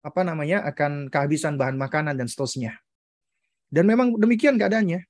apa 0.05 0.21
namanya 0.23 0.63
akan 0.69 1.11
kehabisan 1.11 1.59
bahan 1.59 1.75
makanan 1.75 2.15
dan 2.15 2.31
seterusnya. 2.31 2.79
Dan 3.67 3.91
memang 3.91 4.15
demikian 4.15 4.55
keadaannya. 4.55 5.03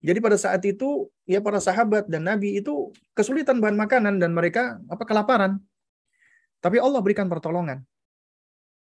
Jadi 0.00 0.18
pada 0.18 0.34
saat 0.40 0.64
itu 0.64 1.12
ya 1.28 1.44
para 1.44 1.60
sahabat 1.60 2.08
dan 2.08 2.24
nabi 2.24 2.58
itu 2.58 2.90
kesulitan 3.12 3.60
bahan 3.60 3.76
makanan 3.76 4.16
dan 4.16 4.32
mereka 4.32 4.80
apa 4.88 5.04
kelaparan. 5.04 5.60
Tapi 6.58 6.80
Allah 6.80 7.00
berikan 7.04 7.28
pertolongan. 7.28 7.84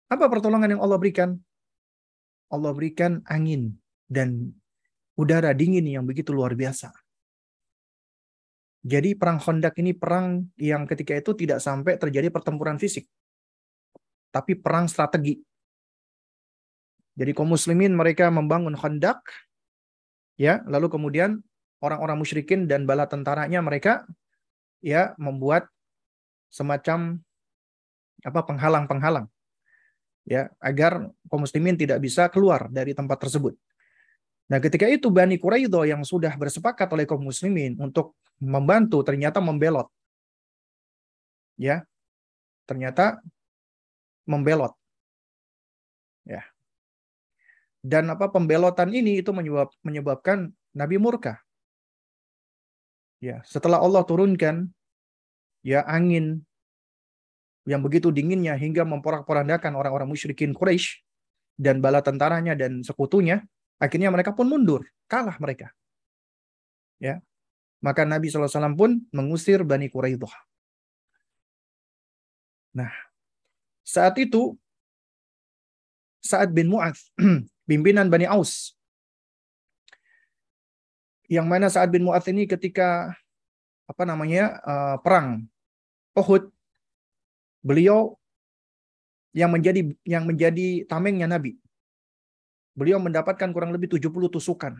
Apa 0.07 0.31
pertolongan 0.31 0.77
yang 0.77 0.81
Allah 0.81 0.97
berikan? 1.01 1.35
Allah 2.47 2.71
berikan 2.71 3.19
angin 3.27 3.75
dan 4.07 4.55
udara 5.17 5.51
dingin 5.51 5.83
yang 5.83 6.05
begitu 6.05 6.31
luar 6.31 6.53
biasa. 6.53 6.93
Jadi 8.87 9.17
perang 9.17 9.41
Khandaq 9.41 9.75
ini 9.83 9.91
perang 9.91 10.47
yang 10.55 10.87
ketika 10.87 11.17
itu 11.17 11.35
tidak 11.35 11.59
sampai 11.59 11.99
terjadi 11.99 12.31
pertempuran 12.31 12.79
fisik. 12.79 13.09
Tapi 14.31 14.55
perang 14.55 14.87
strategi. 14.87 15.41
Jadi 17.17 17.33
kaum 17.33 17.49
muslimin 17.49 17.97
mereka 17.97 18.29
membangun 18.29 18.77
Khandaq 18.77 19.25
ya 20.37 20.61
lalu 20.69 20.87
kemudian 20.87 21.41
orang-orang 21.81 22.21
musyrikin 22.21 22.69
dan 22.69 22.85
bala 22.85 23.09
tentaranya 23.09 23.57
mereka 23.65 24.05
ya 24.85 25.17
membuat 25.17 25.65
semacam 26.53 27.17
apa 28.21 28.39
penghalang-penghalang 28.45 29.25
ya 30.29 30.53
agar 30.61 31.09
kaum 31.25 31.41
muslimin 31.41 31.73
tidak 31.73 31.97
bisa 31.97 32.29
keluar 32.29 32.69
dari 32.69 32.93
tempat 32.93 33.17
tersebut. 33.17 33.57
Nah, 34.47 34.63
ketika 34.63 34.87
itu 34.87 35.11
Bani 35.11 35.35
Quraidah 35.35 35.83
yang 35.83 36.01
sudah 36.07 36.31
bersepakat 36.39 36.87
oleh 36.95 37.03
kaum 37.03 37.19
muslimin 37.19 37.75
untuk 37.83 38.15
membantu 38.39 39.03
ternyata 39.03 39.43
membelot. 39.43 39.91
Ya. 41.59 41.83
Ternyata 42.63 43.19
membelot. 44.23 44.71
Ya. 46.23 46.47
Dan 47.83 48.11
apa 48.11 48.27
pembelotan 48.27 48.91
ini 48.91 49.23
itu 49.23 49.31
menyebab, 49.31 49.71
menyebabkan 49.83 50.51
Nabi 50.75 50.99
murka. 50.99 51.39
Ya, 53.17 53.41
setelah 53.47 53.81
Allah 53.81 54.05
turunkan 54.05 54.69
ya 55.65 55.81
angin 55.89 56.45
yang 57.65 57.81
begitu 57.83 58.13
dinginnya 58.13 58.53
hingga 58.55 58.85
memporak-porandakan 58.85 59.73
orang-orang 59.75 60.07
musyrikin 60.07 60.53
Quraisy 60.53 61.03
dan 61.57 61.81
bala 61.81 61.99
tentaranya 62.05 62.53
dan 62.53 62.85
sekutunya, 62.85 63.43
akhirnya 63.77 64.09
mereka 64.13 64.33
pun 64.33 64.49
mundur, 64.49 64.85
kalah 65.09 65.37
mereka. 65.41 65.73
Ya. 66.97 67.21
Maka 67.77 68.03
Nabi 68.09 68.29
SAW 68.29 68.73
pun 68.73 69.05
mengusir 69.13 69.61
Bani 69.61 69.85
Quraidah. 69.85 70.33
Nah, 72.73 72.89
saat 73.85 74.17
itu 74.17 74.57
Sa'ad 76.21 76.51
bin 76.51 76.67
Mu'adz 76.73 77.13
pimpinan 77.69 78.09
Bani 78.09 78.25
Aus. 78.27 78.73
Yang 81.29 81.47
mana 81.47 81.67
Sa'ad 81.69 81.93
bin 81.93 82.03
Mu'adz 82.03 82.27
ini 82.33 82.49
ketika 82.49 83.13
apa 83.87 84.03
namanya 84.03 84.59
uh, 84.67 84.95
perang 84.99 85.47
Uhud, 86.17 86.49
beliau 87.61 88.17
yang 89.37 89.53
menjadi 89.53 89.85
yang 90.01 90.25
menjadi 90.25 90.83
tamengnya 90.89 91.29
Nabi. 91.29 91.61
Beliau 92.77 93.01
mendapatkan 93.01 93.49
kurang 93.49 93.73
lebih 93.73 93.97
70 93.97 94.29
tusukan. 94.29 94.77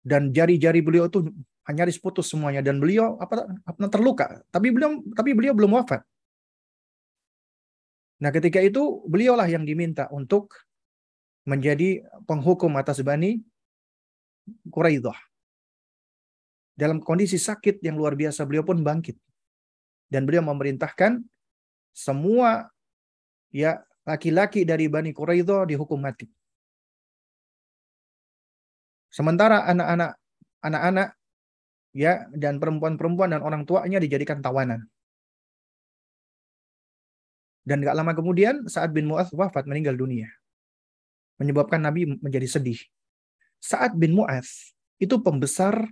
Dan 0.00 0.30
jari-jari 0.30 0.80
beliau 0.80 1.10
itu 1.10 1.26
nyaris 1.70 1.98
putus 2.00 2.30
semuanya 2.30 2.62
dan 2.64 2.78
beliau 2.78 3.18
apa, 3.18 3.46
apa 3.66 3.78
terluka. 3.90 4.42
Tapi 4.50 4.70
beliau 4.70 5.02
tapi 5.12 5.34
beliau 5.34 5.54
belum 5.54 5.74
wafat. 5.76 6.02
Nah, 8.20 8.30
ketika 8.30 8.60
itu 8.60 9.00
beliaulah 9.08 9.48
yang 9.48 9.64
diminta 9.64 10.06
untuk 10.12 10.52
menjadi 11.48 12.04
penghukum 12.28 12.76
atas 12.76 13.00
Bani 13.00 13.40
Quraidah. 14.68 15.16
Dalam 16.76 17.00
kondisi 17.00 17.40
sakit 17.40 17.80
yang 17.84 17.96
luar 17.96 18.16
biasa, 18.16 18.44
beliau 18.44 18.64
pun 18.64 18.80
bangkit. 18.80 19.16
Dan 20.10 20.28
beliau 20.28 20.44
memerintahkan 20.44 21.22
semua 21.96 22.68
ya 23.52 23.80
laki-laki 24.10 24.66
dari 24.66 24.90
Bani 24.90 25.14
Quraidah 25.14 25.70
dihukum 25.70 26.02
mati. 26.02 26.26
Sementara 29.10 29.66
anak-anak 29.70 30.10
anak-anak 30.62 31.08
ya 31.94 32.26
dan 32.34 32.58
perempuan-perempuan 32.62 33.34
dan 33.34 33.42
orang 33.42 33.62
tuanya 33.66 33.98
dijadikan 34.02 34.42
tawanan. 34.42 34.86
Dan 37.66 37.86
gak 37.86 37.94
lama 37.94 38.12
kemudian 38.16 38.66
saat 38.66 38.90
bin 38.90 39.06
Mu'adz 39.06 39.30
wafat 39.36 39.68
meninggal 39.68 39.94
dunia 39.94 40.26
menyebabkan 41.40 41.80
Nabi 41.80 42.20
menjadi 42.20 42.44
sedih. 42.44 42.76
Saat 43.56 43.96
bin 43.96 44.12
Mu'az 44.12 44.76
itu 45.00 45.16
pembesar 45.24 45.88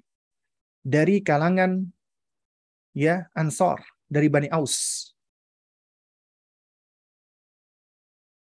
dari 0.85 1.25
kalangan 1.25 1.89
ya 2.93 3.25
Ansor 3.33 3.81
dari 4.05 4.29
Bani 4.29 4.53
Aus. 4.53 5.09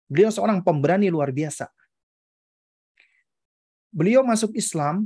Beliau 0.08 0.32
seorang 0.32 0.64
pemberani 0.64 1.12
luar 1.12 1.28
biasa. 1.30 1.68
Beliau 3.92 4.24
masuk 4.24 4.56
Islam 4.56 5.04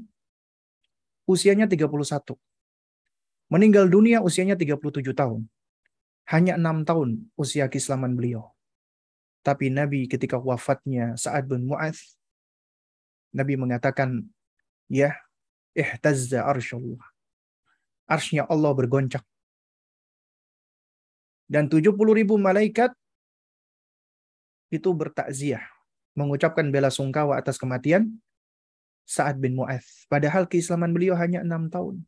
usianya 1.26 1.66
31. 1.66 2.38
Meninggal 3.50 3.90
dunia 3.90 4.22
usianya 4.22 4.54
37 4.54 5.12
tahun. 5.12 5.44
Hanya 6.30 6.54
enam 6.54 6.86
tahun 6.86 7.28
usia 7.34 7.66
keislaman 7.66 8.14
beliau. 8.14 8.54
Tapi 9.42 9.74
Nabi 9.74 10.06
ketika 10.06 10.38
wafatnya 10.38 11.18
Sa'ad 11.18 11.50
bin 11.50 11.66
Mu'az, 11.66 12.14
Nabi 13.34 13.58
mengatakan, 13.58 14.22
ya, 14.86 15.18
ihtazza 15.74 16.46
arsyullah. 16.46 17.02
Arsnya 18.06 18.46
Allah 18.46 18.70
bergoncang. 18.70 19.24
Dan 21.50 21.66
70 21.66 21.90
ribu 22.14 22.38
malaikat 22.38 22.94
itu 24.72 24.88
bertakziah. 24.96 25.62
Mengucapkan 26.16 26.68
bela 26.72 26.88
sungkawa 26.88 27.36
atas 27.40 27.60
kematian 27.60 28.16
Sa'ad 29.04 29.36
bin 29.36 29.52
Mu'az. 29.52 30.08
Padahal 30.08 30.48
keislaman 30.48 30.92
beliau 30.96 31.12
hanya 31.16 31.44
enam 31.44 31.68
tahun. 31.68 32.00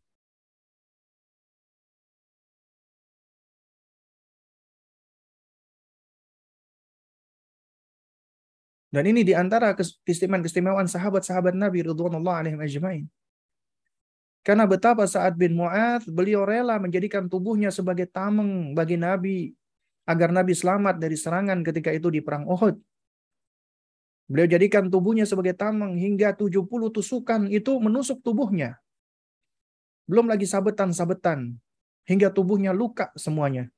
Dan 8.95 9.11
ini 9.11 9.27
di 9.27 9.35
antara 9.35 9.75
keistimewaan-keistimewaan 9.75 10.87
sahabat-sahabat 10.87 11.59
Nabi 11.59 11.83
Ridwanullah 11.83 12.47
alaihim 12.47 12.63
ajma'in. 12.63 13.07
Karena 14.47 14.71
betapa 14.71 15.03
saat 15.11 15.35
bin 15.35 15.59
Mu'ad, 15.59 16.07
beliau 16.07 16.47
rela 16.47 16.79
menjadikan 16.79 17.27
tubuhnya 17.27 17.75
sebagai 17.75 18.07
tameng 18.07 18.71
bagi 18.71 18.95
Nabi. 18.95 19.51
Agar 20.05 20.29
Nabi 20.33 20.53
selamat 20.53 21.01
dari 21.01 21.17
serangan 21.17 21.65
ketika 21.65 21.89
itu 21.89 22.13
di 22.13 22.21
perang 22.21 22.45
Uhud. 22.45 22.77
Beliau 24.29 24.49
jadikan 24.49 24.89
tubuhnya 24.89 25.29
sebagai 25.29 25.53
tameng 25.57 25.97
hingga 25.97 26.33
70 26.33 26.65
tusukan 26.93 27.49
itu 27.49 27.73
menusuk 27.81 28.21
tubuhnya. 28.25 28.81
Belum 30.05 30.29
lagi 30.29 30.45
sabetan-sabetan. 30.45 31.57
Hingga 32.05 32.29
tubuhnya 32.37 32.77
luka 32.77 33.09
semuanya. 33.17 33.73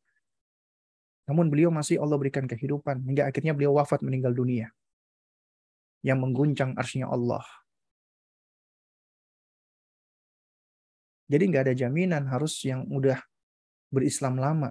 Namun 1.30 1.46
beliau 1.46 1.70
masih 1.70 2.02
Allah 2.02 2.18
berikan 2.18 2.46
kehidupan. 2.46 3.06
Hingga 3.06 3.30
akhirnya 3.30 3.54
beliau 3.54 3.78
wafat 3.78 4.02
meninggal 4.02 4.34
dunia 4.34 4.70
yang 6.06 6.22
mengguncang 6.22 6.74
arsnya 6.78 7.10
Allah. 7.10 7.42
Jadi 11.26 11.42
nggak 11.50 11.70
ada 11.70 11.74
jaminan 11.74 12.30
harus 12.30 12.54
yang 12.62 12.86
udah 12.86 13.18
berislam 13.90 14.38
lama. 14.38 14.70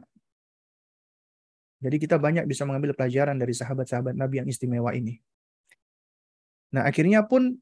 Jadi 1.83 1.97
kita 1.99 2.15
banyak 2.15 2.47
bisa 2.47 2.63
mengambil 2.63 2.95
pelajaran 2.95 3.35
dari 3.35 3.51
sahabat-sahabat 3.51 4.15
Nabi 4.15 4.41
yang 4.43 4.47
istimewa 4.47 4.95
ini. 4.95 5.19
Nah, 6.71 6.87
akhirnya 6.87 7.23
pun 7.27 7.55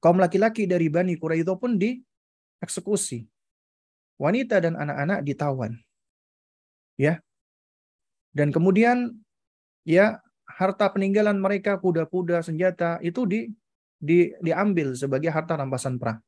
kaum 0.00 0.18
laki-laki 0.20 0.64
dari 0.64 0.88
Bani 0.88 1.16
Quraidah 1.16 1.56
pun 1.56 1.76
dieksekusi. 1.76 3.28
Wanita 4.18 4.58
dan 4.58 4.74
anak-anak 4.74 5.22
ditawan. 5.22 5.78
Ya. 6.98 7.22
Dan 8.34 8.50
kemudian 8.50 9.14
ya 9.86 10.18
harta 10.44 10.90
peninggalan 10.90 11.38
mereka, 11.38 11.78
kuda-kuda, 11.78 12.42
senjata 12.42 12.98
itu 13.04 13.22
di, 13.28 13.40
di 14.00 14.34
diambil 14.42 14.98
sebagai 14.98 15.30
harta 15.30 15.54
rampasan 15.54 16.00
perang. 16.00 16.18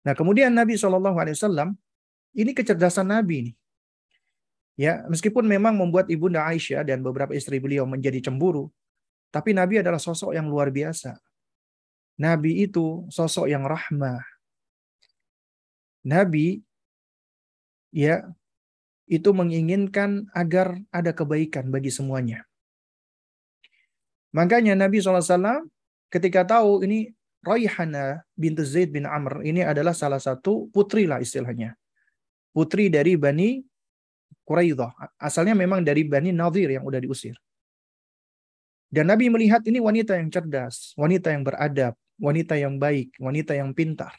Nah, 0.00 0.16
kemudian 0.16 0.56
Nabi 0.56 0.80
SAW 0.80 1.76
ini 2.32 2.50
kecerdasan 2.56 3.12
Nabi 3.12 3.34
ini. 3.44 3.52
Ya, 4.78 5.04
meskipun 5.10 5.44
memang 5.44 5.76
membuat 5.76 6.08
Ibunda 6.08 6.46
Aisyah 6.46 6.86
dan 6.86 7.04
beberapa 7.04 7.36
istri 7.36 7.60
beliau 7.60 7.84
menjadi 7.84 8.30
cemburu, 8.30 8.72
tapi 9.30 9.54
Nabi 9.54 9.78
adalah 9.78 10.02
sosok 10.02 10.34
yang 10.34 10.50
luar 10.50 10.74
biasa. 10.74 11.14
Nabi 12.20 12.66
itu 12.66 13.06
sosok 13.08 13.48
yang 13.48 13.64
rahmah. 13.64 14.20
Nabi 16.04 16.60
ya 17.92 18.28
itu 19.10 19.30
menginginkan 19.34 20.28
agar 20.36 20.78
ada 20.94 21.10
kebaikan 21.10 21.68
bagi 21.68 21.90
semuanya. 21.90 22.46
Makanya 24.30 24.78
Nabi 24.78 25.02
SAW 25.02 25.66
ketika 26.10 26.46
tahu 26.46 26.86
ini 26.86 27.10
Raihana 27.40 28.22
bintu 28.36 28.62
Zaid 28.62 28.92
bin 28.92 29.08
Amr 29.08 29.42
ini 29.42 29.64
adalah 29.64 29.96
salah 29.96 30.20
satu 30.20 30.68
putri 30.70 31.08
lah 31.08 31.18
istilahnya. 31.18 31.74
Putri 32.52 32.92
dari 32.92 33.16
Bani 33.16 33.62
Quraidah. 34.50 35.14
Asalnya 35.14 35.54
memang 35.54 35.86
dari 35.86 36.02
Bani 36.02 36.34
Nadir 36.34 36.74
yang 36.74 36.82
udah 36.82 36.98
diusir. 36.98 37.38
Dan 38.90 39.06
Nabi 39.06 39.30
melihat 39.30 39.62
ini 39.70 39.78
wanita 39.78 40.18
yang 40.18 40.26
cerdas, 40.34 40.90
wanita 40.98 41.30
yang 41.30 41.46
beradab, 41.46 41.94
wanita 42.18 42.58
yang 42.58 42.74
baik, 42.82 43.14
wanita 43.22 43.54
yang 43.54 43.70
pintar. 43.70 44.10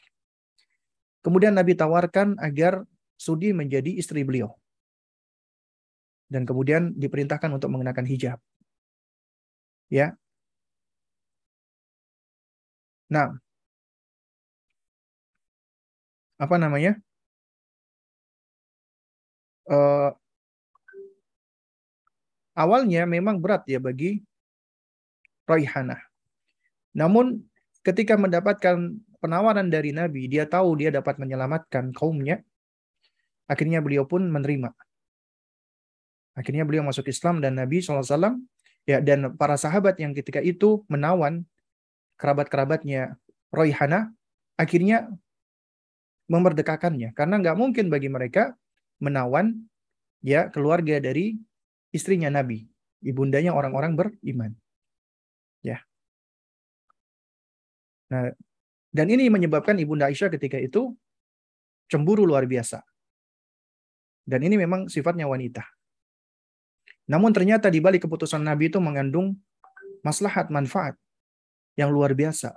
Kemudian 1.19 1.51
Nabi 1.51 1.75
tawarkan 1.75 2.39
agar 2.39 2.88
sudi 3.19 3.51
menjadi 3.51 3.91
istri 3.99 4.23
beliau. 4.23 4.55
Dan 6.32 6.47
kemudian 6.47 6.95
diperintahkan 6.95 7.51
untuk 7.51 7.67
mengenakan 7.67 8.07
hijab. 8.07 8.39
Ya. 9.91 10.15
Nah, 13.11 13.36
apa 16.39 16.55
namanya? 16.55 16.95
Uh, 19.67 20.15
awalnya 22.58 23.08
memang 23.08 23.39
berat 23.39 23.68
ya 23.68 23.80
bagi 23.80 24.22
Raihanah. 25.47 25.99
Namun 26.95 27.43
ketika 27.84 28.16
mendapatkan 28.16 28.99
penawaran 29.20 29.68
dari 29.68 29.91
Nabi, 29.91 30.28
dia 30.28 30.47
tahu 30.47 30.80
dia 30.80 30.91
dapat 30.91 31.20
menyelamatkan 31.20 31.91
kaumnya. 31.95 32.43
Akhirnya 33.47 33.84
beliau 33.84 34.08
pun 34.08 34.28
menerima. 34.32 34.72
Akhirnya 36.32 36.64
beliau 36.64 36.88
masuk 36.88 37.12
Islam 37.12 37.43
dan 37.43 37.60
Nabi 37.60 37.84
SAW 37.84 38.39
ya 38.88 39.04
dan 39.04 39.36
para 39.36 39.60
sahabat 39.60 39.99
yang 39.99 40.16
ketika 40.16 40.39
itu 40.39 40.82
menawan 40.88 41.43
kerabat-kerabatnya 42.18 43.20
Royhana 43.52 44.16
akhirnya 44.56 45.12
memerdekakannya 46.32 47.12
karena 47.12 47.36
nggak 47.43 47.58
mungkin 47.60 47.91
bagi 47.91 48.08
mereka 48.08 48.56
menawan 49.04 49.68
ya 50.24 50.47
keluarga 50.49 51.04
dari 51.04 51.36
istrinya 51.91 52.31
Nabi, 52.31 52.67
ibundanya 53.03 53.51
orang-orang 53.51 53.93
beriman. 53.93 54.55
Ya. 55.61 55.83
Nah, 58.11 58.35
dan 58.91 59.07
ini 59.07 59.31
menyebabkan 59.31 59.79
Ibunda 59.79 60.11
Aisyah 60.11 60.27
ketika 60.35 60.59
itu 60.59 60.91
cemburu 61.87 62.27
luar 62.27 62.43
biasa. 62.43 62.83
Dan 64.27 64.43
ini 64.43 64.59
memang 64.59 64.91
sifatnya 64.91 65.27
wanita. 65.27 65.63
Namun 67.07 67.31
ternyata 67.31 67.67
di 67.71 67.79
balik 67.79 68.07
keputusan 68.07 68.43
Nabi 68.43 68.71
itu 68.71 68.79
mengandung 68.83 69.35
maslahat 70.03 70.51
manfaat 70.51 70.95
yang 71.79 71.91
luar 71.91 72.11
biasa. 72.11 72.55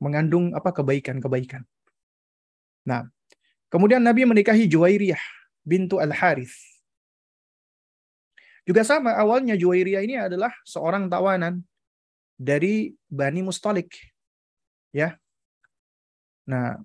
Mengandung 0.00 0.52
apa 0.52 0.68
kebaikan-kebaikan. 0.72 1.64
Nah, 2.84 3.08
kemudian 3.72 4.04
Nabi 4.04 4.28
menikahi 4.28 4.68
Juwairiyah 4.68 5.20
bintu 5.64 5.96
Al-Harith 5.96 6.73
juga 8.64 8.80
sama 8.80 9.12
awalnya 9.12 9.54
Juwairiyah 9.60 10.02
ini 10.04 10.16
adalah 10.16 10.52
seorang 10.64 11.12
tawanan 11.12 11.60
dari 12.40 12.96
Bani 13.06 13.44
Mustalik. 13.44 13.92
Ya. 14.88 15.20
Nah, 16.48 16.80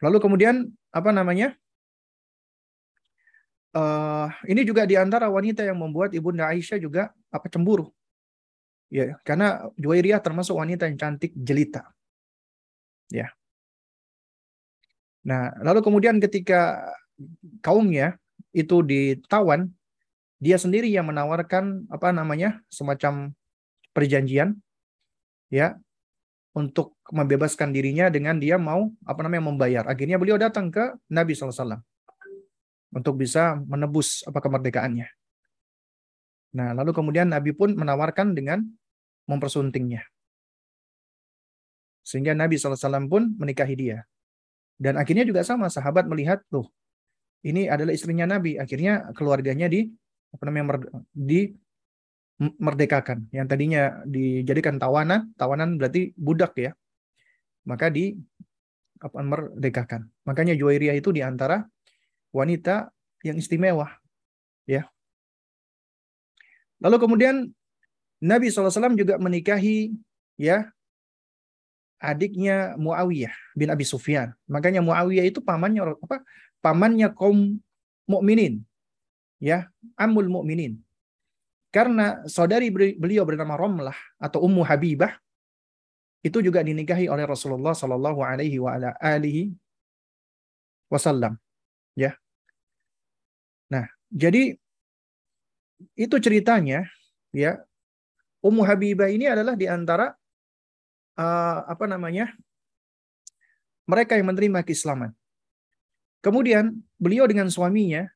lalu 0.00 0.18
kemudian 0.20 0.72
apa 0.88 1.12
namanya? 1.12 1.52
Uh, 3.74 4.30
ini 4.46 4.62
juga 4.62 4.86
di 4.86 4.94
antara 4.94 5.26
wanita 5.26 5.66
yang 5.66 5.74
membuat 5.74 6.14
Ibunda 6.14 6.46
Aisyah 6.48 6.78
juga 6.78 7.10
apa 7.28 7.50
cemburu. 7.50 7.90
Ya, 8.88 9.18
karena 9.26 9.66
Juwairiyah 9.74 10.22
termasuk 10.22 10.54
wanita 10.54 10.86
yang 10.86 10.94
cantik 10.94 11.34
jelita. 11.34 11.90
Ya. 13.10 13.34
Nah, 15.26 15.50
lalu 15.60 15.82
kemudian 15.82 16.22
ketika 16.22 16.94
kaumnya 17.58 18.14
itu 18.54 18.86
ditawan 18.86 19.74
dia 20.42 20.56
sendiri 20.58 20.90
yang 20.90 21.08
menawarkan 21.08 21.88
apa 21.88 22.10
namanya 22.10 22.60
semacam 22.68 23.32
perjanjian 23.94 24.58
ya 25.48 25.78
untuk 26.54 26.94
membebaskan 27.10 27.74
dirinya 27.74 28.06
dengan 28.10 28.38
dia 28.38 28.54
mau 28.58 28.90
apa 29.02 29.20
namanya 29.26 29.50
membayar. 29.50 29.84
Akhirnya 29.90 30.18
beliau 30.18 30.38
datang 30.38 30.70
ke 30.70 30.94
Nabi 31.10 31.34
SAW 31.34 31.82
untuk 32.94 33.18
bisa 33.18 33.58
menebus 33.66 34.22
apa 34.22 34.38
kemerdekaannya. 34.38 35.10
Nah, 36.54 36.70
lalu 36.78 36.94
kemudian 36.94 37.26
Nabi 37.26 37.50
pun 37.50 37.74
menawarkan 37.74 38.38
dengan 38.38 38.62
mempersuntingnya. 39.26 40.06
Sehingga 42.06 42.38
Nabi 42.38 42.54
SAW 42.54 43.10
pun 43.10 43.34
menikahi 43.34 43.74
dia. 43.74 44.06
Dan 44.78 44.94
akhirnya 44.94 45.26
juga 45.26 45.42
sama, 45.42 45.66
sahabat 45.66 46.06
melihat, 46.06 46.46
tuh, 46.46 46.70
ini 47.42 47.66
adalah 47.66 47.90
istrinya 47.90 48.38
Nabi. 48.38 48.54
Akhirnya 48.54 49.10
keluarganya 49.18 49.66
di 49.66 49.90
apa 50.34 50.42
namanya 50.50 50.82
di 51.14 51.54
merdekakan. 52.38 53.30
Yang 53.30 53.46
tadinya 53.46 53.82
dijadikan 54.02 54.76
tawanan, 54.82 55.30
tawanan 55.38 55.78
berarti 55.78 56.10
budak 56.18 56.58
ya. 56.58 56.74
Maka 57.64 57.88
di 57.88 58.18
apa 58.98 59.20
merdekakan. 59.22 60.10
Makanya 60.26 60.58
Juwairiyah 60.58 60.98
itu 60.98 61.14
di 61.14 61.22
antara 61.22 61.62
wanita 62.34 62.90
yang 63.22 63.38
istimewa. 63.38 63.94
Ya. 64.66 64.90
Lalu 66.82 66.96
kemudian 66.98 67.48
Nabi 68.24 68.48
SAW 68.50 68.96
juga 68.98 69.20
menikahi 69.20 69.94
ya 70.40 70.68
adiknya 72.02 72.76
Muawiyah 72.76 73.32
bin 73.56 73.70
Abi 73.70 73.86
Sufyan. 73.86 74.34
Makanya 74.50 74.84
Muawiyah 74.84 75.24
itu 75.24 75.40
pamannya 75.40 75.94
apa? 76.00 76.20
Pamannya 76.60 77.12
kaum 77.12 77.60
mukminin 78.08 78.64
ya 79.44 79.68
amul 80.00 80.32
mukminin 80.32 80.80
karena 81.68 82.24
saudari 82.24 82.72
beliau 82.72 83.28
bernama 83.28 83.60
Romlah 83.60 83.98
atau 84.16 84.40
Ummu 84.40 84.64
Habibah 84.64 85.20
itu 86.24 86.40
juga 86.40 86.64
dinikahi 86.64 87.12
oleh 87.12 87.28
Rasulullah 87.28 87.76
Shallallahu 87.76 88.24
Alaihi 88.24 88.56
Wasallam 90.88 91.36
ya. 91.92 92.16
Nah 93.68 93.84
jadi 94.08 94.56
itu 95.92 96.16
ceritanya 96.16 96.88
ya. 97.36 97.60
Ummu 98.40 98.60
Habibah 98.64 99.08
ini 99.08 99.24
adalah 99.28 99.56
di 99.56 99.64
antara 99.68 100.12
uh, 101.16 101.58
apa 101.64 101.84
namanya 101.88 102.32
mereka 103.84 104.16
yang 104.16 104.32
menerima 104.32 104.64
keislaman. 104.64 105.12
Kemudian 106.24 106.76
beliau 106.96 107.28
dengan 107.28 107.52
suaminya 107.52 108.08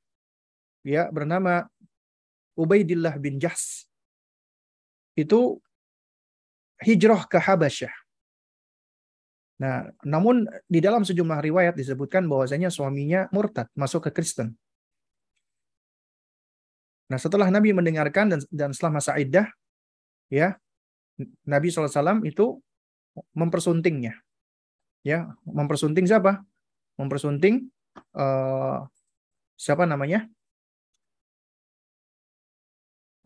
ya 0.89 1.13
bernama 1.13 1.69
Ubaidillah 2.57 3.21
bin 3.21 3.37
Jahs 3.37 3.85
itu 5.13 5.61
hijrah 6.81 7.29
ke 7.29 7.37
Habasyah. 7.37 7.93
Nah, 9.59 9.91
namun 10.07 10.47
di 10.71 10.79
dalam 10.79 11.03
sejumlah 11.03 11.43
riwayat 11.43 11.75
disebutkan 11.75 12.31
bahwasanya 12.31 12.71
suaminya 12.71 13.27
murtad, 13.35 13.67
masuk 13.75 14.07
ke 14.07 14.11
Kristen. 14.15 14.55
Nah, 17.11 17.19
setelah 17.19 17.51
Nabi 17.51 17.75
mendengarkan 17.75 18.31
dan, 18.31 18.41
dan 18.55 18.71
setelah 18.71 19.03
masa 19.03 19.19
iddah, 19.19 19.51
ya, 20.31 20.55
Nabi 21.43 21.75
SAW 21.75 22.23
itu 22.23 22.63
mempersuntingnya. 23.35 24.15
Ya, 25.03 25.35
mempersunting 25.43 26.07
siapa? 26.07 26.39
Mempersunting 26.95 27.67
uh, 28.15 28.87
siapa 29.59 29.83
namanya? 29.83 30.31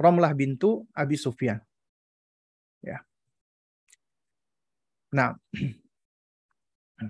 Romlah 0.03 0.35
bintu 0.35 0.83
Abi 0.91 1.15
Sufyan. 1.15 1.63
Ya. 2.83 3.07
Nah, 5.15 5.39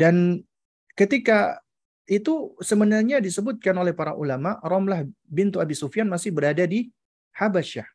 dan 0.00 0.44
ketika 0.92 1.64
itu 2.04 2.52
sebenarnya 2.60 3.24
disebutkan 3.24 3.72
oleh 3.80 3.96
para 3.96 4.12
ulama, 4.12 4.60
Romlah 4.60 5.08
bintu 5.24 5.62
Abi 5.62 5.72
Sufyan 5.72 6.10
masih 6.12 6.34
berada 6.34 6.66
di 6.68 6.92
Habasyah, 7.32 7.88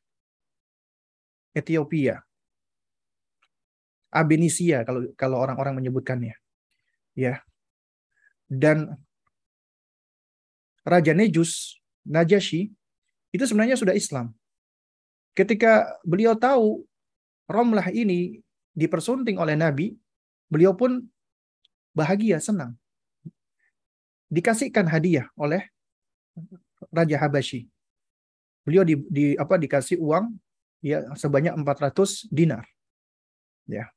Ethiopia, 1.54 2.24
Abenisia 4.10 4.88
kalau 4.88 5.12
kalau 5.20 5.38
orang-orang 5.44 5.78
menyebutkannya, 5.78 6.34
ya. 7.14 7.44
Dan 8.48 8.96
Raja 10.88 11.12
Nejus, 11.12 11.82
Najasyi, 12.08 12.72
itu 13.36 13.44
sebenarnya 13.44 13.76
sudah 13.76 13.92
Islam. 13.92 14.32
Ketika 15.36 16.00
beliau 16.08 16.34
tahu 16.40 16.88
Romlah 17.46 17.92
ini 17.92 18.42
dipersunting 18.74 19.38
oleh 19.38 19.54
Nabi, 19.54 19.94
beliau 20.50 20.74
pun 20.74 21.04
bahagia, 21.94 22.42
senang 22.42 22.74
dikasihkan 24.30 24.90
hadiah 24.90 25.30
oleh 25.38 25.64
Raja 26.90 27.18
Habasyi. 27.22 27.70
Beliau 28.66 28.82
di, 28.82 28.98
di 29.08 29.26
apa 29.38 29.62
dikasih 29.62 30.02
uang 30.02 30.34
ya 30.82 31.06
sebanyak 31.14 31.54
400 31.54 32.28
dinar. 32.34 32.66
Ya. 33.70 33.90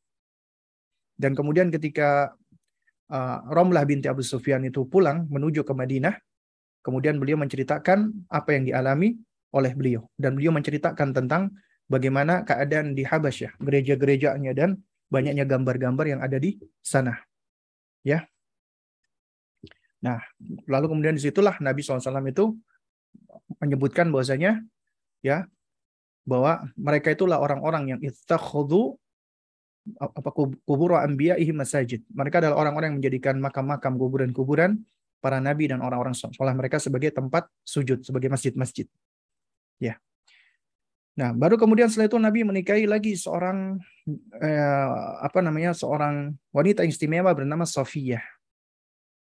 Dan 1.19 1.35
kemudian 1.35 1.73
ketika 1.73 2.37
uh, 3.11 3.39
Romlah 3.49 3.83
binti 3.89 4.07
Abu 4.07 4.23
Sufyan 4.23 4.63
itu 4.63 4.87
pulang 4.87 5.27
menuju 5.27 5.67
ke 5.67 5.73
Madinah, 5.75 6.15
kemudian 6.85 7.19
beliau 7.19 7.41
menceritakan 7.41 8.29
apa 8.31 8.55
yang 8.55 8.69
dialami 8.69 9.19
oleh 9.55 9.73
beliau 9.73 10.05
dan 10.21 10.37
beliau 10.37 10.53
menceritakan 10.53 11.17
tentang 11.17 11.53
bagaimana 11.89 12.45
keadaan 12.45 12.93
di 12.93 13.03
Habasyah, 13.05 13.57
gereja-gerejanya 13.61 14.53
dan 14.53 14.81
banyaknya 15.09 15.49
gambar-gambar 15.49 16.05
yang 16.05 16.21
ada 16.21 16.37
di 16.37 16.61
sana. 16.85 17.17
Ya, 18.05 18.29
Nah, 19.99 20.23
lalu 20.71 20.87
kemudian 20.95 21.19
di 21.19 21.23
situlah 21.23 21.59
Nabi 21.59 21.83
SAW 21.83 22.23
itu 22.31 22.55
menyebutkan 23.59 24.15
bahwasanya 24.15 24.63
ya 25.27 25.51
bahwa 26.23 26.71
mereka 26.79 27.11
itulah 27.11 27.41
orang-orang 27.43 27.97
yang 27.97 28.01
ittakhadhu 28.05 28.95
apa 29.99 30.31
kubur 30.69 31.01
anbiya'ihi 31.01 31.51
masajid. 31.57 32.05
Mereka 32.13 32.45
adalah 32.45 32.61
orang-orang 32.61 32.95
yang 32.95 32.99
menjadikan 33.01 33.41
makam-makam 33.41 33.97
kuburan-kuburan 33.97 34.85
para 35.19 35.41
nabi 35.43 35.67
dan 35.67 35.83
orang-orang 35.83 36.15
soleh 36.15 36.55
mereka 36.55 36.79
sebagai 36.79 37.11
tempat 37.11 37.49
sujud, 37.65 38.05
sebagai 38.05 38.29
masjid-masjid. 38.31 38.87
Ya. 39.79 39.99
Nah, 41.19 41.35
baru 41.35 41.59
kemudian 41.59 41.91
setelah 41.91 42.11
itu 42.11 42.19
Nabi 42.19 42.41
menikahi 42.47 42.85
lagi 42.87 43.19
seorang 43.19 43.79
eh, 44.39 44.89
apa 45.23 45.43
namanya? 45.43 45.75
seorang 45.75 46.35
wanita 46.55 46.87
istimewa 46.87 47.35
bernama 47.35 47.67
Sofiyah 47.67 48.23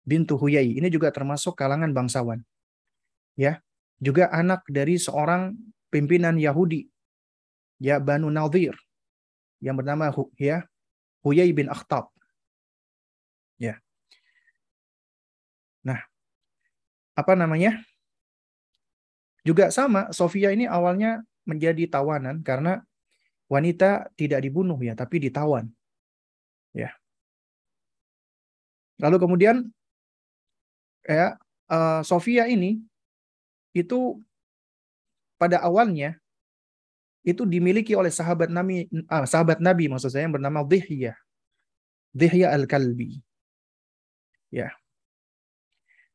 bintu 0.05 0.37
Huyai. 0.37 0.77
Ini 0.77 0.89
juga 0.93 1.09
termasuk 1.11 1.57
kalangan 1.57 1.91
bangsawan. 1.91 2.45
Ya, 3.35 3.59
juga 3.99 4.31
anak 4.31 4.63
dari 4.71 5.01
seorang 5.01 5.57
pimpinan 5.91 6.39
Yahudi 6.39 6.87
ya 7.83 7.99
Banu 7.99 8.31
Nadir 8.31 8.77
yang 9.59 9.75
bernama 9.75 10.13
ya 10.39 10.63
Huyai 11.25 11.51
bin 11.51 11.73
Akhtab. 11.73 12.13
Ya. 13.57 13.81
Nah, 15.83 16.05
apa 17.17 17.33
namanya? 17.35 17.81
Juga 19.45 19.69
sama, 19.69 20.09
Sofia 20.09 20.51
ini 20.57 20.65
awalnya 20.65 21.21
menjadi 21.45 21.85
tawanan 21.85 22.41
karena 22.41 22.81
wanita 23.53 24.09
tidak 24.17 24.41
dibunuh 24.41 24.81
ya, 24.81 24.97
tapi 24.97 25.21
ditawan. 25.21 25.69
Ya. 26.73 26.97
Lalu 28.97 29.17
kemudian 29.21 29.69
ya 31.05 31.37
uh, 31.69 32.01
Sofia 32.01 32.49
ini 32.49 32.81
itu 33.77 34.17
pada 35.37 35.61
awalnya 35.61 36.17
itu 37.27 37.45
dimiliki 37.45 37.93
oleh 37.93 38.09
sahabat 38.09 38.49
Nabi 38.49 38.89
uh, 39.11 39.27
sahabat 39.29 39.61
Nabi 39.61 39.93
maksud 39.93 40.09
saya 40.09 40.25
yang 40.25 40.37
bernama 40.41 40.65
Dhihya. 40.65 41.13
Dhihya 42.15 42.55
al-Kalbi. 42.55 43.19
Ya. 44.55 44.71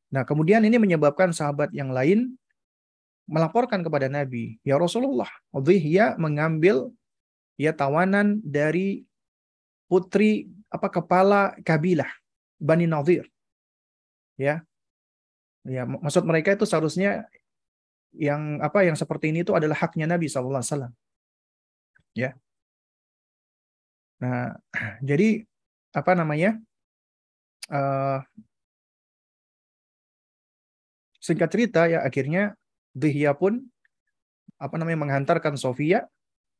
Nah, 0.09 0.23
kemudian 0.23 0.63
ini 0.63 0.79
menyebabkan 0.79 1.35
sahabat 1.35 1.69
yang 1.75 1.91
lain 1.91 2.38
melaporkan 3.29 3.85
kepada 3.85 4.09
Nabi, 4.09 4.57
"Ya 4.65 4.81
Rasulullah, 4.81 5.29
Dhihya 5.53 6.17
mengambil 6.17 6.89
ya 7.61 7.69
tawanan 7.71 8.41
dari 8.41 9.05
putri 9.85 10.49
apa 10.73 10.89
kepala 10.89 11.53
kabilah 11.61 12.09
Bani 12.57 12.89
Nadir." 12.89 13.29
Ya. 14.35 14.65
Ya, 15.67 15.85
maksud 15.85 16.25
mereka 16.25 16.57
itu 16.57 16.65
seharusnya 16.65 17.29
yang 18.15 18.57
apa 18.65 18.81
yang 18.81 18.97
seperti 18.97 19.29
ini 19.29 19.45
itu 19.45 19.53
adalah 19.53 19.77
haknya 19.77 20.09
Nabi 20.09 20.25
SAW. 20.25 20.89
Ya. 22.17 22.33
Nah, 24.17 24.57
jadi 25.09 25.45
apa 25.93 26.11
namanya? 26.17 26.57
Uh, 27.69 28.25
singkat 31.21 31.53
cerita 31.53 31.85
ya 31.85 32.01
akhirnya 32.01 32.57
Dihya 32.95 33.37
pun 33.37 33.65
apa 34.59 34.75
namanya 34.75 35.05
menghantarkan 35.07 35.55
Sofia 35.55 36.09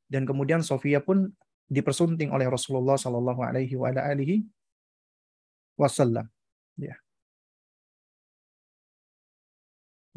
dan 0.08 0.24
kemudian 0.24 0.64
Sofia 0.64 1.04
pun 1.04 1.34
dipersunting 1.70 2.34
oleh 2.34 2.50
Rasulullah 2.50 2.98
Shallallahu 2.98 3.46
Alaihi 3.46 3.78
Wasallam. 5.78 6.28
Ya. 6.76 6.98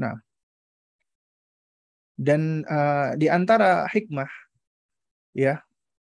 Nah, 0.00 0.18
dan 2.16 2.62
uh, 2.70 3.18
di 3.18 3.26
antara 3.26 3.84
hikmah, 3.90 4.30
ya, 5.34 5.60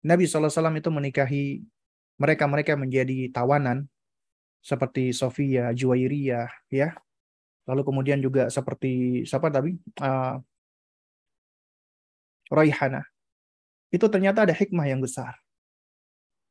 Nabi 0.02 0.26
SAW 0.26 0.52
itu 0.76 0.90
menikahi 0.90 1.46
mereka-mereka 2.20 2.76
menjadi 2.76 3.32
tawanan 3.32 3.88
seperti 4.60 5.16
Sofia, 5.16 5.72
Juwairiyah, 5.72 6.52
ya. 6.74 6.98
Lalu 7.70 7.82
kemudian 7.86 8.18
juga 8.18 8.50
seperti 8.50 9.22
siapa 9.30 9.54
tadi? 9.54 9.78
Uh, 10.02 10.42
Raihana. 12.50 13.06
Itu 13.94 14.10
ternyata 14.10 14.50
ada 14.50 14.54
hikmah 14.58 14.90
yang 14.90 15.06
besar. 15.06 15.38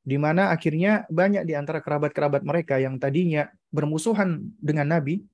Di 0.06 0.14
mana 0.14 0.54
akhirnya 0.54 1.10
banyak 1.10 1.42
di 1.42 1.58
antara 1.58 1.82
kerabat-kerabat 1.82 2.46
mereka 2.46 2.78
yang 2.78 3.02
tadinya 3.02 3.50
bermusuhan 3.74 4.46
dengan 4.62 4.94
Nabi, 4.94 5.26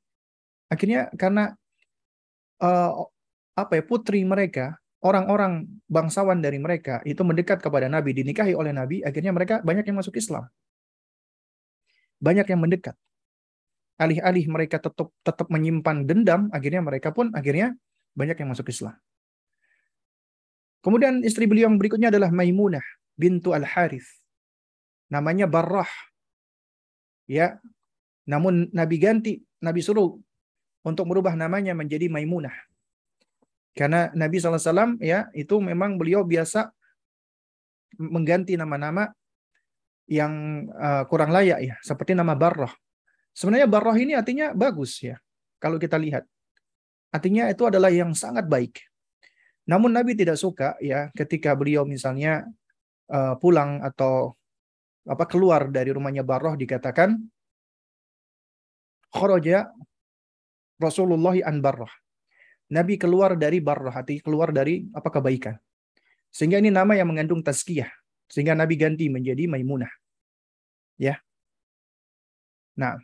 akhirnya 0.72 1.12
karena 1.14 1.52
uh, 2.64 3.04
apa 3.54 3.72
ya 3.78 3.84
putri 3.84 4.24
mereka, 4.24 4.80
orang-orang 5.04 5.68
bangsawan 5.86 6.40
dari 6.40 6.56
mereka 6.56 7.04
itu 7.04 7.20
mendekat 7.22 7.60
kepada 7.60 7.92
Nabi, 7.92 8.16
dinikahi 8.16 8.56
oleh 8.56 8.72
Nabi, 8.72 9.04
akhirnya 9.04 9.30
mereka 9.36 9.60
banyak 9.60 9.84
yang 9.84 10.00
masuk 10.00 10.16
Islam. 10.16 10.48
Banyak 12.24 12.48
yang 12.48 12.60
mendekat. 12.64 12.96
Alih-alih 13.94 14.50
mereka 14.50 14.82
tetap 14.82 15.14
tetap 15.22 15.46
menyimpan 15.50 16.02
dendam, 16.02 16.50
akhirnya 16.50 16.82
mereka 16.82 17.14
pun 17.14 17.30
akhirnya 17.30 17.78
banyak 18.18 18.34
yang 18.38 18.50
masuk 18.50 18.66
Islam. 18.70 18.94
Kemudian 20.84 21.24
istri 21.24 21.48
beliau 21.48 21.70
yang 21.72 21.80
berikutnya 21.80 22.12
adalah 22.12 22.28
Maimunah 22.28 22.84
bintu 23.16 23.54
Al-Harith. 23.56 24.06
Namanya 25.08 25.48
Barrah. 25.48 25.88
Ya. 27.24 27.56
Namun 28.28 28.68
Nabi 28.74 28.96
ganti, 29.00 29.40
Nabi 29.64 29.80
suruh 29.80 30.16
untuk 30.84 31.08
merubah 31.08 31.32
namanya 31.38 31.72
menjadi 31.72 32.12
Maimunah. 32.12 32.52
Karena 33.74 34.12
Nabi 34.14 34.38
SAW 34.38 35.00
ya 35.02 35.26
itu 35.34 35.58
memang 35.58 35.98
beliau 35.98 36.22
biasa 36.22 36.70
mengganti 37.98 38.54
nama-nama 38.54 39.10
yang 40.04 40.66
uh, 40.76 41.08
kurang 41.08 41.32
layak 41.32 41.58
ya, 41.64 41.74
seperti 41.80 42.12
nama 42.12 42.36
Barroh. 42.36 42.70
Sebenarnya 43.34 43.66
Barroh 43.66 43.98
ini 43.98 44.14
artinya 44.14 44.54
bagus 44.54 45.02
ya, 45.02 45.18
kalau 45.58 45.76
kita 45.76 45.98
lihat. 45.98 46.22
Artinya 47.10 47.50
itu 47.50 47.66
adalah 47.66 47.90
yang 47.90 48.14
sangat 48.14 48.46
baik. 48.46 48.78
Namun 49.66 49.90
Nabi 49.90 50.14
tidak 50.14 50.38
suka 50.38 50.78
ya 50.78 51.10
ketika 51.14 51.54
beliau 51.58 51.82
misalnya 51.82 52.46
uh, 53.10 53.34
pulang 53.38 53.82
atau 53.82 54.38
apa 55.04 55.24
keluar 55.28 55.68
dari 55.68 55.92
rumahnya 55.92 56.24
Barroh 56.24 56.56
dikatakan 56.56 57.16
kharaja 59.14 59.70
Rasulullah 60.78 61.38
an 61.46 61.62
barrah. 61.62 61.90
Nabi 62.74 62.98
keluar 62.98 63.38
dari 63.38 63.62
barrah, 63.62 63.94
hati 63.94 64.18
keluar 64.18 64.50
dari 64.50 64.88
apa 64.90 65.06
kebaikan. 65.06 65.54
Sehingga 66.34 66.58
ini 66.58 66.74
nama 66.74 66.98
yang 66.98 67.14
mengandung 67.14 67.44
tazkiyah. 67.44 67.88
Sehingga 68.26 68.58
Nabi 68.58 68.74
ganti 68.74 69.06
menjadi 69.06 69.46
Maimunah. 69.46 69.92
Ya. 70.98 71.22
Nah. 72.74 72.98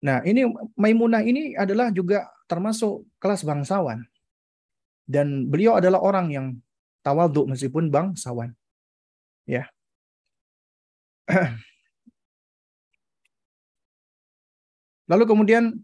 Nah, 0.00 0.24
ini 0.24 0.48
Maimunah 0.80 1.20
ini 1.20 1.52
adalah 1.52 1.92
juga 1.92 2.24
termasuk 2.48 3.04
kelas 3.20 3.44
bangsawan. 3.44 4.00
Dan 5.04 5.50
beliau 5.52 5.76
adalah 5.76 6.00
orang 6.00 6.26
yang 6.32 6.46
tawaduk 7.04 7.44
meskipun 7.52 7.92
bangsawan. 7.92 8.56
Ya. 9.44 9.68
Lalu 15.10 15.24
kemudian 15.26 15.74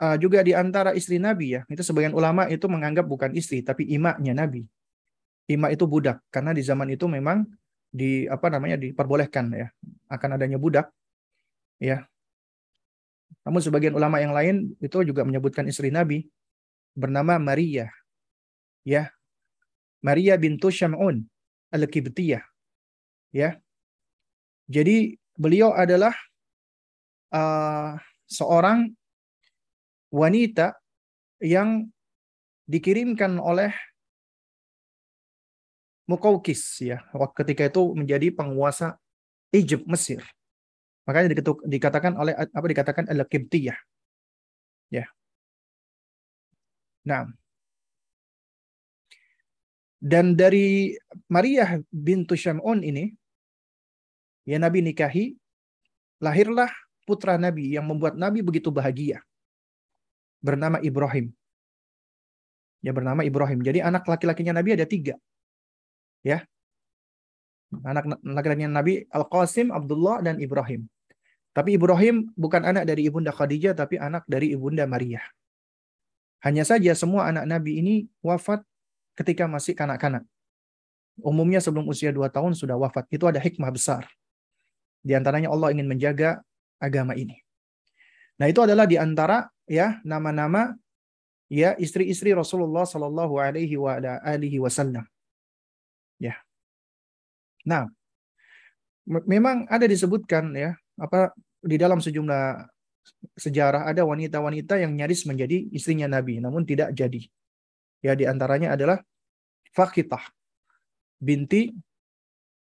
uh, 0.00 0.16
juga 0.16 0.40
di 0.40 0.56
antara 0.56 0.96
istri 0.96 1.20
Nabi 1.20 1.60
ya, 1.60 1.68
itu 1.68 1.84
sebagian 1.84 2.16
ulama 2.16 2.48
itu 2.48 2.64
menganggap 2.64 3.04
bukan 3.04 3.36
istri 3.36 3.60
tapi 3.60 3.84
imaknya 3.92 4.32
Nabi. 4.32 4.64
Imak 5.44 5.76
itu 5.76 5.84
budak 5.84 6.24
karena 6.32 6.56
di 6.56 6.64
zaman 6.64 6.88
itu 6.88 7.04
memang 7.04 7.44
di 7.92 8.24
apa 8.26 8.48
namanya 8.48 8.80
diperbolehkan 8.80 9.52
ya 9.52 9.68
akan 10.08 10.40
adanya 10.40 10.56
budak 10.56 10.88
ya. 11.76 12.08
Namun 13.42 13.60
sebagian 13.60 13.98
ulama 13.98 14.22
yang 14.22 14.30
lain 14.30 14.78
itu 14.78 15.02
juga 15.02 15.26
menyebutkan 15.26 15.66
istri 15.66 15.90
Nabi 15.90 16.28
bernama 16.94 17.36
Maria. 17.42 17.90
Ya. 18.86 19.10
Maria 20.04 20.38
bintu 20.38 20.70
Syam'un 20.70 21.24
al-Kibtiyah. 21.74 22.44
Ya. 23.34 23.58
Jadi 24.70 25.18
beliau 25.34 25.74
adalah 25.74 26.14
uh, 27.34 27.98
seorang 28.30 28.94
wanita 30.14 30.78
yang 31.42 31.90
dikirimkan 32.64 33.36
oleh 33.42 33.74
Mukaukis 36.04 36.84
ya 36.84 37.00
ketika 37.32 37.64
itu 37.64 37.96
menjadi 37.96 38.28
penguasa 38.28 39.00
Egypt 39.48 39.88
Mesir. 39.88 40.20
Makanya 41.04 41.36
dikatakan 41.68 42.16
oleh 42.16 42.32
apa 42.32 42.64
dikatakan 42.64 43.04
al-Qibtiyah. 43.12 43.76
Ya. 44.88 45.04
Nah. 47.04 47.28
Dan 50.04 50.36
dari 50.36 50.92
Maria 51.32 51.80
bintu 51.88 52.36
Syam'un 52.36 52.84
ini 52.84 53.08
ya 54.44 54.60
Nabi 54.60 54.84
nikahi 54.84 55.32
lahirlah 56.20 56.68
putra 57.08 57.40
Nabi 57.40 57.72
yang 57.72 57.88
membuat 57.88 58.16
Nabi 58.16 58.44
begitu 58.44 58.68
bahagia. 58.68 59.20
Bernama 60.44 60.76
Ibrahim. 60.84 61.32
Ya 62.84 62.92
bernama 62.92 63.24
Ibrahim. 63.24 63.64
Jadi 63.64 63.80
anak 63.80 64.04
laki-lakinya 64.04 64.60
Nabi 64.60 64.76
ada 64.76 64.84
tiga. 64.84 65.16
Ya. 66.20 66.44
Anak 67.80 68.20
laki-lakinya 68.20 68.76
Nabi 68.80 69.08
Al-Qasim, 69.08 69.72
Abdullah, 69.72 70.20
dan 70.20 70.36
Ibrahim. 70.36 70.84
Tapi 71.54 71.78
Ibrahim 71.78 72.34
bukan 72.34 72.66
anak 72.66 72.84
dari 72.84 73.06
ibunda 73.06 73.30
Khadijah, 73.30 73.78
tapi 73.78 73.94
anak 73.94 74.26
dari 74.26 74.50
ibunda 74.50 74.82
Maria. 74.90 75.22
Hanya 76.42 76.66
saja 76.66 76.92
semua 76.98 77.30
anak 77.30 77.46
Nabi 77.46 77.78
ini 77.78 77.94
wafat 78.20 78.66
ketika 79.14 79.46
masih 79.46 79.72
kanak-kanak. 79.78 80.26
Umumnya 81.22 81.62
sebelum 81.62 81.86
usia 81.86 82.10
dua 82.10 82.26
tahun 82.26 82.58
sudah 82.58 82.74
wafat. 82.74 83.06
Itu 83.08 83.30
ada 83.30 83.38
hikmah 83.38 83.70
besar. 83.70 84.02
Di 84.98 85.14
antaranya 85.14 85.54
Allah 85.54 85.70
ingin 85.70 85.86
menjaga 85.86 86.42
agama 86.82 87.14
ini. 87.14 87.38
Nah, 88.34 88.50
itu 88.50 88.58
adalah 88.58 88.90
di 88.90 88.98
antara 88.98 89.46
ya 89.70 90.02
nama-nama 90.02 90.74
ya 91.46 91.78
istri-istri 91.78 92.34
Rasulullah 92.34 92.82
Shallallahu 92.82 93.38
alaihi 93.38 94.58
wasallam. 94.58 95.06
Ya. 96.18 96.34
Nah, 97.62 97.86
memang 99.06 99.70
ada 99.70 99.86
disebutkan 99.86 100.50
ya 100.50 100.74
apa 100.98 101.30
di 101.64 101.76
dalam 101.80 101.98
sejumlah 101.98 102.68
sejarah 103.36 103.88
ada 103.88 104.04
wanita-wanita 104.04 104.80
yang 104.80 104.96
nyaris 104.96 105.24
menjadi 105.28 105.68
istrinya 105.72 106.08
Nabi 106.08 106.40
namun 106.40 106.64
tidak 106.68 106.92
jadi. 106.92 107.24
Ya 108.04 108.12
di 108.12 108.28
antaranya 108.28 108.76
adalah 108.76 109.00
Fakitah 109.72 110.22
binti 111.18 111.72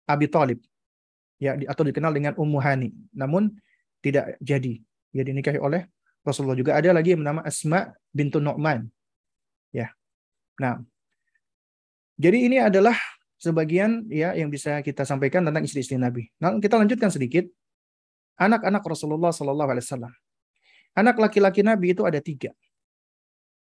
Abi 0.07 0.31
Talib. 0.31 0.63
Ya 1.35 1.59
atau 1.67 1.83
dikenal 1.83 2.15
dengan 2.15 2.33
Ummu 2.39 2.59
Hani. 2.63 2.95
Namun 3.11 3.51
tidak 3.99 4.39
jadi. 4.39 4.79
Ya 5.11 5.23
dinikahi 5.27 5.59
oleh 5.59 5.91
Rasulullah 6.25 6.57
juga 6.57 6.73
ada 6.73 6.89
lagi 6.89 7.13
yang 7.13 7.21
bernama 7.21 7.45
Asma 7.45 7.93
bintu 8.09 8.41
Nu'man. 8.41 8.89
Ya. 9.69 9.93
Nah, 10.57 10.81
jadi 12.17 12.37
ini 12.49 12.57
adalah 12.57 12.97
sebagian 13.37 14.07
ya 14.09 14.33
yang 14.33 14.49
bisa 14.49 14.81
kita 14.81 15.05
sampaikan 15.05 15.45
tentang 15.45 15.67
istri-istri 15.67 16.01
Nabi. 16.01 16.31
Nah, 16.41 16.57
kita 16.57 16.81
lanjutkan 16.81 17.13
sedikit. 17.13 17.45
Anak-anak 18.35 18.83
Rasulullah 18.83 19.31
Sallallahu 19.31 19.69
Alaihi 19.71 19.85
Wasallam. 19.87 20.13
Anak 20.95 21.15
laki-laki 21.19 21.63
Nabi 21.63 21.95
itu 21.95 22.03
ada 22.03 22.19
tiga. 22.19 22.51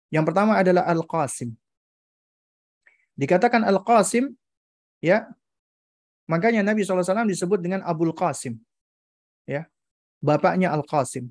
Yang 0.08 0.24
pertama 0.32 0.56
adalah 0.56 0.88
Al-Qasim. 0.88 1.52
Dikatakan 3.14 3.62
Al-Qasim, 3.62 4.32
ya, 5.04 5.28
makanya 6.26 6.64
Nabi 6.64 6.82
SAW 6.82 7.28
disebut 7.28 7.60
dengan 7.60 7.84
Abul 7.84 8.16
Qasim. 8.16 8.56
Ya, 9.44 9.68
bapaknya 10.24 10.72
Al-Qasim. 10.72 11.28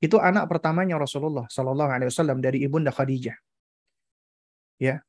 Itu 0.00 0.16
anak 0.16 0.48
pertamanya 0.48 0.96
Rasulullah 0.96 1.44
Sallallahu 1.50 1.90
Alaihi 1.90 2.08
Wasallam 2.08 2.38
dari 2.38 2.62
ibunda 2.64 2.94
Khadijah. 2.94 3.36
Ya, 4.78 5.04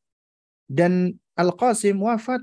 dan 0.65 1.15
Al-Qasim 1.37 1.95
wafat 2.01 2.41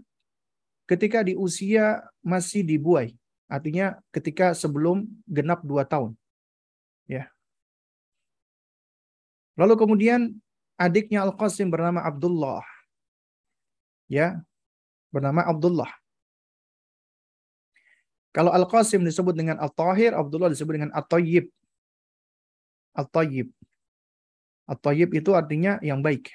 ketika 0.88 1.26
di 1.26 1.36
usia 1.36 2.06
masih 2.24 2.64
dibuai. 2.64 3.17
Artinya 3.48 3.96
ketika 4.12 4.52
sebelum 4.52 5.08
genap 5.24 5.64
dua 5.64 5.88
tahun. 5.88 6.12
Ya. 7.08 7.32
Lalu 9.56 9.74
kemudian 9.74 10.20
adiknya 10.76 11.24
Al-Qasim 11.24 11.72
bernama 11.72 12.04
Abdullah. 12.04 12.62
Ya, 14.08 14.40
bernama 15.10 15.44
Abdullah. 15.48 15.88
Kalau 18.30 18.52
Al-Qasim 18.52 19.02
disebut 19.02 19.34
dengan 19.34 19.58
Al-Tahir, 19.58 20.14
Abdullah 20.14 20.52
disebut 20.52 20.78
dengan 20.78 20.92
At-Tayyib. 20.94 21.48
At-Tayyib. 22.94 23.48
At-Tayyib 24.68 25.10
itu 25.16 25.32
artinya 25.32 25.80
yang 25.80 26.04
baik. 26.04 26.30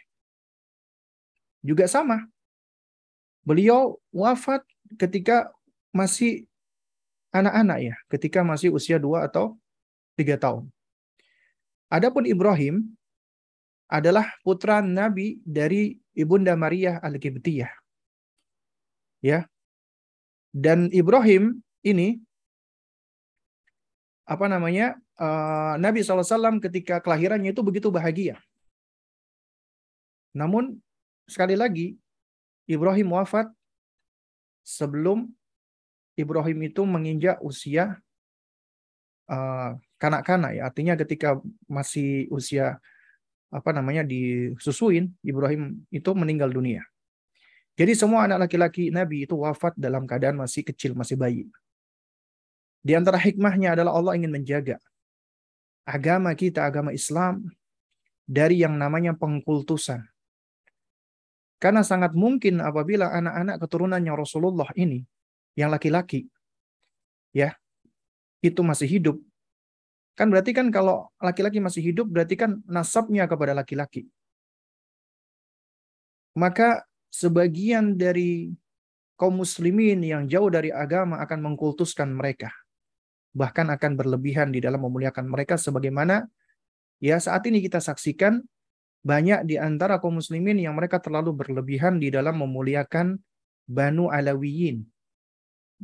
Juga 1.63 1.87
sama. 1.87 2.27
Beliau 3.47 4.01
wafat 4.11 4.65
ketika 4.99 5.53
masih 5.95 6.43
anak-anak 7.33 7.79
ya, 7.81 7.95
ketika 8.13 8.45
masih 8.45 8.69
usia 8.69 9.01
dua 9.01 9.25
atau 9.25 9.57
tiga 10.13 10.37
tahun. 10.37 10.69
Adapun 11.89 12.29
Ibrahim 12.29 12.93
adalah 13.89 14.29
putra 14.45 14.81
Nabi 14.81 15.41
dari 15.45 15.97
Ibunda 16.13 16.53
Maria 16.53 17.01
Al-Qibtiyah. 17.01 17.69
Ya. 19.21 19.49
Dan 20.53 20.93
Ibrahim 20.93 21.61
ini 21.81 22.21
apa 24.25 24.45
namanya? 24.45 24.97
Uh, 25.13 25.77
Nabi 25.77 26.01
SAW 26.01 26.57
ketika 26.57 26.97
kelahirannya 26.97 27.53
itu 27.53 27.61
begitu 27.61 27.93
bahagia. 27.93 28.41
Namun 30.33 30.81
sekali 31.29 31.53
lagi 31.53 31.93
Ibrahim 32.65 33.13
wafat 33.13 33.53
sebelum 34.65 35.29
Ibrahim 36.13 36.59
itu 36.69 36.81
menginjak 36.85 37.41
usia 37.41 37.97
uh, 39.29 39.77
kanak-kanak 39.97 40.57
ya. 40.57 40.61
Artinya 40.69 40.93
ketika 40.99 41.39
masih 41.65 42.29
usia 42.29 42.77
apa 43.53 43.69
namanya 43.69 44.01
disusuin 44.01 45.13
Ibrahim 45.21 45.85
itu 45.93 46.09
meninggal 46.17 46.49
dunia. 46.49 46.81
Jadi 47.73 47.97
semua 47.97 48.29
anak 48.29 48.45
laki-laki 48.49 48.93
Nabi 48.93 49.25
itu 49.25 49.33
wafat 49.33 49.73
dalam 49.73 50.05
keadaan 50.05 50.37
masih 50.37 50.61
kecil, 50.61 50.93
masih 50.93 51.17
bayi. 51.17 51.49
Di 52.85 52.93
antara 52.93 53.17
hikmahnya 53.17 53.73
adalah 53.73 53.97
Allah 53.97 54.13
ingin 54.13 54.29
menjaga 54.29 54.77
agama 55.87 56.35
kita, 56.37 56.67
agama 56.67 56.93
Islam 56.93 57.49
dari 58.29 58.61
yang 58.61 58.77
namanya 58.77 59.17
pengkultusan. 59.17 60.05
Karena 61.57 61.79
sangat 61.79 62.11
mungkin 62.11 62.59
apabila 62.59 63.07
anak-anak 63.09 63.55
keturunannya 63.63 64.13
Rasulullah 64.13 64.67
ini 64.75 65.07
yang 65.53 65.69
laki-laki 65.69 66.29
ya 67.33 67.53
itu 68.43 68.59
masih 68.61 68.89
hidup 68.89 69.17
Kan 70.13 70.29
berarti 70.29 70.53
kan 70.53 70.69
kalau 70.69 71.09
laki-laki 71.17 71.57
masih 71.57 71.81
hidup 71.81 72.05
berarti 72.05 72.37
kan 72.37 72.61
nasabnya 72.69 73.25
kepada 73.25 73.57
laki-laki. 73.57 74.05
Maka 76.37 76.85
sebagian 77.09 77.97
dari 77.97 78.53
kaum 79.17 79.41
muslimin 79.41 80.01
yang 80.05 80.29
jauh 80.29 80.49
dari 80.53 80.69
agama 80.69 81.21
akan 81.21 81.53
mengkultuskan 81.53 82.13
mereka. 82.13 82.53
Bahkan 83.33 83.73
akan 83.73 83.91
berlebihan 83.97 84.53
di 84.53 84.61
dalam 84.61 84.85
memuliakan 84.85 85.25
mereka 85.25 85.57
sebagaimana 85.57 86.29
ya 87.01 87.17
saat 87.17 87.49
ini 87.49 87.65
kita 87.65 87.81
saksikan 87.81 88.37
banyak 89.01 89.49
di 89.49 89.57
antara 89.57 89.97
kaum 89.97 90.21
muslimin 90.21 90.61
yang 90.61 90.77
mereka 90.77 91.01
terlalu 91.01 91.33
berlebihan 91.33 91.97
di 91.97 92.13
dalam 92.13 92.37
memuliakan 92.37 93.17
Banu 93.65 94.13
Alawiyin 94.13 94.85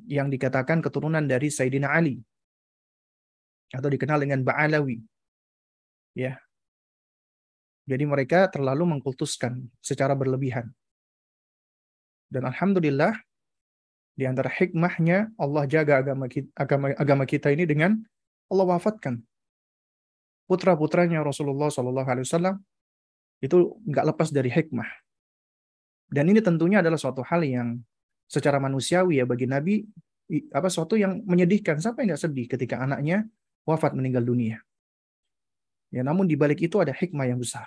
yang 0.05 0.31
dikatakan 0.31 0.79
keturunan 0.79 1.25
dari 1.25 1.49
Sayyidina 1.49 1.91
Ali 1.91 2.21
atau 3.73 3.89
dikenal 3.89 4.23
dengan 4.23 4.45
Ba'alawi. 4.45 5.01
Ya. 6.17 6.39
Jadi 7.89 8.05
mereka 8.05 8.49
terlalu 8.53 8.97
mengkultuskan 8.97 9.65
secara 9.81 10.13
berlebihan. 10.13 10.69
Dan 12.29 12.45
alhamdulillah 12.45 13.17
di 14.13 14.29
antara 14.29 14.53
hikmahnya 14.53 15.33
Allah 15.41 15.65
jaga 15.65 16.03
agama 16.05 16.29
kita, 16.29 16.49
agama, 16.53 16.93
agama 16.93 17.23
kita 17.25 17.49
ini 17.49 17.65
dengan 17.65 17.97
Allah 18.51 18.77
wafatkan 18.77 19.25
putra-putranya 20.49 21.21
Rasulullah 21.21 21.69
Shallallahu 21.69 22.09
Alaihi 22.09 22.25
Wasallam 22.25 22.57
itu 23.45 23.77
nggak 23.85 24.05
lepas 24.09 24.33
dari 24.33 24.49
hikmah. 24.49 24.89
Dan 26.09 26.33
ini 26.33 26.41
tentunya 26.41 26.81
adalah 26.81 26.97
suatu 26.97 27.21
hal 27.21 27.45
yang 27.45 27.77
secara 28.29 28.61
manusiawi 28.61 29.17
ya 29.17 29.25
bagi 29.25 29.49
Nabi 29.49 29.81
apa 30.53 30.69
suatu 30.69 30.93
yang 30.93 31.25
menyedihkan. 31.25 31.81
Siapa 31.81 32.05
yang 32.05 32.13
nggak 32.13 32.23
sedih 32.29 32.45
ketika 32.45 32.77
anaknya 32.77 33.25
wafat 33.65 33.97
meninggal 33.97 34.21
dunia? 34.21 34.61
Ya, 35.89 36.05
namun 36.05 36.29
di 36.29 36.37
balik 36.37 36.61
itu 36.61 36.77
ada 36.77 36.93
hikmah 36.93 37.25
yang 37.25 37.41
besar. 37.41 37.65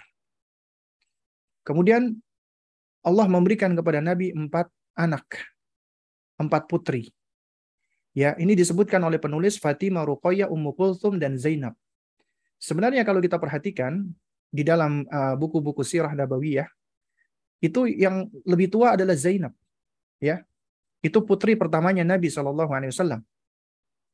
Kemudian 1.67 2.15
Allah 3.03 3.27
memberikan 3.27 3.75
kepada 3.75 3.99
Nabi 3.99 4.31
empat 4.31 4.71
anak, 4.95 5.27
empat 6.39 6.71
putri. 6.71 7.11
Ya, 8.15 8.39
ini 8.39 8.55
disebutkan 8.55 9.03
oleh 9.03 9.19
penulis 9.19 9.59
Fatimah, 9.59 10.07
Ruqayyah, 10.07 10.47
Ummu 10.47 10.71
Kulthum 10.79 11.19
dan 11.19 11.35
Zainab. 11.35 11.75
Sebenarnya 12.63 13.03
kalau 13.03 13.19
kita 13.19 13.43
perhatikan 13.43 14.07
di 14.53 14.63
dalam 14.63 15.03
uh, 15.11 15.35
buku-buku 15.35 15.83
uh, 15.83 15.87
sirah 15.89 16.13
nabawiyah 16.15 16.69
itu 17.59 17.89
yang 17.89 18.29
lebih 18.47 18.71
tua 18.71 18.95
adalah 18.95 19.19
Zainab. 19.19 19.57
Ya. 20.23 20.47
Itu 21.03 21.27
putri 21.27 21.59
pertamanya 21.59 22.07
Nabi 22.07 22.31
Shallallahu 22.31 22.73
alaihi 22.73 22.95
wasallam. 22.95 23.21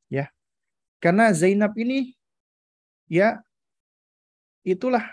Ya. 0.09 0.33
Karena 0.99 1.31
Zainab 1.31 1.71
ini 1.79 2.17
ya 3.07 3.39
itulah 4.67 5.05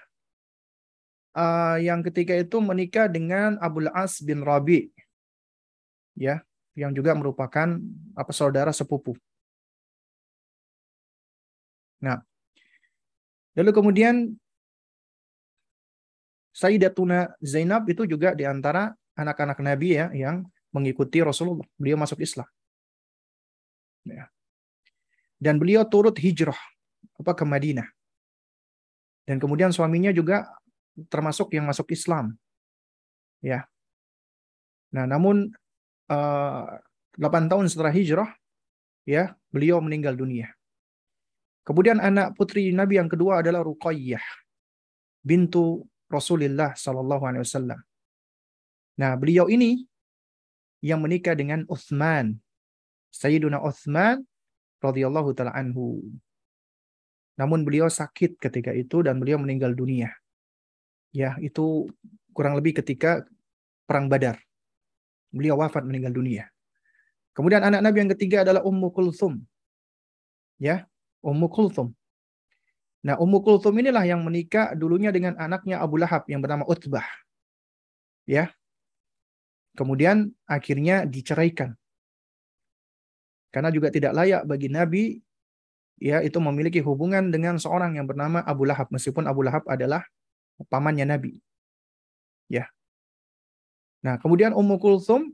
uh, 1.36 1.78
yang 1.78 2.02
ketika 2.02 2.34
itu 2.34 2.58
menikah 2.58 3.06
dengan 3.06 3.60
Abdul 3.62 3.92
As 3.92 4.18
bin 4.24 4.42
Rabi. 4.42 4.90
Ya, 6.16 6.40
yang 6.72 6.96
juga 6.96 7.12
merupakan 7.12 7.76
apa 8.16 8.32
saudara 8.32 8.72
sepupu. 8.72 9.12
Nah, 12.00 12.24
Lalu 13.56 13.70
kemudian 13.72 14.16
Sayyidatuna 16.52 17.36
Zainab 17.40 17.88
itu 17.88 18.04
juga 18.04 18.36
di 18.36 18.44
antara 18.44 18.92
anak-anak 19.16 19.60
Nabi 19.64 19.96
ya 19.96 20.12
yang 20.12 20.44
mengikuti 20.76 21.24
Rasulullah. 21.24 21.64
Beliau 21.80 21.96
masuk 21.96 22.20
Islam. 22.20 22.44
Ya. 24.04 24.28
Dan 25.40 25.56
beliau 25.56 25.88
turut 25.88 26.16
hijrah 26.20 26.56
apa 27.16 27.32
ke 27.32 27.44
Madinah. 27.48 27.88
Dan 29.24 29.40
kemudian 29.40 29.72
suaminya 29.72 30.12
juga 30.12 30.46
termasuk 31.08 31.56
yang 31.56 31.64
masuk 31.64 31.88
Islam. 31.90 32.36
Ya. 33.40 33.64
Nah, 34.92 35.08
namun 35.08 35.50
uh, 36.12 36.64
eh, 37.16 37.20
8 37.20 37.50
tahun 37.50 37.66
setelah 37.66 37.92
hijrah 37.92 38.30
ya, 39.08 39.34
beliau 39.50 39.80
meninggal 39.80 40.14
dunia. 40.14 40.52
Kemudian 41.66 41.98
anak 41.98 42.38
putri 42.38 42.70
Nabi 42.70 43.02
yang 43.02 43.10
kedua 43.10 43.42
adalah 43.42 43.66
Ruqayyah 43.66 44.22
bintu 45.26 45.82
Rasulullah 46.06 46.78
sallallahu 46.78 47.22
alaihi 47.26 47.42
wasallam. 47.42 47.80
Nah, 49.02 49.18
beliau 49.18 49.50
ini 49.50 49.82
yang 50.84 51.00
menikah 51.00 51.36
dengan 51.36 51.64
Uthman. 51.68 52.36
Sayyiduna 53.12 53.62
Uthman 53.62 54.24
radhiyallahu 54.80 55.32
taala 55.32 55.56
anhu. 55.56 56.04
Namun 57.36 57.64
beliau 57.64 57.88
sakit 57.88 58.40
ketika 58.40 58.72
itu 58.72 59.04
dan 59.04 59.20
beliau 59.20 59.36
meninggal 59.36 59.76
dunia. 59.76 60.12
Ya, 61.12 61.36
itu 61.40 61.88
kurang 62.32 62.56
lebih 62.56 62.80
ketika 62.80 63.24
perang 63.88 64.08
Badar. 64.08 64.40
Beliau 65.32 65.60
wafat 65.60 65.84
meninggal 65.84 66.12
dunia. 66.16 66.48
Kemudian 67.36 67.60
anak 67.60 67.84
Nabi 67.84 67.96
yang 68.04 68.12
ketiga 68.16 68.44
adalah 68.44 68.64
Ummu 68.64 68.88
Kulthum. 68.92 69.44
Ya, 70.56 70.88
Ummu 71.20 71.52
Kulthum. 71.52 71.92
Nah, 73.04 73.20
Ummu 73.20 73.44
Kulthum 73.44 73.76
inilah 73.76 74.02
yang 74.08 74.24
menikah 74.24 74.72
dulunya 74.72 75.12
dengan 75.12 75.36
anaknya 75.36 75.78
Abu 75.84 76.00
Lahab 76.00 76.24
yang 76.32 76.40
bernama 76.40 76.64
Utbah. 76.64 77.04
Ya. 78.24 78.50
Kemudian 79.76 80.32
akhirnya 80.48 81.04
diceraikan. 81.04 81.76
Karena 83.52 83.68
juga 83.68 83.92
tidak 83.92 84.16
layak 84.16 84.42
bagi 84.48 84.68
Nabi 84.72 85.04
ya 85.96 86.20
itu 86.20 86.36
memiliki 86.40 86.80
hubungan 86.84 87.32
dengan 87.32 87.56
seorang 87.56 87.96
yang 87.96 88.04
bernama 88.04 88.44
Abu 88.44 88.68
Lahab 88.68 88.88
meskipun 88.92 89.24
Abu 89.24 89.44
Lahab 89.44 89.64
adalah 89.68 90.04
pamannya 90.68 91.08
Nabi. 91.08 91.40
Ya. 92.48 92.68
Nah, 94.04 94.20
kemudian 94.20 94.52
Ummu 94.52 94.76
Kulthum 94.80 95.32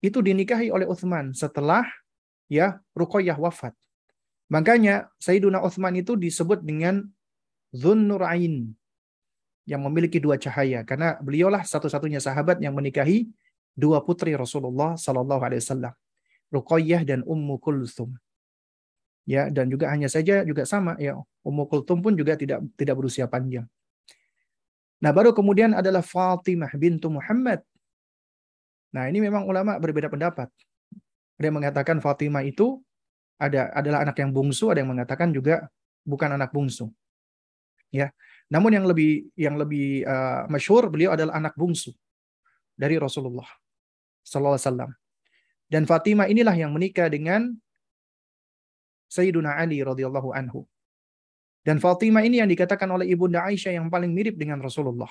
itu 0.00 0.18
dinikahi 0.24 0.72
oleh 0.72 0.88
Uthman 0.88 1.36
setelah 1.36 1.84
ya 2.48 2.80
Ruqayyah 2.96 3.36
wafat. 3.36 3.76
Makanya 4.50 5.06
Sayyiduna 5.22 5.62
Uthman 5.62 5.94
itu 6.00 6.18
disebut 6.18 6.64
dengan 6.64 7.06
Zunnurain 7.70 8.74
yang 9.62 9.80
memiliki 9.86 10.18
dua 10.18 10.34
cahaya 10.34 10.82
karena 10.82 11.14
beliaulah 11.22 11.62
satu-satunya 11.62 12.18
sahabat 12.18 12.58
yang 12.58 12.74
menikahi 12.74 13.30
dua 13.76 14.02
putri 14.04 14.34
Rasulullah 14.34 14.98
Sallallahu 14.98 15.42
Alaihi 15.42 15.62
Wasallam, 15.62 15.94
Ruqayyah 16.50 17.02
dan 17.06 17.20
Ummu 17.24 17.56
Kulthum. 17.62 18.14
Ya, 19.28 19.46
dan 19.46 19.70
juga 19.70 19.86
hanya 19.92 20.10
saja 20.10 20.42
juga 20.42 20.66
sama 20.66 20.98
ya 20.98 21.14
Ummu 21.46 21.70
Kulthum 21.70 22.02
pun 22.02 22.18
juga 22.18 22.34
tidak 22.34 22.64
tidak 22.74 22.94
berusia 22.98 23.30
panjang. 23.30 23.68
Nah, 25.00 25.10
baru 25.16 25.32
kemudian 25.32 25.72
adalah 25.72 26.04
Fatimah 26.04 26.72
bintu 26.76 27.08
Muhammad. 27.08 27.64
Nah, 28.92 29.08
ini 29.08 29.22
memang 29.22 29.48
ulama 29.48 29.80
berbeda 29.80 30.12
pendapat. 30.12 30.50
Ada 31.40 31.44
yang 31.48 31.56
mengatakan 31.56 31.96
Fatimah 32.04 32.44
itu 32.44 32.84
ada 33.40 33.72
adalah 33.72 34.04
anak 34.04 34.20
yang 34.20 34.28
bungsu, 34.28 34.68
ada 34.68 34.84
yang 34.84 34.92
mengatakan 34.92 35.32
juga 35.32 35.72
bukan 36.04 36.36
anak 36.36 36.52
bungsu. 36.52 36.92
Ya. 37.88 38.12
Namun 38.52 38.76
yang 38.76 38.84
lebih 38.84 39.30
yang 39.38 39.56
lebih 39.56 40.04
uh, 40.04 40.44
masyhur 40.52 40.92
beliau 40.92 41.16
adalah 41.16 41.38
anak 41.38 41.56
bungsu 41.56 41.96
dari 42.76 43.00
Rasulullah 43.00 43.46
sallallahu 44.30 44.54
alaihi 44.54 44.66
wasallam. 44.70 44.90
Dan 45.66 45.82
Fatimah 45.90 46.30
inilah 46.30 46.54
yang 46.54 46.70
menikah 46.70 47.10
dengan 47.10 47.50
Sayyiduna 49.10 49.58
Ali 49.58 49.82
radhiyallahu 49.82 50.30
anhu. 50.30 50.70
Dan 51.66 51.82
Fatimah 51.82 52.22
ini 52.22 52.38
yang 52.38 52.46
dikatakan 52.46 52.86
oleh 52.86 53.10
Ibunda 53.10 53.42
Aisyah 53.42 53.74
yang 53.74 53.90
paling 53.90 54.14
mirip 54.14 54.38
dengan 54.38 54.62
Rasulullah. 54.62 55.10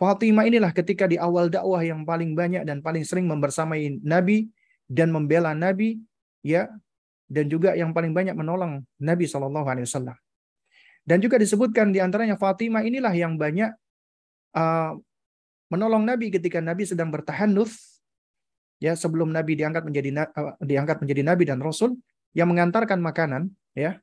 Fatimah 0.00 0.48
inilah 0.48 0.72
ketika 0.72 1.04
di 1.04 1.20
awal 1.20 1.52
dakwah 1.52 1.84
yang 1.84 2.08
paling 2.08 2.32
banyak 2.32 2.64
dan 2.64 2.80
paling 2.80 3.04
sering 3.04 3.28
membersamai 3.28 4.00
Nabi 4.00 4.48
dan 4.88 5.12
membela 5.12 5.52
Nabi, 5.52 6.00
ya 6.40 6.72
dan 7.28 7.48
juga 7.48 7.76
yang 7.76 7.92
paling 7.92 8.12
banyak 8.12 8.36
menolong 8.36 8.84
Nabi 9.00 9.28
Shallallahu 9.28 9.68
Alaihi 9.68 9.86
Wasallam. 9.88 10.16
Dan 11.04 11.18
juga 11.20 11.36
disebutkan 11.36 11.92
di 11.92 12.00
antaranya 12.00 12.40
Fatimah 12.40 12.82
inilah 12.84 13.12
yang 13.12 13.36
banyak 13.36 13.72
uh, 14.56 14.92
menolong 15.72 16.04
Nabi 16.04 16.32
ketika 16.32 16.60
Nabi 16.60 16.88
sedang 16.88 17.12
bertahanus 17.12 17.91
ya 18.82 18.98
sebelum 18.98 19.30
Nabi 19.30 19.54
diangkat 19.54 19.86
menjadi 19.86 20.26
uh, 20.34 20.58
diangkat 20.58 20.98
menjadi 21.06 21.22
Nabi 21.22 21.44
dan 21.46 21.62
Rasul 21.62 21.94
yang 22.34 22.50
mengantarkan 22.50 22.98
makanan 22.98 23.54
ya 23.78 24.02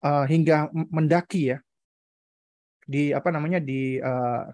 uh, 0.00 0.24
hingga 0.24 0.72
mendaki 0.72 1.52
ya 1.52 1.58
di 2.88 3.12
apa 3.12 3.28
namanya 3.28 3.60
di 3.60 4.00
uh, 4.00 4.48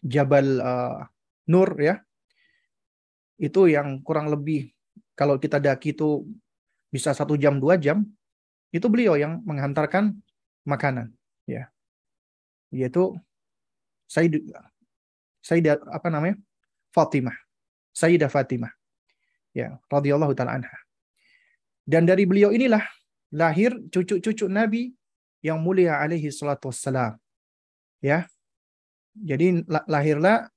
Jabal 0.00 0.46
uh, 0.64 1.04
Nur 1.52 1.76
ya 1.76 2.00
itu 3.36 3.68
yang 3.68 4.00
kurang 4.00 4.32
lebih 4.32 4.72
kalau 5.14 5.38
kita 5.38 5.62
daki 5.62 5.94
itu 5.94 6.26
bisa 6.90 7.10
satu 7.14 7.34
jam 7.34 7.58
dua 7.58 7.78
jam, 7.78 8.06
itu 8.70 8.86
beliau 8.86 9.14
yang 9.18 9.42
menghantarkan 9.42 10.14
makanan, 10.66 11.10
ya, 11.46 11.70
yaitu 12.70 13.14
Sayyid, 14.10 14.46
Sayyidah 15.42 15.82
apa 15.90 16.06
namanya 16.10 16.38
Fatimah, 16.94 17.34
Sayyidah 17.94 18.26
Fatimah, 18.26 18.74
ya, 19.54 19.78
radhiyallahu 19.86 20.34
taala 20.34 20.58
anha. 20.58 20.78
Dan 21.86 22.10
dari 22.10 22.26
beliau 22.26 22.50
inilah 22.50 22.82
lahir 23.30 23.76
cucu-cucu 23.92 24.50
Nabi 24.50 24.90
yang 25.44 25.60
mulia 25.60 26.00
alaihi 26.00 26.32
salatu 26.32 26.72
wassalam. 26.72 27.14
Ya. 28.00 28.26
Jadi 29.14 29.62
lahirlah 29.86 30.50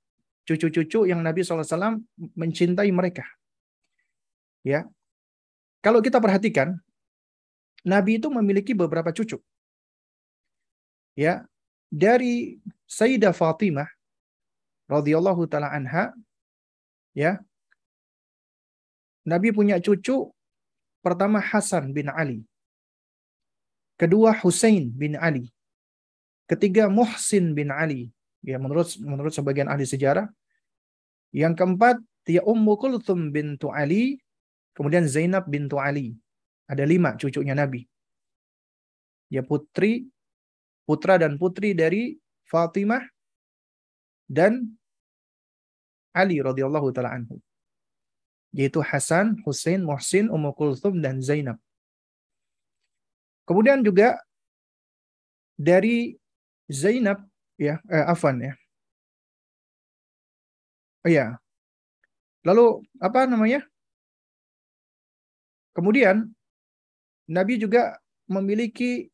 cucu-cucu 0.47 1.05
yang 1.05 1.21
Nabi 1.21 1.45
SAW 1.45 2.01
mencintai 2.33 2.89
mereka. 2.89 3.27
Ya. 4.65 4.89
Kalau 5.85 6.01
kita 6.01 6.17
perhatikan, 6.17 6.73
Nabi 7.85 8.17
itu 8.17 8.31
memiliki 8.33 8.73
beberapa 8.73 9.13
cucu. 9.13 9.37
Ya, 11.17 11.45
dari 11.89 12.61
Sayyidah 12.85 13.33
Fatimah 13.33 13.89
radhiyallahu 14.85 15.49
taala 15.49 15.73
anha 15.73 16.13
ya. 17.17 17.41
Nabi 19.25 19.49
punya 19.49 19.81
cucu 19.81 20.29
pertama 21.01 21.41
Hasan 21.41 21.89
bin 21.89 22.13
Ali. 22.13 22.45
Kedua 23.97 24.37
Husain 24.37 24.93
bin 24.93 25.17
Ali. 25.17 25.49
Ketiga 26.45 26.85
Muhsin 26.87 27.57
bin 27.57 27.73
Ali. 27.73 28.13
Ya 28.45 28.61
menurut 28.61 28.93
menurut 29.01 29.33
sebagian 29.33 29.65
ahli 29.67 29.83
sejarah 29.83 30.29
Yang 31.35 31.59
keempat, 31.59 31.99
dia 32.23 32.39
Ummu 32.39 32.79
Kulthum 32.79 33.35
bintu 33.35 33.67
Ali, 33.67 34.15
kemudian 34.71 35.03
Zainab 35.03 35.43
bintu 35.51 35.75
Ali. 35.75 36.15
Ada 36.71 36.87
lima 36.87 37.19
cucunya 37.19 37.51
Nabi. 37.51 37.83
Ya 39.27 39.43
putri, 39.43 40.07
putra 40.87 41.19
dan 41.19 41.35
putri 41.35 41.75
dari 41.75 42.15
Fatimah 42.47 43.03
dan 44.31 44.71
Ali 46.17 46.41
radhiyallahu 46.41 46.89
taala 46.89 47.13
anhu. 47.13 47.37
Yaitu 48.57 48.81
Hasan, 48.81 49.37
Hussein, 49.45 49.85
Muhsin, 49.85 50.33
Ummu 50.33 50.51
Kulthum 50.57 50.97
dan 50.97 51.21
Zainab. 51.21 51.61
Kemudian 53.45 53.85
juga 53.85 54.17
dari 55.55 56.17
Zainab 56.65 57.21
ya, 57.55 57.79
eh, 57.87 58.05
Afan 58.05 58.41
ya. 58.41 58.53
Oh 61.05 61.11
ya. 61.11 61.39
Lalu 62.43 62.83
apa 62.99 63.29
namanya? 63.29 63.61
Kemudian 65.71 66.33
Nabi 67.29 67.61
juga 67.61 68.01
memiliki 68.27 69.07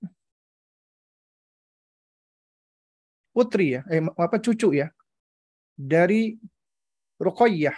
putri 3.33 3.77
ya, 3.77 3.81
eh, 3.89 4.01
apa 4.17 4.37
cucu 4.37 4.77
ya 4.77 4.93
dari 5.73 6.37
Ruqayyah 7.23 7.75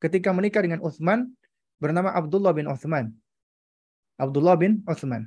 ketika 0.00 0.30
menikah 0.36 0.60
dengan 0.60 0.84
Uthman 0.84 1.32
bernama 1.80 2.12
Abdullah 2.12 2.52
bin 2.52 2.68
Uthman. 2.68 3.12
Abdullah 4.20 4.56
bin 4.60 4.84
Uthman. 4.84 5.24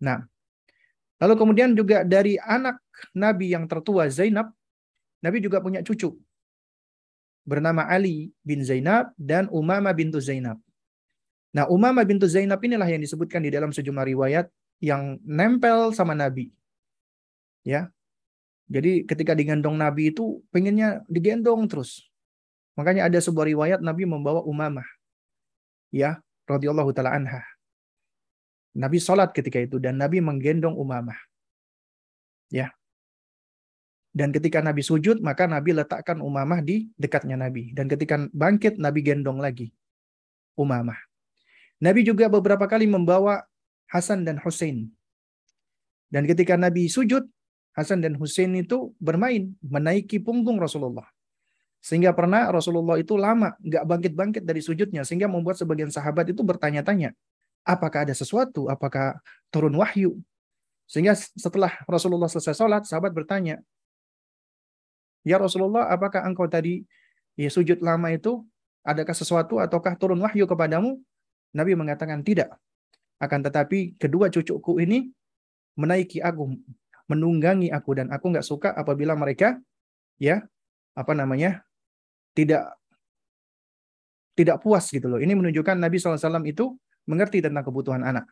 Nah, 0.00 0.22
lalu 1.18 1.34
kemudian 1.36 1.74
juga 1.74 2.06
dari 2.06 2.38
anak 2.38 2.78
Nabi 3.12 3.52
yang 3.52 3.66
tertua 3.66 4.06
Zainab, 4.06 4.54
Nabi 5.20 5.38
juga 5.42 5.58
punya 5.60 5.82
cucu 5.82 6.14
bernama 7.44 7.84
Ali 7.90 8.30
bin 8.46 8.62
Zainab 8.62 9.12
dan 9.18 9.50
Umamah 9.50 9.92
bintu 9.92 10.22
Zainab. 10.22 10.56
Nah, 11.50 11.66
Umamah 11.66 12.06
bintu 12.06 12.30
Zainab 12.30 12.62
inilah 12.62 12.86
yang 12.86 13.02
disebutkan 13.02 13.42
di 13.42 13.50
dalam 13.50 13.74
sejumlah 13.74 14.06
riwayat 14.06 14.46
yang 14.78 15.18
nempel 15.26 15.90
sama 15.92 16.14
Nabi. 16.14 16.54
Ya. 17.66 17.90
Jadi 18.70 19.02
ketika 19.02 19.34
digendong 19.34 19.74
Nabi 19.74 20.14
itu 20.14 20.46
pengennya 20.54 21.02
digendong 21.10 21.66
terus. 21.66 22.06
Makanya 22.78 23.10
ada 23.10 23.18
sebuah 23.18 23.50
riwayat 23.50 23.80
Nabi 23.82 24.06
membawa 24.06 24.46
Umamah. 24.46 24.86
Ya, 25.90 26.22
radhiyallahu 26.46 26.94
taala 26.94 27.18
anha. 27.18 27.42
Nabi 28.78 29.02
sholat 29.02 29.34
ketika 29.34 29.58
itu 29.58 29.82
dan 29.82 29.98
Nabi 29.98 30.22
menggendong 30.22 30.78
Umamah. 30.78 31.18
Ya. 32.46 32.70
Dan 34.14 34.30
ketika 34.30 34.62
Nabi 34.62 34.86
sujud, 34.86 35.18
maka 35.18 35.50
Nabi 35.50 35.74
letakkan 35.74 36.22
Umamah 36.22 36.62
di 36.62 36.90
dekatnya 36.94 37.34
Nabi. 37.34 37.74
Dan 37.74 37.90
ketika 37.90 38.22
bangkit, 38.30 38.78
Nabi 38.78 39.02
gendong 39.02 39.42
lagi 39.42 39.74
Umamah. 40.54 40.98
Nabi 41.82 42.06
juga 42.06 42.30
beberapa 42.30 42.70
kali 42.70 42.86
membawa 42.86 43.42
Hasan 43.90 44.22
dan 44.22 44.38
Hussein. 44.38 44.94
Dan 46.10 46.26
ketika 46.26 46.54
Nabi 46.54 46.86
sujud, 46.86 47.26
Hasan 47.74 48.02
dan 48.02 48.18
Hussein 48.18 48.50
itu 48.58 48.90
bermain, 48.98 49.54
menaiki 49.62 50.18
punggung 50.18 50.58
Rasulullah. 50.58 51.06
Sehingga 51.80 52.12
pernah 52.12 52.52
Rasulullah 52.52 53.00
itu 53.00 53.16
lama 53.16 53.56
nggak 53.62 53.84
bangkit-bangkit 53.88 54.42
dari 54.44 54.60
sujudnya. 54.60 55.06
Sehingga 55.06 55.30
membuat 55.30 55.56
sebagian 55.56 55.88
sahabat 55.88 56.28
itu 56.28 56.44
bertanya-tanya 56.44 57.16
apakah 57.64 58.08
ada 58.08 58.14
sesuatu, 58.16 58.68
apakah 58.68 59.20
turun 59.48 59.72
wahyu. 59.76 60.20
Sehingga 60.90 61.14
setelah 61.14 61.70
Rasulullah 61.86 62.26
selesai 62.26 62.58
sholat, 62.58 62.82
sahabat 62.84 63.14
bertanya, 63.14 63.62
Ya 65.20 65.36
Rasulullah, 65.36 65.92
apakah 65.92 66.24
engkau 66.24 66.48
tadi 66.48 66.82
ya 67.36 67.52
sujud 67.52 67.84
lama 67.84 68.08
itu 68.08 68.40
adakah 68.80 69.12
sesuatu 69.12 69.60
ataukah 69.60 69.92
turun 70.00 70.16
wahyu 70.16 70.48
kepadamu? 70.48 70.96
Nabi 71.52 71.76
mengatakan 71.76 72.24
tidak. 72.24 72.56
Akan 73.20 73.44
tetapi 73.44 74.00
kedua 74.00 74.32
cucuku 74.32 74.80
ini 74.80 75.12
menaiki 75.76 76.24
aku, 76.24 76.56
menunggangi 77.10 77.74
aku 77.74 77.98
dan 77.98 78.06
aku 78.14 78.30
nggak 78.30 78.46
suka 78.46 78.70
apabila 78.70 79.18
mereka 79.18 79.58
ya 80.22 80.46
apa 80.94 81.12
namanya 81.18 81.66
tidak 82.38 82.78
tidak 84.38 84.62
puas 84.62 84.86
gitu 84.88 85.10
loh. 85.10 85.18
Ini 85.18 85.34
menunjukkan 85.34 85.76
Nabi 85.76 85.98
SAW 85.98 86.46
itu 86.46 86.72
mengerti 87.10 87.42
tentang 87.42 87.66
kebutuhan 87.66 88.06
anak. 88.06 88.30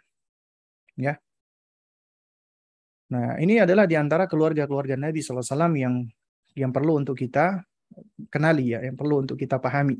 Ya. 0.95 1.19
Nah, 3.13 3.37
ini 3.43 3.61
adalah 3.61 3.85
di 3.85 3.99
antara 3.99 4.25
keluarga-keluarga 4.31 4.95
Nabi 4.97 5.21
SAW 5.21 5.75
yang 5.77 6.07
yang 6.57 6.71
perlu 6.73 7.03
untuk 7.03 7.19
kita 7.19 7.61
kenali 8.29 8.73
ya, 8.77 8.85
yang 8.85 8.97
perlu 8.97 9.27
untuk 9.27 9.37
kita 9.37 9.59
pahami. 9.59 9.99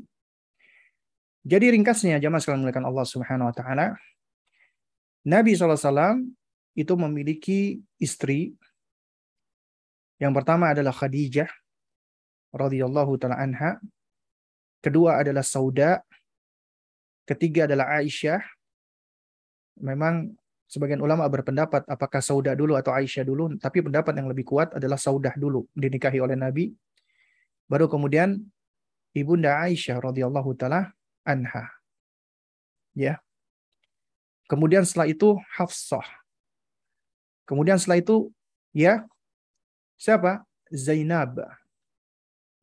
Jadi 1.43 1.71
ringkasnya 1.71 2.19
jamaah 2.19 2.41
sekalian 2.41 2.67
melakukan 2.67 2.85
Allah 2.85 3.05
Subhanahu 3.07 3.49
wa 3.49 3.55
taala, 3.55 3.87
Nabi 5.25 5.55
SAW 5.55 6.21
itu 6.75 6.93
memiliki 6.95 7.79
istri. 7.97 8.55
Yang 10.19 10.33
pertama 10.35 10.75
adalah 10.75 10.91
Khadijah 10.91 11.47
radhiyallahu 12.51 13.15
taala 13.15 13.39
anha. 13.39 13.79
Kedua 14.83 15.19
adalah 15.23 15.43
Sauda. 15.43 16.03
Ketiga 17.23 17.69
adalah 17.69 17.99
Aisyah 17.99 18.41
memang 19.79 20.35
sebagian 20.67 20.99
ulama 20.99 21.25
berpendapat 21.31 21.87
apakah 21.87 22.19
Saudah 22.19 22.53
dulu 22.53 22.75
atau 22.75 22.91
Aisyah 22.91 23.23
dulu, 23.25 23.55
tapi 23.57 23.79
pendapat 23.79 24.13
yang 24.19 24.27
lebih 24.27 24.45
kuat 24.45 24.75
adalah 24.75 24.99
Saudah 24.99 25.33
dulu 25.39 25.65
dinikahi 25.73 26.19
oleh 26.19 26.35
Nabi. 26.35 26.75
Baru 27.65 27.87
kemudian 27.87 28.43
ibunda 29.15 29.61
Aisyah 29.63 29.97
radhiyallahu 30.03 30.51
taala 30.59 30.91
anha. 31.23 31.71
Ya. 32.97 33.23
Kemudian 34.49 34.83
setelah 34.83 35.07
itu 35.07 35.37
Hafsah. 35.55 36.05
Kemudian 37.45 37.77
setelah 37.77 38.01
itu 38.01 38.33
ya 38.73 39.05
siapa? 39.99 40.47
Zainab. 40.71 41.43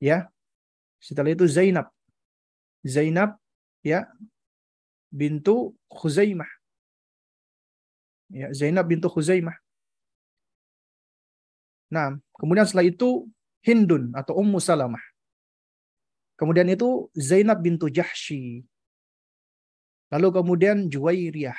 Ya. 0.01 0.33
Setelah 0.99 1.37
itu 1.37 1.45
Zainab. 1.45 1.93
Zainab 2.81 3.37
ya 3.85 4.09
bintu 5.13 5.77
Khuzaimah 5.93 6.49
ya, 8.31 8.51
Zainab 8.51 8.87
bintu 8.87 9.07
Khuzaimah. 9.11 9.55
Nah, 11.91 12.19
kemudian 12.35 12.67
setelah 12.67 12.87
itu 12.87 13.31
Hindun 13.63 14.15
atau 14.15 14.39
Ummu 14.39 14.63
Salamah. 14.63 15.03
Kemudian 16.39 16.67
itu 16.71 17.11
Zainab 17.15 17.63
bintu 17.63 17.91
Jahshi. 17.91 18.63
Lalu 20.11 20.29
kemudian 20.31 20.87
Juwairiyah. 20.87 21.59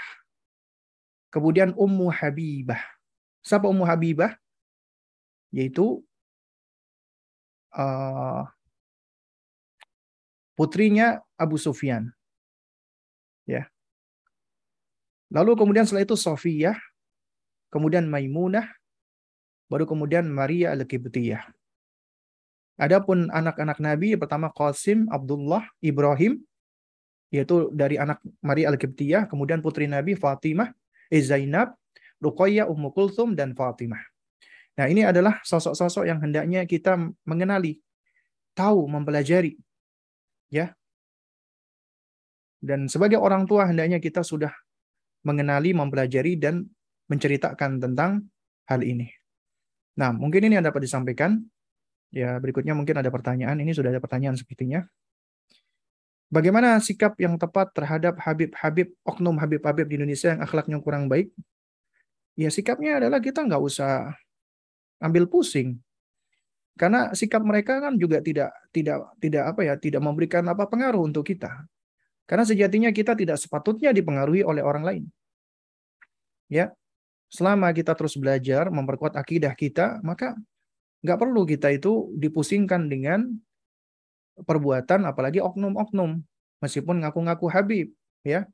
Kemudian 1.27 1.75
Ummu 1.75 2.07
Habibah. 2.07 2.79
Siapa 3.43 3.67
Ummu 3.67 3.83
Habibah? 3.83 4.39
Yaitu 5.51 6.03
uh, 7.73 8.43
putrinya 10.57 11.21
Abu 11.37 11.55
Sufyan. 11.61 12.11
Ya. 13.47 13.71
Lalu 15.31 15.59
kemudian 15.59 15.83
setelah 15.83 16.07
itu 16.07 16.15
Sofiyah, 16.15 16.75
kemudian 17.67 18.07
Maimunah, 18.07 18.67
baru 19.67 19.83
kemudian 19.83 20.27
Maria 20.31 20.71
Al-Qibtiyah. 20.71 21.43
Adapun 22.79 23.27
anak-anak 23.33 23.81
Nabi 23.83 24.15
pertama 24.15 24.47
Qasim, 24.53 25.11
Abdullah, 25.11 25.67
Ibrahim, 25.83 26.39
yaitu 27.27 27.67
dari 27.75 27.99
anak 27.99 28.23
Maria 28.39 28.71
Al-Qibtiyah, 28.71 29.27
kemudian 29.27 29.59
putri 29.59 29.83
Nabi 29.89 30.15
Fatimah, 30.15 30.71
eh, 31.11 31.19
Zainab, 31.19 31.75
Ruqayyah, 32.23 32.71
Ummu 32.71 32.95
Kulthum, 32.95 33.35
dan 33.35 33.51
Fatimah. 33.51 33.99
Nah 34.77 34.85
ini 34.85 35.01
adalah 35.01 35.41
sosok-sosok 35.41 36.05
yang 36.05 36.21
hendaknya 36.21 36.61
kita 36.69 36.93
mengenali, 37.25 37.81
tahu, 38.53 38.85
mempelajari. 38.85 39.57
ya. 40.53 40.71
Dan 42.61 42.89
sebagai 42.89 43.17
orang 43.21 43.45
tua 43.45 43.69
hendaknya 43.69 43.97
kita 43.97 44.21
sudah 44.21 44.53
mengenali, 45.25 45.73
mempelajari, 45.73 46.37
dan 46.37 46.65
menceritakan 47.09 47.81
tentang 47.81 48.25
hal 48.69 48.81
ini. 48.85 49.09
Nah, 49.97 50.13
mungkin 50.13 50.45
ini 50.45 50.61
yang 50.61 50.65
dapat 50.65 50.85
disampaikan. 50.85 51.41
Ya, 52.13 52.37
berikutnya 52.39 52.71
mungkin 52.77 52.97
ada 52.97 53.09
pertanyaan. 53.09 53.57
Ini 53.59 53.73
sudah 53.73 53.91
ada 53.91 54.01
pertanyaan 54.01 54.37
sepertinya. 54.37 54.85
Bagaimana 56.27 56.77
sikap 56.83 57.15
yang 57.17 57.39
tepat 57.39 57.71
terhadap 57.71 58.19
Habib-Habib, 58.19 58.91
oknum 59.07 59.39
Habib-Habib 59.39 59.87
di 59.87 59.95
Indonesia 59.95 60.35
yang 60.35 60.43
akhlaknya 60.43 60.77
kurang 60.83 61.07
baik? 61.07 61.31
Ya, 62.35 62.51
sikapnya 62.51 62.99
adalah 62.99 63.23
kita 63.23 63.47
nggak 63.47 63.63
usah 63.63 64.11
ambil 65.01 65.29
pusing. 65.29 65.77
Karena 66.77 67.09
sikap 67.17 67.41
mereka 67.41 67.81
kan 67.81 67.97
juga 67.97 68.21
tidak 68.21 68.53
tidak 68.69 69.09
tidak 69.17 69.43
apa 69.49 69.61
ya, 69.65 69.73
tidak 69.81 70.01
memberikan 70.01 70.45
apa 70.45 70.69
pengaruh 70.69 71.01
untuk 71.09 71.25
kita. 71.25 71.65
Karena 72.29 72.45
sejatinya 72.45 72.91
kita 72.93 73.17
tidak 73.17 73.41
sepatutnya 73.41 73.89
dipengaruhi 73.95 74.45
oleh 74.45 74.61
orang 74.61 74.83
lain. 74.85 75.03
Ya, 76.47 76.71
selama 77.33 77.73
kita 77.73 77.97
terus 77.97 78.13
belajar 78.15 78.69
memperkuat 78.69 79.17
akidah 79.17 79.57
kita, 79.57 79.99
maka 80.05 80.37
nggak 81.01 81.17
perlu 81.17 81.47
kita 81.47 81.73
itu 81.73 82.13
dipusingkan 82.13 82.85
dengan 82.91 83.25
perbuatan 84.37 85.09
apalagi 85.09 85.41
oknum-oknum 85.41 86.21
meskipun 86.61 87.01
ngaku-ngaku 87.01 87.47
Habib 87.49 87.87
ya. 88.21 88.45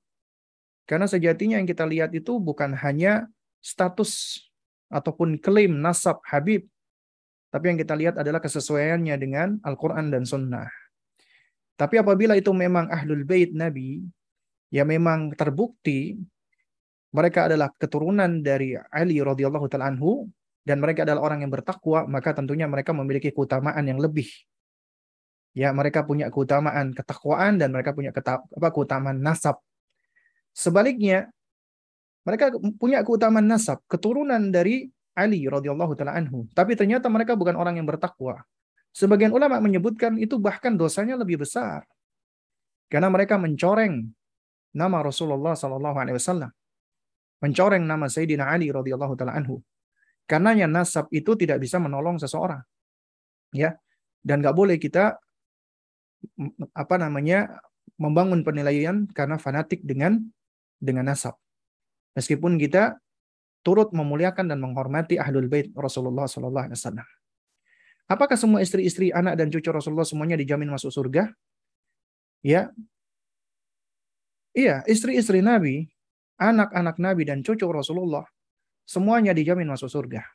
Karena 0.84 1.08
sejatinya 1.08 1.60
yang 1.60 1.68
kita 1.68 1.88
lihat 1.88 2.12
itu 2.12 2.40
bukan 2.40 2.76
hanya 2.76 3.32
status 3.64 4.44
ataupun 4.94 5.42
klaim 5.42 5.82
nasab 5.82 6.22
Habib, 6.30 6.70
tapi 7.50 7.74
yang 7.74 7.78
kita 7.82 7.98
lihat 7.98 8.16
adalah 8.22 8.38
kesesuaiannya 8.38 9.16
dengan 9.18 9.58
Al-Quran 9.66 10.14
dan 10.14 10.24
Sunnah. 10.30 10.70
Tapi 11.74 11.98
apabila 11.98 12.38
itu 12.38 12.54
memang 12.54 12.86
Ahlul 12.94 13.26
Bait 13.26 13.50
Nabi, 13.50 14.06
ya 14.70 14.86
memang 14.86 15.34
terbukti 15.34 16.22
mereka 17.14 17.50
adalah 17.50 17.70
keturunan 17.78 18.42
dari 18.42 18.78
Ali 18.90 19.22
radhiyallahu 19.22 19.70
taala 19.70 19.94
anhu 19.94 20.30
dan 20.66 20.82
mereka 20.82 21.06
adalah 21.06 21.30
orang 21.30 21.46
yang 21.46 21.52
bertakwa, 21.54 22.06
maka 22.06 22.34
tentunya 22.34 22.66
mereka 22.66 22.94
memiliki 22.94 23.30
keutamaan 23.34 23.86
yang 23.86 23.98
lebih. 23.98 24.30
Ya, 25.54 25.70
mereka 25.70 26.02
punya 26.02 26.34
keutamaan 26.34 26.98
ketakwaan 26.98 27.62
dan 27.62 27.70
mereka 27.70 27.94
punya 27.94 28.10
apa 28.10 28.70
keutamaan 28.74 29.22
nasab 29.22 29.62
Sebaliknya, 30.54 31.34
mereka 32.24 32.56
punya 32.80 33.04
keutamaan 33.04 33.48
nasab, 33.48 33.84
keturunan 33.92 34.52
dari 34.52 34.88
Ali 35.14 35.46
radhiyallahu 35.46 35.94
taala 35.94 36.18
anhu. 36.18 36.50
Tapi 36.58 36.74
ternyata 36.74 37.06
mereka 37.12 37.38
bukan 37.38 37.54
orang 37.54 37.78
yang 37.78 37.86
bertakwa. 37.86 38.42
Sebagian 38.94 39.30
ulama 39.30 39.62
menyebutkan 39.62 40.18
itu 40.18 40.42
bahkan 40.42 40.74
dosanya 40.74 41.18
lebih 41.20 41.46
besar. 41.46 41.86
Karena 42.90 43.10
mereka 43.10 43.38
mencoreng 43.38 44.10
nama 44.74 44.98
Rasulullah 45.06 45.54
sallallahu 45.54 45.98
alaihi 45.98 46.18
wasallam. 46.18 46.50
Mencoreng 47.42 47.84
nama 47.86 48.10
Sayyidina 48.10 48.50
Ali 48.50 48.74
radhiyallahu 48.74 49.14
taala 49.14 49.38
anhu. 49.38 49.62
Karenanya 50.26 50.66
nasab 50.66 51.12
itu 51.14 51.36
tidak 51.36 51.62
bisa 51.62 51.78
menolong 51.78 52.18
seseorang. 52.18 52.64
Ya. 53.54 53.78
Dan 54.24 54.40
nggak 54.40 54.56
boleh 54.56 54.80
kita 54.80 55.20
apa 56.72 56.96
namanya 56.96 57.60
membangun 58.00 58.42
penilaian 58.42 59.06
karena 59.12 59.36
fanatik 59.36 59.84
dengan 59.84 60.24
dengan 60.80 61.12
nasab. 61.12 61.36
Meskipun 62.14 62.62
kita 62.62 62.98
turut 63.66 63.90
memuliakan 63.96 64.52
dan 64.52 64.60
menghormati 64.60 65.18
ahlul 65.18 65.48
bait 65.50 65.72
Rasulullah 65.74 66.28
Sallallahu 66.28 66.66
Alaihi 66.70 66.78
Wasallam. 66.78 67.08
Apakah 68.12 68.36
semua 68.36 68.60
istri-istri, 68.60 69.10
anak 69.16 69.40
dan 69.40 69.48
cucu 69.48 69.72
Rasulullah 69.72 70.06
semuanya 70.06 70.36
dijamin 70.36 70.68
masuk 70.68 70.92
surga? 70.92 71.32
Ya, 72.44 72.76
iya, 74.52 74.84
istri-istri 74.84 75.40
Nabi, 75.40 75.88
anak-anak 76.36 77.00
Nabi 77.00 77.24
dan 77.24 77.40
cucu 77.40 77.64
Rasulullah 77.64 78.28
semuanya 78.84 79.32
dijamin 79.32 79.72
masuk 79.72 79.88
surga. 79.88 80.28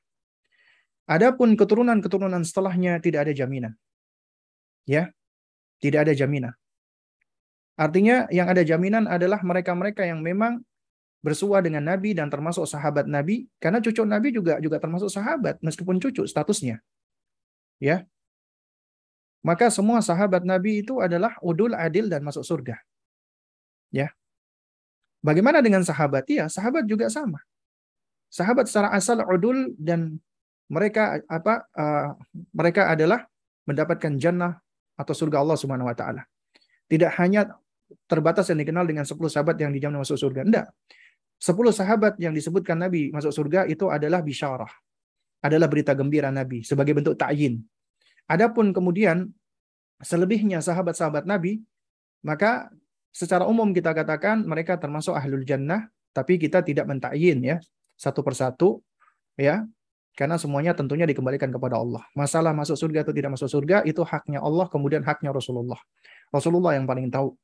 Adapun 1.05 1.57
keturunan-keturunan 1.57 2.41
setelahnya 2.45 2.97
tidak 3.05 3.29
ada 3.29 3.33
jaminan. 3.37 3.77
Ya, 4.89 5.13
tidak 5.85 6.09
ada 6.09 6.17
jaminan. 6.17 6.57
Artinya 7.77 8.27
yang 8.33 8.49
ada 8.49 8.65
jaminan 8.65 9.05
adalah 9.05 9.45
mereka-mereka 9.45 10.09
yang 10.09 10.25
memang 10.25 10.65
bersua 11.19 11.59
dengan 11.59 11.83
Nabi 11.83 12.15
dan 12.15 12.31
termasuk 12.31 12.63
sahabat 12.65 13.11
Nabi 13.11 13.51
karena 13.59 13.83
cucu 13.83 14.07
Nabi 14.07 14.31
juga 14.31 14.63
juga 14.63 14.79
termasuk 14.79 15.11
sahabat 15.11 15.59
meskipun 15.61 15.99
cucu 15.99 16.25
statusnya. 16.25 16.79
Ya. 17.83 18.07
Maka 19.43 19.71
semua 19.71 20.03
sahabat 20.03 20.43
Nabi 20.43 20.83
itu 20.83 20.99
adalah 20.99 21.39
udul 21.43 21.75
adil 21.75 22.11
dan 22.11 22.27
masuk 22.27 22.43
surga. 22.43 22.79
Ya. 23.95 24.11
Bagaimana 25.23 25.59
dengan 25.63 25.83
sahabat? 25.83 26.27
Iya, 26.31 26.47
sahabat 26.47 26.87
juga 26.87 27.11
sama. 27.11 27.43
Sahabat 28.31 28.71
secara 28.71 28.95
asal 28.95 29.23
udul 29.25 29.75
dan 29.79 30.23
mereka 30.69 31.19
apa 31.27 31.65
uh, 31.75 32.15
mereka 32.53 32.93
adalah 32.93 33.25
mendapatkan 33.65 34.15
jannah 34.21 34.61
atau 34.95 35.15
surga 35.17 35.41
Allah 35.41 35.57
Subhanahu 35.57 35.89
wa 35.89 35.97
taala. 35.97 36.23
Tidak 36.87 37.09
hanya 37.19 37.49
terbatas 38.05 38.49
yang 38.53 38.61
dikenal 38.61 38.85
dengan 38.85 39.05
10 39.05 39.17
sahabat 39.33 39.57
yang 39.61 39.73
dijamin 39.73 40.05
masuk 40.05 40.21
surga. 40.21 40.45
Enggak. 40.45 40.67
10 41.39 41.55
sahabat 41.71 42.19
yang 42.19 42.35
disebutkan 42.35 42.75
Nabi 42.75 43.15
masuk 43.15 43.31
surga 43.31 43.67
itu 43.71 43.87
adalah 43.87 44.23
bisyarah. 44.23 44.71
Adalah 45.39 45.71
berita 45.71 45.95
gembira 45.95 46.35
Nabi 46.35 46.67
sebagai 46.67 46.99
bentuk 46.99 47.15
ta'yin. 47.15 47.63
Adapun 48.27 48.75
kemudian 48.75 49.31
selebihnya 50.03 50.59
sahabat-sahabat 50.59 51.31
Nabi, 51.31 51.63
maka 52.27 52.69
secara 53.15 53.47
umum 53.47 53.71
kita 53.71 53.95
katakan 53.95 54.43
mereka 54.43 54.77
termasuk 54.83 55.15
ahlul 55.15 55.47
jannah, 55.47 55.87
tapi 56.11 56.43
kita 56.43 56.67
tidak 56.67 56.91
mentakyin 56.91 57.39
ya 57.41 57.57
satu 57.95 58.23
persatu 58.27 58.83
ya 59.39 59.63
karena 60.19 60.35
semuanya 60.35 60.75
tentunya 60.75 61.07
dikembalikan 61.07 61.47
kepada 61.55 61.79
Allah. 61.79 62.03
Masalah 62.19 62.51
masuk 62.51 62.75
surga 62.75 63.07
atau 63.07 63.15
tidak 63.15 63.39
masuk 63.39 63.47
surga 63.47 63.87
itu 63.87 64.03
haknya 64.03 64.43
Allah, 64.43 64.67
kemudian 64.67 65.07
haknya 65.07 65.31
Rasulullah. 65.31 65.79
Rasulullah 66.35 66.75
yang 66.75 66.91
paling 66.91 67.07
tahu. 67.07 67.39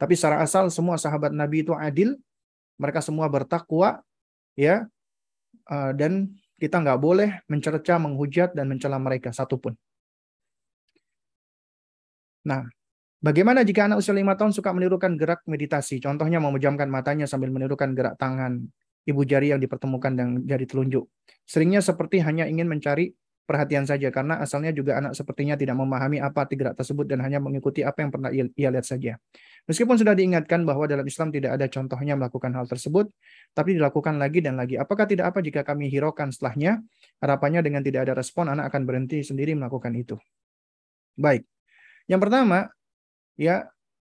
Tapi 0.00 0.16
secara 0.16 0.40
asal 0.40 0.72
semua 0.72 0.96
sahabat 0.96 1.36
Nabi 1.36 1.60
itu 1.60 1.76
adil, 1.76 2.16
mereka 2.76 3.00
semua 3.04 3.26
bertakwa, 3.28 4.00
ya, 4.56 4.88
eh, 5.68 5.92
dan 5.96 6.36
kita 6.56 6.80
nggak 6.80 7.00
boleh 7.00 7.30
mencerca, 7.48 8.00
menghujat, 8.00 8.56
dan 8.56 8.68
mencela 8.68 8.96
mereka 8.96 9.32
satupun. 9.32 9.76
Nah, 12.46 12.62
bagaimana 13.20 13.66
jika 13.66 13.90
anak 13.90 14.00
usia 14.00 14.14
lima 14.14 14.38
tahun 14.38 14.54
suka 14.54 14.70
menirukan 14.72 15.18
gerak 15.18 15.42
meditasi? 15.50 15.98
Contohnya 15.98 16.38
memejamkan 16.38 16.86
matanya 16.88 17.26
sambil 17.26 17.50
menirukan 17.50 17.92
gerak 17.92 18.14
tangan, 18.16 18.64
ibu 19.04 19.22
jari 19.26 19.50
yang 19.52 19.60
dipertemukan 19.60 20.14
dan 20.14 20.28
jari 20.46 20.64
telunjuk. 20.64 21.10
Seringnya 21.44 21.82
seperti 21.82 22.22
hanya 22.22 22.46
ingin 22.46 22.70
mencari 22.70 23.12
perhatian 23.46 23.86
saja 23.86 24.10
karena 24.10 24.42
asalnya 24.42 24.74
juga 24.74 24.98
anak 24.98 25.14
sepertinya 25.14 25.54
tidak 25.54 25.78
memahami 25.78 26.18
apa 26.18 26.44
arti 26.44 26.58
gerak 26.58 26.74
tersebut 26.74 27.06
dan 27.06 27.22
hanya 27.22 27.38
mengikuti 27.38 27.86
apa 27.86 28.02
yang 28.02 28.10
pernah 28.10 28.30
ia 28.34 28.68
lihat 28.68 28.82
saja. 28.82 29.16
Meskipun 29.70 29.94
sudah 29.98 30.14
diingatkan 30.18 30.66
bahwa 30.66 30.90
dalam 30.90 31.06
Islam 31.06 31.30
tidak 31.30 31.54
ada 31.58 31.66
contohnya 31.70 32.18
melakukan 32.18 32.50
hal 32.54 32.66
tersebut, 32.66 33.06
tapi 33.54 33.78
dilakukan 33.78 34.18
lagi 34.18 34.42
dan 34.42 34.58
lagi. 34.58 34.74
Apakah 34.78 35.06
tidak 35.06 35.30
apa 35.30 35.42
jika 35.42 35.62
kami 35.62 35.86
hiraukan 35.86 36.34
setelahnya? 36.34 36.82
Harapannya 37.22 37.62
dengan 37.62 37.82
tidak 37.86 38.10
ada 38.10 38.14
respon, 38.18 38.50
anak 38.50 38.70
akan 38.70 38.82
berhenti 38.82 39.22
sendiri 39.22 39.54
melakukan 39.54 39.94
itu. 39.94 40.18
Baik. 41.18 41.46
Yang 42.06 42.20
pertama, 42.28 42.58
ya 43.38 43.66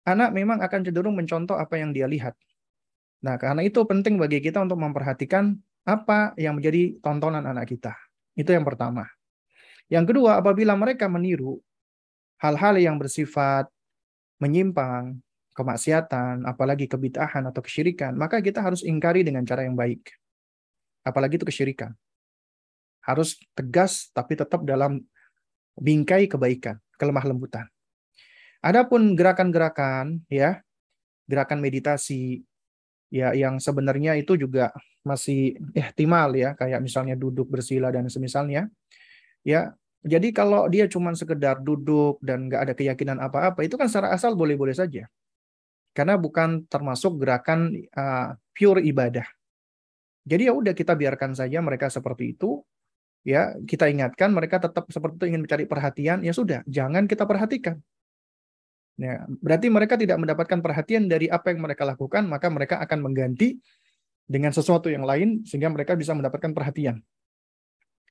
anak 0.08 0.30
memang 0.32 0.60
akan 0.60 0.80
cenderung 0.88 1.16
mencontoh 1.16 1.56
apa 1.56 1.80
yang 1.80 1.92
dia 1.92 2.08
lihat. 2.08 2.36
Nah, 3.22 3.36
karena 3.38 3.62
itu 3.62 3.80
penting 3.84 4.18
bagi 4.18 4.42
kita 4.42 4.60
untuk 4.60 4.80
memperhatikan 4.80 5.56
apa 5.82 6.34
yang 6.38 6.58
menjadi 6.58 6.98
tontonan 7.02 7.46
anak 7.46 7.70
kita. 7.70 7.94
Itu 8.34 8.54
yang 8.54 8.66
pertama. 8.66 9.06
Yang 9.92 10.16
kedua, 10.16 10.40
apabila 10.40 10.72
mereka 10.72 11.04
meniru 11.04 11.60
hal-hal 12.40 12.80
yang 12.80 12.96
bersifat 12.96 13.68
menyimpang, 14.40 15.20
kemaksiatan, 15.52 16.48
apalagi 16.48 16.88
kebitahan 16.88 17.44
atau 17.44 17.60
kesyirikan, 17.60 18.16
maka 18.16 18.40
kita 18.40 18.64
harus 18.64 18.80
ingkari 18.80 19.20
dengan 19.20 19.44
cara 19.44 19.68
yang 19.68 19.76
baik. 19.76 20.08
Apalagi 21.04 21.36
itu 21.36 21.44
kesyirikan. 21.44 21.92
Harus 23.04 23.36
tegas 23.52 24.08
tapi 24.16 24.32
tetap 24.32 24.64
dalam 24.64 25.04
bingkai 25.76 26.24
kebaikan, 26.24 26.80
kelemah 26.96 27.28
lembutan. 27.28 27.68
Adapun 28.64 29.12
gerakan-gerakan 29.12 30.24
ya, 30.32 30.64
gerakan 31.28 31.60
meditasi 31.60 32.46
ya 33.12 33.36
yang 33.36 33.60
sebenarnya 33.60 34.16
itu 34.16 34.40
juga 34.40 34.72
masih 35.04 35.60
ihtimal 35.76 36.32
ya, 36.32 36.56
kayak 36.56 36.80
misalnya 36.80 37.18
duduk 37.18 37.50
bersila 37.50 37.92
dan 37.92 38.08
semisalnya. 38.08 38.72
Ya, 39.42 39.74
jadi 40.02 40.34
kalau 40.34 40.66
dia 40.66 40.90
cuma 40.90 41.14
sekedar 41.14 41.62
duduk 41.62 42.18
dan 42.18 42.50
nggak 42.50 42.60
ada 42.66 42.74
keyakinan 42.74 43.22
apa-apa, 43.22 43.62
itu 43.62 43.78
kan 43.78 43.86
secara 43.86 44.10
asal 44.10 44.34
boleh-boleh 44.34 44.74
saja. 44.74 45.06
Karena 45.94 46.18
bukan 46.18 46.66
termasuk 46.66 47.22
gerakan 47.22 47.70
uh, 47.94 48.34
pure 48.50 48.82
ibadah. 48.82 49.22
Jadi 50.26 50.50
ya 50.50 50.52
udah 50.58 50.74
kita 50.74 50.98
biarkan 50.98 51.38
saja 51.38 51.62
mereka 51.62 51.86
seperti 51.86 52.34
itu. 52.34 52.66
Ya, 53.22 53.54
kita 53.62 53.86
ingatkan 53.86 54.34
mereka 54.34 54.58
tetap 54.58 54.90
seperti 54.90 55.22
itu 55.22 55.26
ingin 55.30 55.46
mencari 55.46 55.62
perhatian, 55.70 56.26
ya 56.26 56.34
sudah, 56.34 56.66
jangan 56.66 57.06
kita 57.06 57.22
perhatikan. 57.22 57.78
Ya, 58.98 59.22
berarti 59.38 59.70
mereka 59.70 59.94
tidak 59.94 60.18
mendapatkan 60.18 60.58
perhatian 60.58 61.06
dari 61.06 61.30
apa 61.30 61.54
yang 61.54 61.62
mereka 61.62 61.86
lakukan, 61.86 62.26
maka 62.26 62.50
mereka 62.50 62.82
akan 62.82 62.98
mengganti 62.98 63.62
dengan 64.26 64.50
sesuatu 64.50 64.90
yang 64.90 65.06
lain 65.06 65.46
sehingga 65.46 65.70
mereka 65.70 65.94
bisa 65.94 66.18
mendapatkan 66.18 66.50
perhatian. 66.50 66.98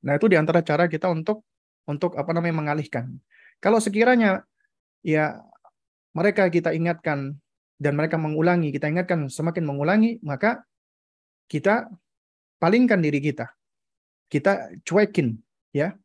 Nah, 0.00 0.16
itu 0.16 0.32
di 0.32 0.40
antara 0.40 0.64
cara 0.64 0.88
kita 0.88 1.12
untuk 1.12 1.44
untuk 1.86 2.14
apa 2.14 2.30
namanya 2.34 2.62
mengalihkan. 2.62 3.18
Kalau 3.58 3.78
sekiranya 3.78 4.42
ya 5.02 5.42
mereka 6.12 6.46
kita 6.52 6.74
ingatkan 6.76 7.36
dan 7.82 7.98
mereka 7.98 8.14
mengulangi, 8.20 8.70
kita 8.70 8.86
ingatkan 8.86 9.26
semakin 9.26 9.66
mengulangi, 9.66 10.22
maka 10.22 10.62
kita 11.50 11.90
palingkan 12.62 13.02
diri 13.02 13.18
kita. 13.18 13.50
Kita 14.30 14.70
cuekin 14.86 15.34
ya. 15.74 15.98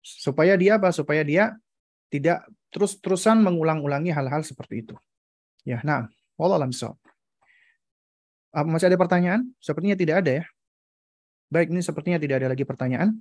Supaya 0.00 0.56
dia 0.56 0.76
apa? 0.76 0.92
Supaya 0.92 1.24
dia 1.24 1.56
tidak 2.12 2.44
terus-terusan 2.72 3.40
mengulang-ulangi 3.40 4.12
hal-hal 4.12 4.44
seperti 4.44 4.86
itu. 4.86 4.96
Ya, 5.64 5.84
nah, 5.84 6.08
wallah 6.40 6.56
alam 6.56 6.72
Masih 8.50 8.86
ada 8.90 8.98
pertanyaan? 8.98 9.46
Sepertinya 9.60 9.94
tidak 9.94 10.24
ada 10.24 10.32
ya. 10.42 10.44
Baik, 11.50 11.74
ini 11.74 11.82
sepertinya 11.82 12.18
tidak 12.18 12.42
ada 12.42 12.48
lagi 12.54 12.62
pertanyaan. 12.62 13.14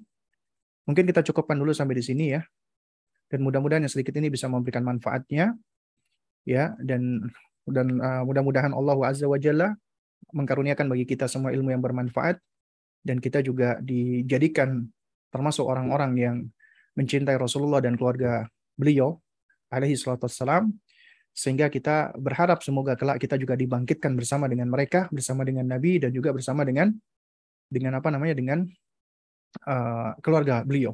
Mungkin 0.88 1.04
kita 1.10 1.22
cukupkan 1.26 1.58
dulu 1.60 1.76
sampai 1.76 1.98
di 2.00 2.06
sini 2.06 2.26
ya. 2.38 2.44
dan 3.30 3.46
mudah-mudahan 3.46 3.86
yang 3.86 3.94
sedikit 3.94 4.18
ini 4.18 4.34
bisa 4.34 4.50
memberikan 4.50 4.82
manfaatnya 4.82 5.54
ya. 6.50 6.74
Dan 6.82 7.30
dan 7.70 8.02
uh, 8.02 8.26
mudah-mudahan 8.26 8.74
Allah 8.74 8.98
Azza 9.06 9.30
wa 9.30 9.38
Jalla 9.38 9.78
mengkaruniakan 10.34 10.90
bagi 10.90 11.06
kita 11.06 11.30
semua 11.30 11.54
ilmu 11.54 11.70
yang 11.70 11.82
bermanfaat. 11.82 12.42
Dan 13.00 13.22
kita 13.22 13.40
juga 13.46 13.78
dijadikan 13.80 14.84
termasuk 15.30 15.64
orang-orang 15.64 16.12
yang 16.18 16.36
mencintai 16.98 17.38
Rasulullah 17.40 17.80
dan 17.80 17.96
keluarga 17.96 18.50
beliau 18.76 19.22
alaihi 19.72 19.96
salatu 19.96 20.28
wassalam. 20.28 20.74
Sehingga 21.32 21.72
kita 21.72 22.18
berharap 22.20 22.60
semoga 22.66 22.98
kelak 23.00 23.22
kita 23.22 23.40
juga 23.40 23.56
dibangkitkan 23.56 24.18
bersama 24.18 24.50
dengan 24.50 24.68
mereka, 24.68 25.08
bersama 25.14 25.46
dengan 25.46 25.70
Nabi 25.70 26.02
dan 26.02 26.12
juga 26.12 26.36
bersama 26.36 26.66
dengan 26.66 26.92
dengan 27.70 28.02
apa 28.02 28.10
namanya 28.10 28.36
dengan 28.36 28.66
uh, 29.66 30.16
keluarga 30.22 30.62
beliau. 30.64 30.94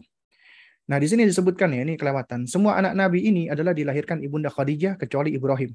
Nah, 0.85 1.01
di 1.01 1.09
sini 1.09 1.25
disebutkan 1.25 1.73
ya 1.73 1.81
ini 1.81 1.97
kelewatan. 1.97 2.45
Semua 2.45 2.77
anak 2.77 2.93
Nabi 2.93 3.25
ini 3.25 3.49
adalah 3.49 3.73
dilahirkan 3.73 4.21
ibunda 4.21 4.53
Khadijah 4.53 5.01
kecuali 5.01 5.33
Ibrahim. 5.33 5.73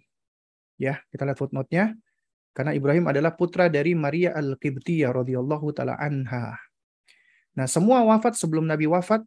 Ya, 0.78 1.02
kita 1.10 1.26
lihat 1.26 1.38
footnote-nya. 1.38 1.98
Karena 2.54 2.74
Ibrahim 2.74 3.06
adalah 3.10 3.34
putra 3.34 3.66
dari 3.70 3.94
Maria 3.94 4.34
Al-Qibtiyah 4.34 5.10
radhiyallahu 5.14 5.70
taala 5.74 5.98
anha. 5.98 6.58
Nah, 7.58 7.66
semua 7.66 8.06
wafat 8.06 8.38
sebelum 8.38 8.66
Nabi 8.66 8.86
wafat 8.86 9.22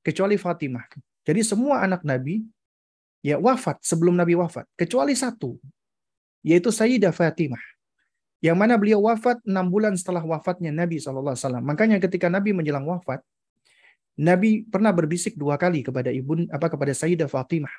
kecuali 0.00 0.40
Fatimah. 0.40 0.84
Jadi 1.26 1.40
semua 1.44 1.84
anak 1.84 2.06
Nabi 2.06 2.46
ya 3.26 3.42
wafat 3.42 3.82
sebelum 3.82 4.14
Nabi 4.14 4.38
wafat 4.38 4.62
kecuali 4.78 5.18
satu 5.18 5.58
yaitu 6.46 6.70
Sayyidah 6.70 7.10
Fatimah 7.10 7.58
yang 8.44 8.56
mana 8.56 8.76
beliau 8.76 9.00
wafat 9.04 9.40
enam 9.48 9.66
bulan 9.72 9.96
setelah 9.96 10.20
wafatnya 10.20 10.68
Nabi 10.68 11.00
SAW. 11.00 11.36
Makanya 11.64 11.96
ketika 11.96 12.28
Nabi 12.28 12.52
menjelang 12.52 12.84
wafat, 12.84 13.24
Nabi 14.16 14.64
pernah 14.64 14.92
berbisik 14.92 15.36
dua 15.36 15.60
kali 15.60 15.84
kepada 15.84 16.08
ibu 16.08 16.48
apa 16.48 16.66
kepada 16.72 16.92
Sayyidah 16.92 17.28
Fatimah. 17.28 17.72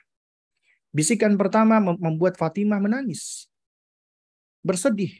Bisikan 0.93 1.33
pertama 1.37 1.81
membuat 1.81 2.37
Fatimah 2.37 2.77
menangis, 2.81 3.49
bersedih. 4.61 5.13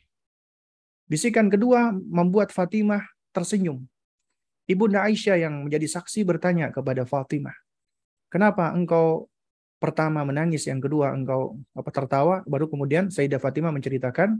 Bisikan 1.09 1.49
kedua 1.49 1.93
membuat 1.93 2.53
Fatimah 2.53 3.01
tersenyum. 3.34 3.85
Ibunda 4.68 5.07
Aisyah 5.07 5.39
yang 5.39 5.64
menjadi 5.64 5.88
saksi 5.88 6.27
bertanya 6.27 6.69
kepada 6.73 7.07
Fatimah, 7.07 7.55
"Kenapa 8.27 8.76
engkau 8.76 9.31
pertama 9.77 10.26
menangis, 10.26 10.65
yang 10.68 10.81
kedua 10.81 11.14
engkau 11.14 11.61
apa 11.77 11.89
tertawa, 11.93 12.35
baru 12.49 12.68
kemudian 12.68 13.07
Sayyidah 13.14 13.39
Fatimah 13.39 13.72
menceritakan 13.72 14.38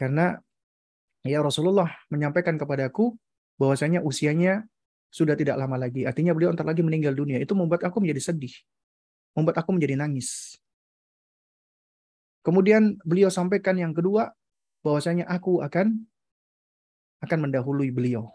karena 0.00 0.40
ya 1.20 1.44
Rasulullah 1.44 1.92
menyampaikan 2.08 2.56
kepadaku 2.56 3.12
bahwasanya 3.60 4.00
usianya 4.00 4.64
sudah 5.12 5.36
tidak 5.36 5.60
lama 5.60 5.76
lagi. 5.76 6.08
Artinya 6.08 6.32
beliau 6.32 6.48
entar 6.48 6.64
lagi 6.64 6.80
meninggal 6.80 7.12
dunia. 7.12 7.36
Itu 7.36 7.52
membuat 7.52 7.84
aku 7.84 8.00
menjadi 8.00 8.32
sedih. 8.32 8.54
Membuat 9.36 9.60
aku 9.60 9.76
menjadi 9.76 10.00
nangis. 10.00 10.56
Kemudian 12.40 12.96
beliau 13.04 13.28
sampaikan 13.28 13.76
yang 13.76 13.92
kedua 13.92 14.32
bahwasanya 14.80 15.28
aku 15.28 15.60
akan 15.60 16.08
akan 17.20 17.38
mendahului 17.44 17.92
beliau. 17.92 18.32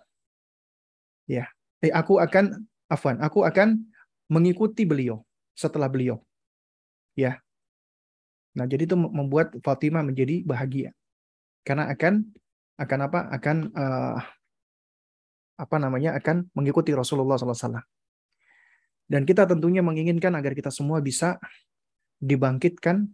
Ya, 1.26 1.50
eh, 1.82 1.90
aku 1.90 2.22
akan 2.22 2.70
afwan, 2.86 3.18
aku 3.18 3.42
akan 3.42 3.82
mengikuti 4.30 4.86
beliau 4.86 5.26
setelah 5.58 5.90
beliau. 5.90 6.22
Ya. 7.18 7.42
Nah, 8.54 8.70
jadi 8.70 8.86
itu 8.86 8.94
membuat 8.94 9.58
Fatimah 9.66 10.06
menjadi 10.06 10.46
bahagia. 10.46 10.94
Karena 11.66 11.90
akan 11.90 12.14
akan 12.78 13.00
apa? 13.10 13.20
Akan 13.34 13.58
uh, 13.74 14.22
apa 15.58 15.76
namanya? 15.82 16.14
akan 16.16 16.54
mengikuti 16.54 16.94
Rasulullah 16.94 17.36
SAW. 17.36 17.82
Dan 19.06 19.26
kita 19.26 19.50
tentunya 19.50 19.82
menginginkan 19.82 20.34
agar 20.38 20.54
kita 20.54 20.70
semua 20.70 21.02
bisa 21.02 21.42
dibangkitkan 22.22 23.06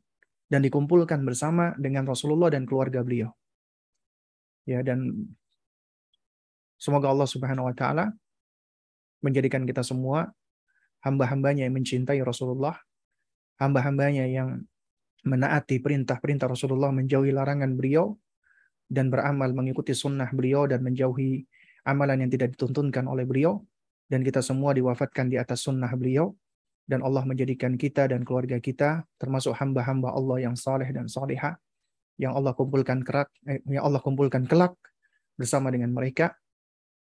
dan 0.51 0.59
dikumpulkan 0.63 1.23
bersama 1.23 1.71
dengan 1.79 2.03
Rasulullah 2.03 2.51
dan 2.51 2.67
keluarga 2.67 2.99
beliau. 3.03 3.31
Ya, 4.67 4.83
dan 4.83 5.31
semoga 6.75 7.07
Allah 7.11 7.27
Subhanahu 7.27 7.71
wa 7.71 7.75
taala 7.75 8.11
menjadikan 9.23 9.63
kita 9.63 9.85
semua 9.85 10.31
hamba-hambanya 11.01 11.65
yang 11.65 11.75
mencintai 11.75 12.19
Rasulullah, 12.21 12.77
hamba-hambanya 13.57 14.27
yang 14.27 14.63
menaati 15.21 15.81
perintah-perintah 15.81 16.49
Rasulullah, 16.49 16.89
menjauhi 16.93 17.29
larangan 17.33 17.77
beliau, 17.77 18.17
dan 18.91 19.07
beramal 19.07 19.55
mengikuti 19.55 19.95
sunnah 19.95 20.27
beliau 20.35 20.67
dan 20.67 20.83
menjauhi 20.83 21.47
amalan 21.87 22.27
yang 22.27 22.31
tidak 22.35 22.59
dituntunkan 22.59 23.07
oleh 23.07 23.23
beliau. 23.23 23.63
Dan 24.11 24.27
kita 24.27 24.43
semua 24.43 24.75
diwafatkan 24.75 25.31
di 25.31 25.39
atas 25.39 25.63
sunnah 25.63 25.87
beliau. 25.95 26.35
Dan 26.83 26.99
Allah 27.07 27.23
menjadikan 27.23 27.79
kita 27.79 28.11
dan 28.11 28.27
keluarga 28.27 28.59
kita 28.59 29.07
termasuk 29.15 29.55
hamba-hamba 29.55 30.11
Allah 30.11 30.51
yang 30.51 30.59
saleh 30.59 30.91
dan 30.91 31.07
saleha 31.07 31.55
yang 32.19 32.35
Allah 32.35 32.51
kumpulkan 32.51 32.99
kerak, 33.01 33.31
eh, 33.47 33.63
yang 33.65 33.87
Allah 33.87 34.03
kumpulkan 34.03 34.43
kelak 34.45 34.75
bersama 35.39 35.71
dengan 35.71 35.95
mereka 35.95 36.35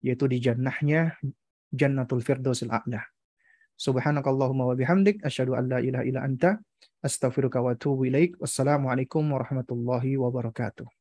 yaitu 0.06 0.30
di 0.30 0.40
jannahnya 0.40 1.18
Jannatul 1.72 2.24
Firdausil 2.24 2.70
A'la. 2.70 3.03
Subhanakallahumma 3.76 4.72
wa 4.72 4.76
bihamdik 4.78 5.24
asyhadu 5.26 5.58
an 5.58 5.68
la 5.72 5.80
ilaha 5.82 6.03
illa 6.06 6.22
anta 6.22 6.62
astaghfiruka 7.02 7.60
wa 7.64 7.74
atubu 7.74 8.06
ilaik. 8.06 8.38
Wassalamualaikum 8.38 9.26
warahmatullahi 9.26 10.16
wabarakatuh. 10.16 11.01